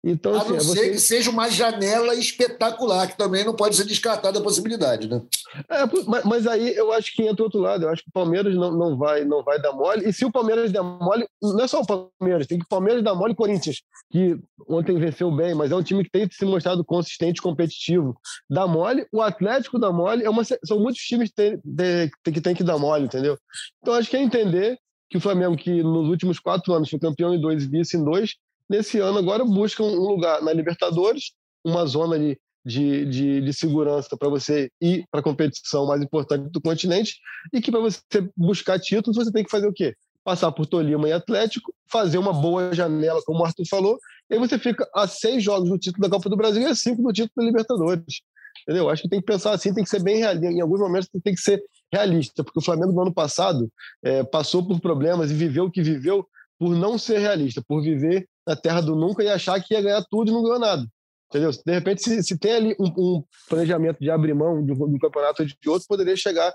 [0.06, 0.90] Então, a assim, não assim, ser você...
[0.90, 5.22] que seja uma janela espetacular, que também não pode ser descartada a possibilidade, né?
[5.66, 7.84] É, mas, mas, aí eu acho que entra outro lado.
[7.84, 10.06] Eu acho que o Palmeiras não, não, vai, não vai dar mole.
[10.06, 13.02] E se o Palmeiras der mole, não é só o Palmeiras, tem que o Palmeiras
[13.02, 13.80] dar mole e Corinthians,
[14.10, 14.36] que
[14.68, 18.14] ontem venceu bem, mas é um time que tem se mostrado consistente, competitivo.
[18.50, 22.54] Dá mole, o Atlético dá mole, é uma, são muitos times que tem, que tem
[22.54, 23.38] que dar mole, entendeu?
[23.80, 24.78] Então acho que é entender
[25.08, 28.04] que o Flamengo, que nos últimos quatro anos foi campeão em dois e vice em
[28.04, 28.34] dois,
[28.68, 31.32] nesse ano agora buscam um lugar na Libertadores,
[31.64, 36.50] uma zona de, de, de, de segurança para você ir para a competição mais importante
[36.50, 37.16] do continente
[37.52, 38.00] e que para você
[38.36, 39.94] buscar títulos você tem que fazer o quê?
[40.22, 43.98] Passar por Tolima e Atlético, fazer uma boa janela, como o Arthur falou,
[44.30, 46.74] e aí você fica a seis jogos no título da Copa do Brasil e a
[46.74, 48.22] cinco no título da Libertadores.
[48.62, 48.88] Entendeu?
[48.88, 50.46] Acho que tem que pensar assim, tem que ser bem realista.
[50.46, 51.62] Em alguns momentos tem que ser
[51.92, 53.70] realista, porque o Flamengo no ano passado
[54.02, 56.26] é, passou por problemas e viveu o que viveu
[56.58, 60.04] por não ser realista, por viver na terra do nunca e achar que ia ganhar
[60.10, 60.86] tudo e não ganhou nada.
[61.28, 61.50] Entendeu?
[61.50, 64.96] De repente, se, se tem ali um, um, planejamento de abrir mão de um, de
[64.96, 66.52] um campeonato ou de outro, poderia chegar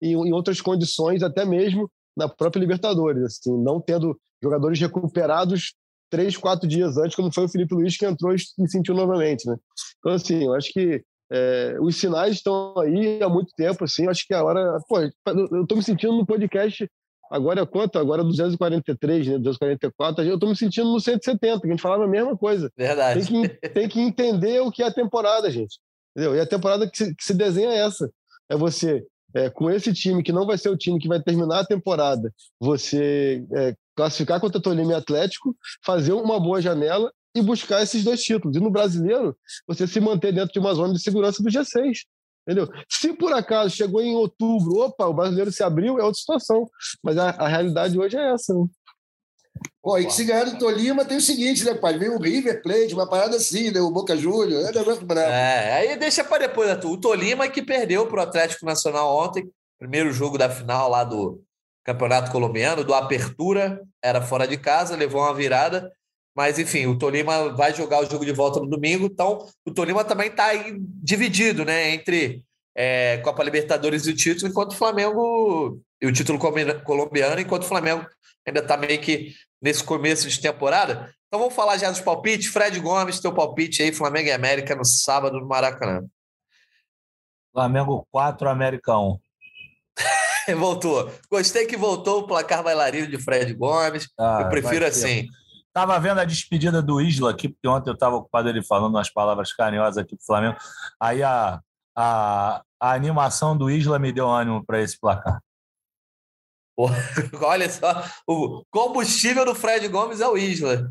[0.00, 5.74] em, em, outras condições, até mesmo na própria Libertadores, assim, não tendo jogadores recuperados
[6.10, 9.46] três, quatro dias antes, como foi o Felipe Luiz, que entrou e sentiu novamente.
[9.48, 9.56] Né?
[9.98, 14.26] Então, assim, eu acho que é, os sinais estão aí há muito tempo, assim, acho
[14.26, 14.78] que a hora...
[14.88, 16.86] Pô, eu estou me sentindo no podcast
[17.32, 17.98] Agora é quanto?
[17.98, 19.38] Agora é 243, né?
[19.38, 20.22] 244.
[20.22, 22.70] Eu estou me sentindo no 170, que a gente falava a mesma coisa.
[22.76, 23.26] Verdade.
[23.26, 25.78] Tem que, tem que entender o que é a temporada, gente.
[26.14, 26.36] Entendeu?
[26.36, 28.12] E a temporada que se, que se desenha é essa.
[28.50, 29.02] É você,
[29.34, 32.30] é, com esse time, que não vai ser o time que vai terminar a temporada,
[32.60, 38.04] você é, classificar contra o Tolima e Atlético, fazer uma boa janela e buscar esses
[38.04, 38.58] dois títulos.
[38.58, 39.34] E no brasileiro,
[39.66, 42.00] você se manter dentro de uma zona de segurança do G6.
[42.46, 42.68] Entendeu?
[42.88, 46.68] Se por acaso chegou em outubro, opa, o brasileiro se abriu, é outra situação.
[47.02, 48.52] Mas a, a realidade hoje é essa.
[48.52, 48.66] Né?
[49.82, 51.98] Pô, e que se ganhar do Tolima tem o seguinte, né, pai?
[51.98, 53.80] Vem o River Plate, uma parada assim, né?
[53.80, 55.28] O Boca Júnior, é negócio bravo.
[55.28, 56.80] É, aí deixa para depois, né?
[56.84, 61.42] O Tolima que perdeu para o Atlético Nacional ontem, primeiro jogo da final lá do
[61.84, 65.92] Campeonato Colombiano, do Apertura, era fora de casa, levou uma virada.
[66.34, 70.02] Mas, enfim, o Tolima vai jogar o jogo de volta no domingo, então o Tolima
[70.04, 70.50] também está
[71.02, 72.42] dividido né, entre
[72.74, 75.78] é, Copa Libertadores e o título, enquanto o Flamengo.
[76.00, 76.38] E o título
[76.84, 78.04] colombiano, enquanto o Flamengo
[78.44, 81.14] ainda está meio que nesse começo de temporada.
[81.28, 82.48] Então vamos falar já dos palpites.
[82.48, 86.04] Fred Gomes, teu palpite aí, Flamengo e América no sábado no Maracanã.
[87.52, 89.18] Flamengo 4, América 1.
[90.58, 91.10] voltou.
[91.30, 94.08] Gostei que voltou o placar bailarino de Fred Gomes.
[94.18, 95.28] Ah, eu prefiro assim.
[95.72, 99.08] Estava vendo a despedida do Isla aqui, porque ontem eu estava ocupado ele falando umas
[99.08, 100.58] palavras carinhosas aqui para o Flamengo.
[101.00, 101.62] Aí a,
[101.96, 105.40] a, a animação do Isla me deu ânimo para esse placar.
[107.40, 110.90] olha só, o combustível do Fred Gomes é o Isla.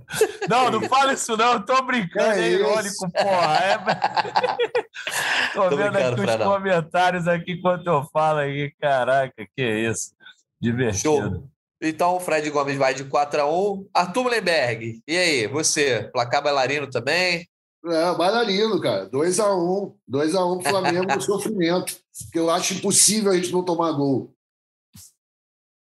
[0.50, 3.58] Não, não fala isso não, eu tô brincando, é, é irônico, porra.
[3.58, 3.78] É...
[5.54, 10.14] tô, tô vendo aqui os comentários aqui enquanto eu falo aí, caraca, que isso.
[10.60, 11.02] Divertido.
[11.02, 11.50] Show.
[11.82, 16.10] Então o Fred Gomes vai de 4 a 1 Arthur Mullenberg, e aí, você?
[16.14, 17.48] Placar bailarino também?
[17.84, 19.10] É, bailarino, cara.
[19.10, 21.96] 2 a 1 2 a 1 Flamengo no sofrimento.
[22.26, 24.32] Porque eu acho impossível a gente não tomar gol.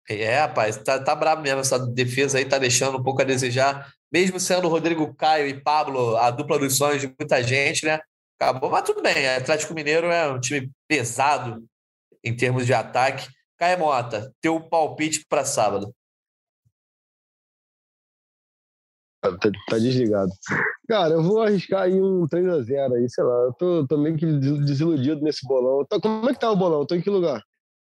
[0.09, 3.92] É, rapaz, tá, tá brabo mesmo essa defesa aí, tá deixando um pouco a desejar.
[4.11, 8.01] Mesmo sendo Rodrigo Caio e Pablo, a dupla dos sonhos de muita gente, né?
[8.40, 9.28] Acabou, mas tudo bem.
[9.28, 11.62] Atlético Mineiro é um time pesado
[12.24, 13.28] em termos de ataque.
[13.61, 15.94] Caio Mota, teu palpite para sábado.
[19.20, 19.36] Tá,
[19.68, 20.30] tá, desligado.
[20.88, 23.34] Cara, eu vou arriscar aí um 3x0 aí, sei lá.
[23.34, 25.84] Eu tô, tô meio que desiludido nesse bolão.
[25.84, 26.86] Tá, como é que tá o bolão?
[26.86, 27.42] Tô em que lugar?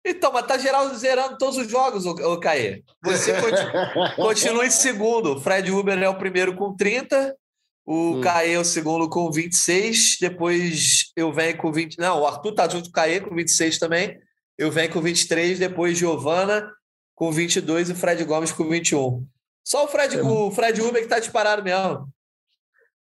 [0.06, 2.84] Então, mas tá geral zerando todos os jogos, o Caê.
[3.04, 5.38] Você continua, continua em segundo.
[5.38, 7.36] O Fred Uber é o primeiro com 30,
[7.84, 8.22] o hum.
[8.22, 11.98] Caê é o segundo com 26, depois eu venho com 20.
[11.98, 14.20] Não, o Arthur tá junto com o Caê com 26 também.
[14.58, 16.72] Eu venho com 23, depois Giovana
[17.16, 19.26] com 22 e Fred Gomes com 21.
[19.66, 20.22] Só o Fred, é.
[20.22, 22.08] o Fred Uber que tá disparado mesmo.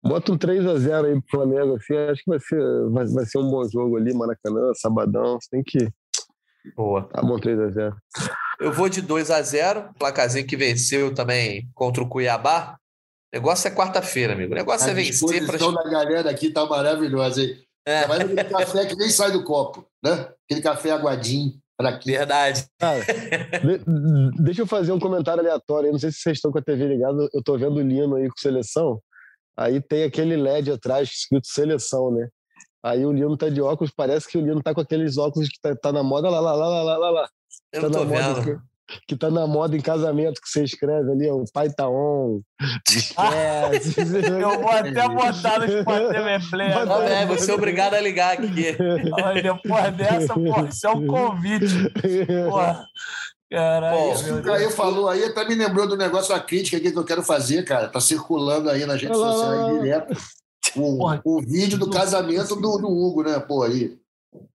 [0.04, 3.49] Bota um 3x0 aí pro Flamengo, assim, acho que vai ser, vai, vai ser um
[3.49, 5.88] bom jogo ali, Maracanã, sabadão, você tem que...
[6.76, 7.04] Boa.
[7.04, 7.93] Tá bom 3x0.
[8.60, 12.78] Eu vou de 2x0, placazinho que venceu também contra o Cuiabá.
[13.34, 14.54] O negócio é quarta-feira, amigo.
[14.54, 15.43] O negócio a é vencer.
[15.43, 15.58] A pra...
[15.58, 17.56] da galera aqui tá maravilhosa, hein?
[17.86, 18.07] É.
[18.07, 20.29] Mas aquele café que nem sai do copo, né?
[20.45, 21.59] Aquele café aguadinho.
[22.05, 22.65] Verdade.
[22.77, 25.88] Cara, de, deixa eu fazer um comentário aleatório.
[25.88, 27.27] Eu não sei se vocês estão com a TV ligada.
[27.34, 29.01] Eu tô vendo o Lino aí com seleção.
[29.57, 32.29] Aí tem aquele LED atrás escrito seleção, né?
[32.84, 35.59] Aí o Lino tá de óculos, parece que o Lino tá com aqueles óculos que
[35.61, 37.29] tá, tá na moda lá, lá, lá, lá, lá, lá.
[37.71, 38.38] Eu tá não tô vendo.
[38.38, 38.63] Moda,
[39.07, 42.41] que tá na moda em casamento, que você escreve ali, o pai tá on.
[44.39, 46.67] eu vou até botar no TV Play.
[47.09, 48.77] É, vou ser obrigado a ligar aqui.
[49.23, 51.91] Olha, depois dessa, pô, isso é um convite.
[52.49, 52.85] Porra.
[53.51, 56.97] Caralho, Bom, o Caio falou aí, até me lembrou do negócio, a crítica aqui que
[56.97, 57.89] eu quero fazer, cara.
[57.89, 60.17] Tá circulando aí nas redes sociais direto.
[60.77, 63.38] O, o vídeo do casamento do, do Hugo, né?
[63.39, 63.99] Pô, aí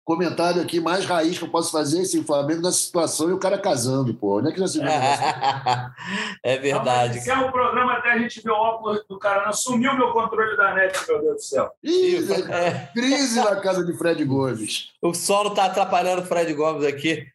[0.04, 3.38] comentário aqui mais raiz que eu posso fazer assim, o Flamengo nessa situação e o
[3.38, 4.38] cara casando, pô.
[4.38, 4.88] Onde é que já se viu
[6.44, 7.18] É verdade.
[7.18, 9.46] Esse é o programa até a gente ver o óculos do cara.
[9.46, 11.70] Não sumiu meu controle da net, meu Deus do céu.
[11.82, 12.18] Ih,
[12.52, 12.90] é.
[12.92, 14.90] crise na casa de Fred Gomes.
[15.00, 17.26] O solo tá atrapalhando o Fred Gomes aqui.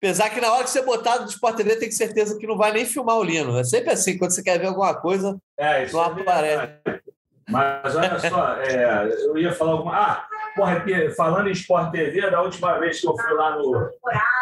[0.00, 2.72] Apesar que na hora que você botar no Sport TV, tem certeza que não vai
[2.72, 3.58] nem filmar o Lino.
[3.58, 6.72] É sempre assim, quando você quer ver alguma coisa, é, não é aparece.
[7.48, 9.96] Mas olha só, é, eu ia falar alguma.
[9.96, 10.28] Ah,
[10.58, 10.84] porra,
[11.16, 13.88] falando em Sport TV, da última vez que eu fui lá no.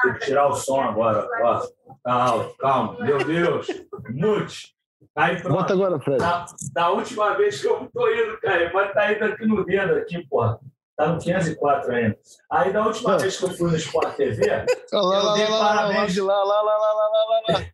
[0.03, 1.29] Tem que tirar o som agora.
[1.43, 1.63] Ó.
[2.03, 2.97] Calma, calma.
[3.01, 3.67] Meu Deus.
[4.11, 4.75] Mute.
[5.15, 5.57] Aí, pronto.
[5.57, 6.19] Bota agora, Fred.
[6.19, 9.65] Da, da, última vez que eu tô indo, cara, pode estar tá indo aqui no
[9.65, 10.59] dedo, aqui, porra.
[10.97, 12.19] Tá no 504 ainda.
[12.51, 13.19] Aí, da última ah.
[13.19, 16.17] vez que eu fui no Sport TV, lá, eu lá, dei lá, parabéns.
[16.17, 17.67] Lá, lá, lá, lá, lá, lá, lá.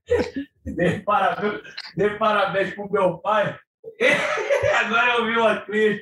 [0.77, 1.60] dei, parabéns,
[1.97, 3.56] dei parabéns pro meu pai
[4.81, 6.01] Agora eu vi o atriz.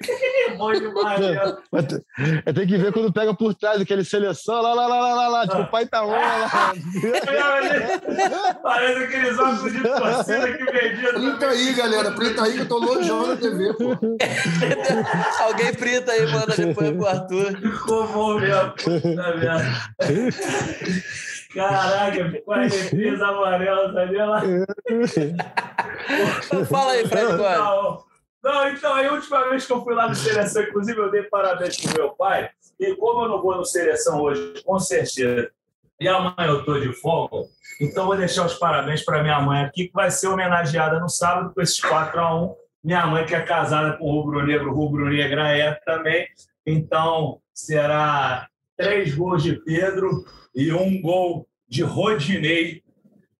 [0.56, 1.56] Bom demais, né?
[2.54, 5.48] Tenho que ver quando pega por trás aquele seleção, lá, lá, lá, lá, lá, lá.
[5.48, 6.72] Tipo, o pai tá on, lá.
[8.62, 11.12] Parece aqueles óculos de torcida que vendia.
[11.14, 12.12] Printa aí, galera.
[12.12, 13.96] Printa aí que eu tô longe na TV, pô.
[15.44, 17.80] Alguém printa aí, manda depois pro Arthur.
[17.86, 19.92] Como mesmo, puta merda.
[21.54, 24.42] Caraca, ficou a defesa amarela, sabia lá?
[26.68, 28.04] Fala aí, Fred não,
[28.42, 31.76] não, então, a última vez que eu fui lá no Seleção, inclusive eu dei parabéns
[31.76, 35.50] pro meu pai, e como eu não vou no Seleção hoje, com certeza,
[36.00, 37.46] e amanhã eu tô de folga,
[37.78, 41.52] então vou deixar os parabéns para minha mãe aqui, que vai ser homenageada no sábado
[41.54, 45.10] com esses 4 a 1 Minha mãe, que é casada com o Rubro Negro, Rubro
[45.10, 46.26] Negra é também.
[46.66, 50.24] Então, será três gols de Pedro
[50.54, 52.79] e um gol de Rodinei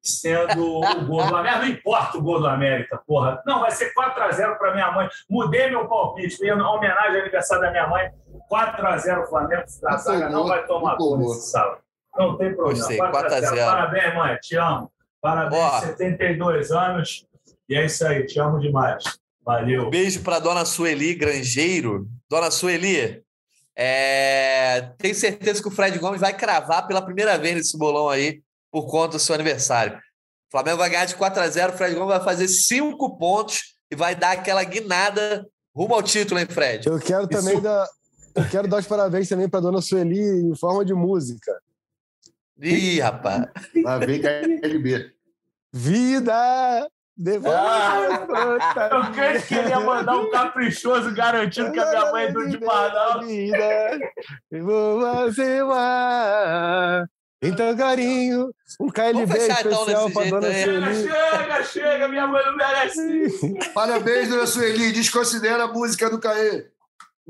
[0.02, 1.58] sendo o gol do América.
[1.58, 3.42] Não importa o gol do América, porra.
[3.46, 5.08] Não, vai ser 4x0 para minha mãe.
[5.28, 8.10] Mudei meu palpite, em homenagem ao aniversário da minha mãe.
[8.50, 9.64] 4x0 Flamengo.
[9.86, 11.80] A zaga não vai tomar gol nesse sábado.
[12.16, 13.12] Não tem problema.
[13.12, 13.64] 4x0.
[13.64, 14.36] Parabéns, mãe.
[14.36, 14.90] Te amo.
[15.20, 17.26] Parabéns, Ó, 72 anos.
[17.68, 18.26] E é isso aí.
[18.26, 19.04] Te amo demais.
[19.44, 19.86] Valeu.
[19.86, 22.06] Um beijo para dona Sueli Grangeiro.
[22.28, 23.22] Dona Sueli,
[23.76, 24.92] é...
[24.98, 28.86] tenho certeza que o Fred Gomes vai cravar pela primeira vez nesse bolão aí por
[28.86, 29.96] conta do seu aniversário.
[29.96, 33.76] O Flamengo vai ganhar de 4 a 0 o Fred Gomes vai fazer 5 pontos
[33.90, 36.86] e vai dar aquela guinada rumo ao título, hein, Fred?
[36.88, 37.62] Eu quero também Isso...
[37.62, 37.86] dar.
[38.34, 41.52] Eu quero dar os parabéns também para dona Sueli em forma de música.
[42.60, 43.46] Ih, rapaz.
[43.82, 45.12] Lá vem KLB.
[45.72, 46.88] Vida!
[47.16, 52.58] Devolve ah, eu queria mandar um caprichoso garantido que a minha mãe é do de
[52.58, 53.26] Manaus.
[54.50, 57.06] Vou fazer uma
[57.42, 61.08] então, carinho, um KLB fechar, então, especial então, para Dona Sueli.
[61.08, 63.72] Chega, chega, minha mãe não merece.
[63.72, 64.92] Parabéns, Dona Sueli.
[64.92, 66.66] Desconsidera a música do Caê.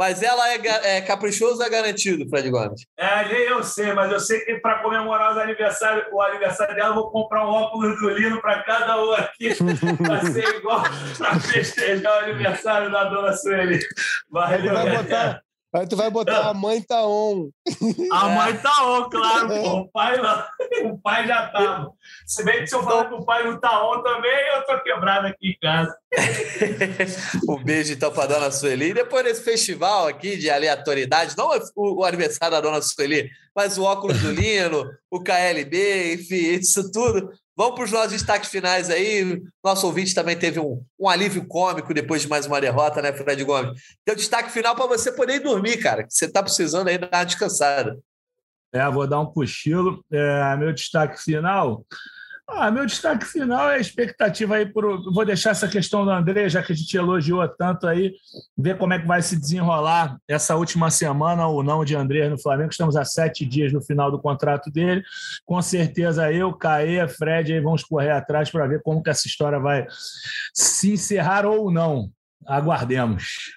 [0.00, 2.86] Mas ela é, é caprichoso ou é garantido, Fred Gomes?
[2.96, 6.94] É, nem eu sei, mas eu sei que para comemorar aniversário, o aniversário dela, eu
[6.94, 9.50] vou comprar um óculos do Lino para cada um aqui,
[10.02, 10.82] para ser igual
[11.18, 13.78] para festejar o aniversário da Dona Sueli.
[14.30, 17.48] Valeu, vai botar, Aí tu vai botar a mãe tá on.
[18.12, 19.48] A mãe tá on, claro.
[19.48, 19.70] Pô.
[19.80, 20.16] O pai.
[20.82, 21.88] O pai já tá.
[22.26, 24.82] Se bem que se eu falar que o pai não tá on também, eu tô
[24.82, 25.94] quebrado aqui em casa.
[27.48, 28.90] um beijo então pra dona Sueli.
[28.90, 33.78] E depois desse festival aqui de aleatoriedade, não o, o aniversário da dona Sueli, mas
[33.78, 37.30] o óculos do Lino, o KLB, enfim, isso tudo
[37.60, 39.38] Vamos para os nossos destaques finais aí.
[39.62, 43.44] Nosso ouvinte também teve um, um alívio cômico depois de mais uma derrota, né, Fred
[43.44, 43.78] Gomes?
[44.02, 46.06] Teu destaque final para você poder ir dormir, cara.
[46.08, 47.98] Você está precisando aí dar uma descansada.
[48.72, 50.02] É, vou dar um cochilo.
[50.10, 51.84] É, meu destaque final
[52.52, 55.02] ah, meu destaque final é a expectativa aí por.
[55.12, 58.12] Vou deixar essa questão do André, já que a gente elogiou tanto aí,
[58.56, 62.40] ver como é que vai se desenrolar essa última semana ou não de André no
[62.40, 62.70] Flamengo.
[62.70, 65.02] Estamos a sete dias no final do contrato dele.
[65.44, 69.58] Com certeza eu, Caê, Fred aí vamos correr atrás para ver como que essa história
[69.58, 69.86] vai
[70.54, 72.10] se encerrar ou não.
[72.46, 73.52] Aguardemos.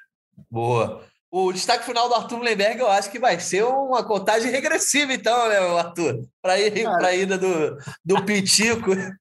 [0.49, 1.12] Boa.
[1.35, 5.49] O destaque final do Arthur Mullenberg, eu acho que vai ser uma contagem regressiva, então,
[5.49, 6.27] né, Arthur?
[6.39, 8.91] Para ir para a ida do, do Pitico.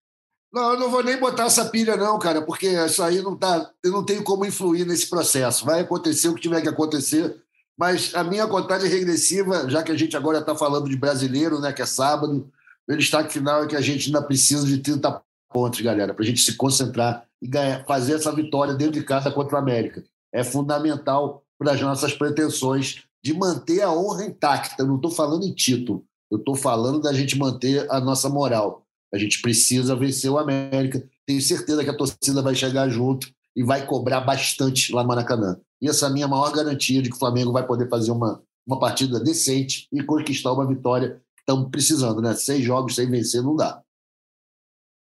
[0.52, 3.70] Não, eu não vou nem botar essa pilha, não, cara, porque isso aí não tá.
[3.82, 5.64] Eu não tenho como influir nesse processo.
[5.64, 7.34] Vai acontecer o que tiver que acontecer.
[7.74, 11.72] Mas a minha contagem regressiva, já que a gente agora está falando de brasileiro, né,
[11.72, 12.52] que é sábado,
[12.86, 16.26] meu destaque final é que a gente ainda precisa de 30 pontos, galera, para a
[16.26, 20.04] gente se concentrar e ganhar, fazer essa vitória dentro de casa contra o América.
[20.30, 24.82] É fundamental para as nossas pretensões de manter a honra intacta.
[24.82, 28.84] Eu não estou falando em título, eu estou falando da gente manter a nossa moral.
[29.14, 31.06] A gente precisa vencer o América.
[31.24, 35.56] Tenho certeza que a torcida vai chegar junto e vai cobrar bastante lá no Maracanã.
[35.80, 38.42] E essa é a minha maior garantia de que o Flamengo vai poder fazer uma,
[38.66, 42.34] uma partida decente e conquistar uma vitória que estamos precisando, né?
[42.34, 43.80] Seis jogos sem vencer não dá.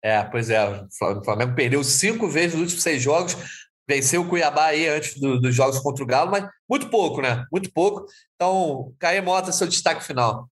[0.03, 0.85] É, pois é.
[1.01, 3.37] O Flamengo perdeu cinco vezes nos últimos seis jogos
[3.87, 7.45] venceu o Cuiabá aí antes do, dos jogos contra o Galo, mas muito pouco, né?
[7.51, 8.05] Muito pouco.
[8.35, 10.49] Então, Caê Mota, seu destaque final.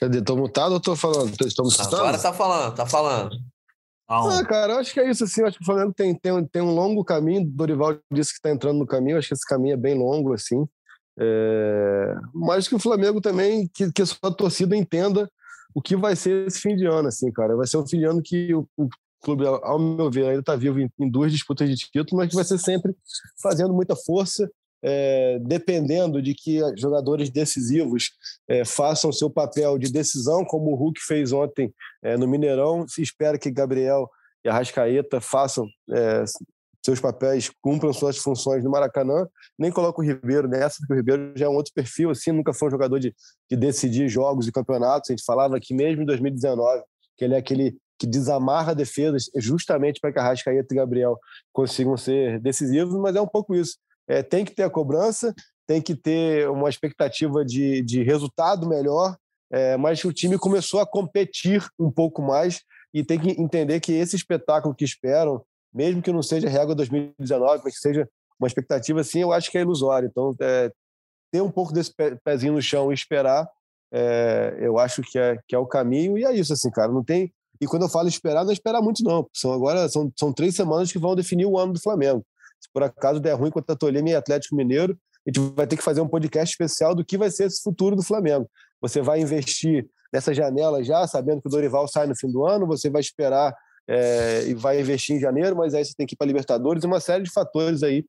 [0.00, 0.18] Cadê?
[0.18, 1.34] Estou mutado ou estou falando?
[1.44, 1.96] Estou mutado?
[1.96, 3.36] Agora tá falando, tá falando.
[4.08, 5.42] Ah, cara, acho que é isso, assim.
[5.42, 7.46] Acho que o Flamengo tem, tem, tem um longo caminho.
[7.46, 9.16] Dorival disse que está entrando no caminho.
[9.16, 10.66] Acho que esse caminho é bem longo, assim.
[11.18, 12.14] É...
[12.34, 15.30] Mas que o Flamengo também, que, que a sua torcida entenda
[15.74, 17.56] o que vai ser esse fim de ano, assim, cara.
[17.56, 18.88] Vai ser um fim de ano que o, o
[19.22, 22.34] clube, ao meu ver, ainda está vivo em, em, duas disputas de título, mas que
[22.34, 22.94] vai ser sempre
[23.40, 24.50] fazendo muita força,
[24.82, 28.10] é, dependendo de que jogadores decisivos
[28.48, 31.72] é, façam seu papel de decisão, como o Hulk fez ontem
[32.02, 32.86] é, no Mineirão.
[32.88, 34.10] Se espera que Gabriel
[34.44, 36.24] e Arrascaeta façam é,
[36.84, 39.28] seus papéis, cumpram suas funções no Maracanã.
[39.56, 42.52] Nem coloco o Ribeiro nessa, porque o Ribeiro já é um outro perfil, assim, nunca
[42.52, 43.14] foi um jogador de,
[43.48, 45.10] de decidir jogos e campeonatos.
[45.10, 46.82] A gente falava que mesmo em 2019,
[47.16, 51.16] que ele é aquele que desamarra defesas justamente para que Arrascaeta e Gabriel
[51.52, 53.78] consigam ser decisivos, mas é um pouco isso.
[54.08, 55.32] É, tem que ter a cobrança,
[55.68, 59.16] tem que ter uma expectativa de, de resultado melhor,
[59.52, 62.60] é, mas o time começou a competir um pouco mais
[62.92, 65.40] e tem que entender que esse espetáculo que esperam
[65.72, 69.56] mesmo que não seja régua 2019, mas que seja uma expectativa assim, eu acho que
[69.56, 70.08] é ilusório.
[70.10, 70.72] Então, é,
[71.30, 73.48] ter um pouco desse pezinho no chão e esperar,
[73.92, 76.18] é, eu acho que é, que é o caminho.
[76.18, 76.90] E é isso, assim, cara.
[76.90, 77.32] Não tem.
[77.62, 79.24] E quando eu falo esperar, não é esperar muito, não.
[79.32, 82.26] São agora são, são três semanas que vão definir o ano do Flamengo.
[82.60, 85.82] Se por acaso der ruim contra Tolima e Atlético Mineiro, a gente vai ter que
[85.82, 88.50] fazer um podcast especial do que vai ser esse futuro do Flamengo.
[88.80, 92.66] Você vai investir nessa janela já, sabendo que o Dorival sai no fim do ano,
[92.66, 93.54] você vai esperar
[93.86, 96.98] é, e vai investir em janeiro, mas aí você tem que ir para Libertadores uma
[96.98, 98.04] série de fatores aí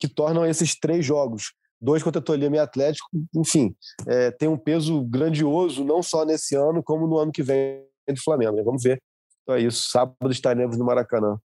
[0.00, 3.06] que tornam esses três jogos, dois contra Tolima e Atlético,
[3.36, 7.86] enfim, é, tem um peso grandioso, não só nesse ano, como no ano que vem
[8.12, 8.56] do Flamengo.
[8.56, 8.62] Né?
[8.62, 9.00] Vamos ver.
[9.42, 9.88] Então é isso.
[9.90, 11.38] Sábado estaremos no Maracanã.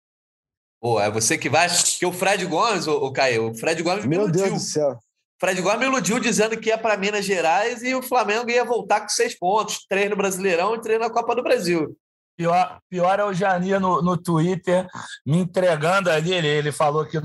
[0.81, 1.67] Pô, é você que vai.
[1.97, 4.99] Que o Fred Gomes, o, o Caio, o Fred Gomes Meu Deus do céu.
[5.39, 9.01] Fred Gomes me iludiu dizendo que ia para Minas Gerais e o Flamengo ia voltar
[9.01, 11.97] com seis pontos, três no Brasileirão e três na Copa do Brasil.
[12.35, 14.87] Pior, pior é o Janir no, no Twitter
[15.25, 16.33] me entregando ali.
[16.33, 17.19] Ele, ele falou que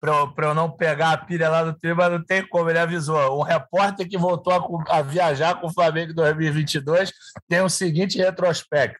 [0.00, 2.70] para eu, eu não pegar a pilha lá no Twitter, mas não tem como.
[2.70, 3.38] Ele avisou.
[3.38, 4.52] Um repórter que voltou
[4.88, 7.12] a, a viajar com o Flamengo em 2022
[7.46, 8.98] tem o seguinte retrospecto: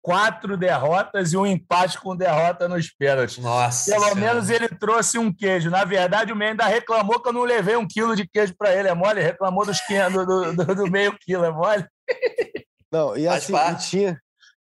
[0.00, 3.38] quatro derrotas e um empate com derrota nos pênaltis.
[3.38, 3.88] Nossa.
[3.88, 4.20] Pelo senhora.
[4.20, 5.70] menos ele trouxe um queijo.
[5.70, 8.74] Na verdade, o meio ainda reclamou que eu não levei um quilo de queijo para
[8.74, 8.88] ele.
[8.88, 9.22] É mole?
[9.22, 9.78] Reclamou dos,
[10.12, 11.44] do, do, do, do meio quilo.
[11.44, 11.86] É mole?
[12.92, 14.20] Não, e assim, e tinha,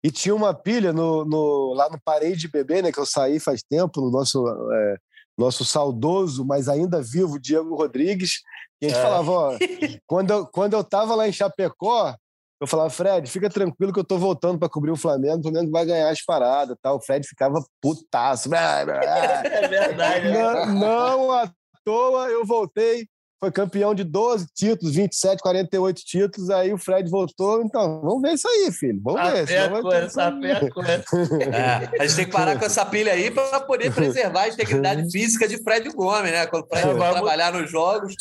[0.09, 3.62] e tinha uma pilha no, no, lá no Parede Bebê, né, que eu saí faz
[3.62, 4.97] tempo, no nosso, é,
[5.36, 8.40] nosso saudoso, mas ainda vivo, Diego Rodrigues.
[8.80, 9.02] E a gente é.
[9.02, 9.59] falava, ó,
[10.09, 12.16] quando eu, quando eu tava lá em Chapecó,
[12.59, 15.70] eu falava, Fred, fica tranquilo que eu tô voltando para cobrir o Flamengo, o Flamengo
[15.70, 16.97] vai ganhar as paradas tal.
[16.97, 18.48] O Fred ficava putaço.
[18.56, 20.32] É verdade.
[20.32, 21.52] Não, não à
[21.85, 23.06] toa eu voltei
[23.40, 27.62] foi campeão de 12 títulos, 27, 48 títulos, aí o Fred voltou.
[27.62, 29.01] Então, vamos ver isso aí, filho.
[29.02, 29.70] Vamos ver.
[29.81, 30.32] Coisa,
[30.73, 31.05] coisa.
[31.48, 35.09] É, a gente tem que parar com essa pilha aí para poder preservar a integridade
[35.10, 36.47] física de Fred Gomes, né?
[36.47, 38.15] Quando o Fred é, vai trabalhar nos jogos.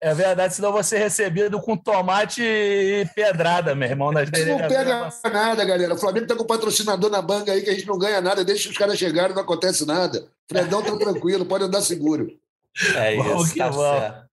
[0.00, 4.10] É verdade, senão você ser recebido com tomate e pedrada, meu irmão.
[4.10, 5.94] Nas não pega nada, galera.
[5.94, 8.68] O Flamengo tá com patrocinador na banca aí que a gente não ganha nada, deixa
[8.68, 10.26] os caras chegarem, não acontece nada.
[10.48, 12.26] Fredão tá tranquilo, pode andar seguro.
[12.96, 14.31] É isso, tá certo.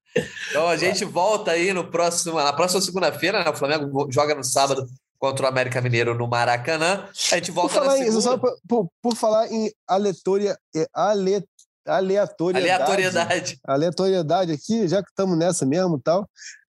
[0.50, 3.50] Então a gente volta aí no próximo, na próxima segunda-feira, né?
[3.50, 4.88] O Flamengo joga no sábado
[5.20, 7.08] contra o América Mineiro no Maracanã.
[7.32, 8.12] A gente volta por falar, em,
[8.68, 10.58] por, por, falar em aleatoria,
[10.94, 11.44] ale,
[11.86, 13.60] aleatoriedade, aleatoriedade.
[13.66, 16.28] Aleatoriedade aqui, já que estamos nessa mesmo tal.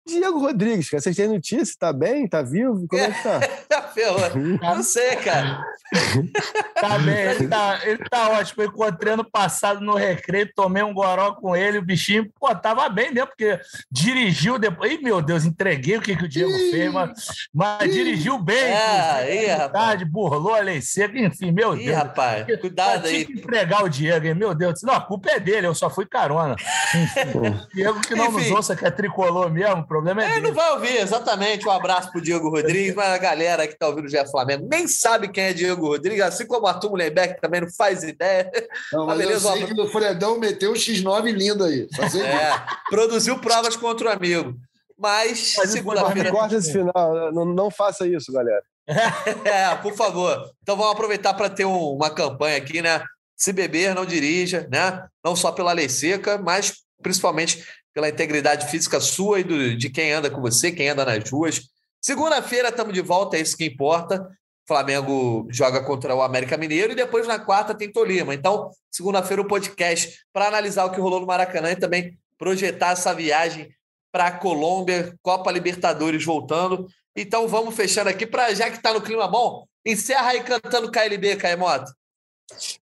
[0.07, 1.75] Diego Rodrigues, cara, vocês têm notícia?
[1.77, 2.27] Tá bem?
[2.27, 2.87] Tá vivo?
[2.87, 3.39] Como é que tá?
[3.69, 5.63] tá Não sei, cara.
[6.79, 8.63] tá bem, ele tá, ele tá ótimo.
[8.63, 12.87] Eu encontrei ano passado no recreio, tomei um goró com ele, o bichinho, pô, tava
[12.89, 13.59] bem mesmo, porque
[13.91, 14.91] dirigiu depois.
[14.91, 17.11] Ih, meu Deus, entreguei o que, que o Diego Ih, fez, mas,
[17.53, 18.55] mas dirigiu bem.
[18.55, 20.01] É, aí, rapaz.
[20.03, 21.97] burlou a lei seca, enfim, meu Ih, Deus.
[21.97, 23.25] rapaz, cuidado aí.
[23.25, 24.33] Tinha que entregar o Diego, hein?
[24.33, 24.81] meu Deus.
[24.83, 26.55] Não, a culpa é dele, eu só fui carona.
[26.95, 28.49] Enfim, Diego que não enfim.
[28.49, 30.47] nos ouça, que é tricolor mesmo, problema é, é dele.
[30.47, 31.67] não vai ouvir, exatamente.
[31.67, 34.87] Um abraço pro Diego Rodrigues, mas a galera que tá ouvindo o Gé Flamengo nem
[34.87, 38.49] sabe quem é Diego Rodrigues, assim como o Arthur Mullenberg também não faz ideia.
[38.93, 41.87] Não, mas, beleza, eu sei que o Fredão meteu um X9 lindo aí.
[42.23, 44.55] É, produziu provas contra o amigo.
[44.97, 46.31] Mas, mas segunda-feira.
[46.31, 48.63] Corta esse final, não, não faça isso, galera.
[49.45, 50.49] é, por favor.
[50.61, 53.03] Então vamos aproveitar para ter um, uma campanha aqui, né?
[53.35, 55.05] Se beber, não dirija, né?
[55.23, 57.65] Não só pela lei seca, mas principalmente
[57.99, 61.63] pela integridade física sua e do, de quem anda com você, quem anda nas ruas.
[62.01, 64.25] Segunda-feira estamos de volta, é isso que importa.
[64.65, 68.33] Flamengo joga contra o América Mineiro e depois na quarta tem Tolima.
[68.33, 73.13] Então, segunda-feira o podcast para analisar o que rolou no Maracanã e também projetar essa
[73.13, 73.69] viagem
[74.13, 76.87] para a Colômbia, Copa Libertadores voltando.
[77.13, 81.35] Então vamos fechando aqui para já que está no clima bom, encerra aí cantando KLB,
[81.35, 81.91] Caemoto.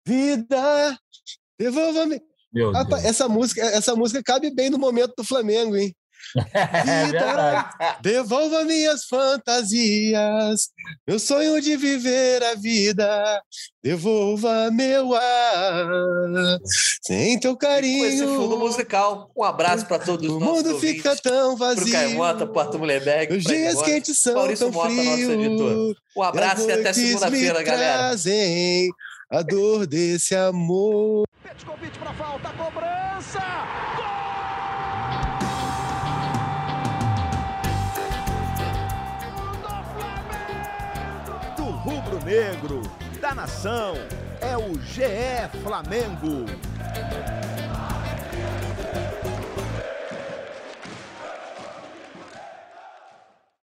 [0.06, 0.96] Vida,
[1.58, 2.22] devolva-me
[2.76, 3.06] Ah, tá, Deus.
[3.06, 5.94] essa música, essa música cabe bem no momento do Flamengo, hein?
[6.54, 7.70] É verdade.
[8.02, 10.70] Devolva minhas fantasias,
[11.08, 13.42] meu sonho de viver a vida.
[13.84, 15.88] Devolva meu ar,
[17.04, 17.66] sem teu E com
[18.06, 18.58] esse fundo carinho.
[18.60, 20.98] musical, um abraço para todos os O mundo ouvintes.
[20.98, 21.92] fica tão Pro vazio.
[21.94, 25.96] Caimota, pro Arthur Mulherbeck, Os pro dias quentes são Maurício tão frios.
[26.18, 27.98] Um abraço e até segunda-feira, galera.
[28.10, 28.90] Trazem
[29.30, 31.26] a dor desse amor.
[31.44, 33.42] Petkovic para falta, cobrança!
[41.56, 42.82] Do rubro-negro,
[43.20, 43.96] da nação,
[44.42, 46.46] é o GE Flamengo.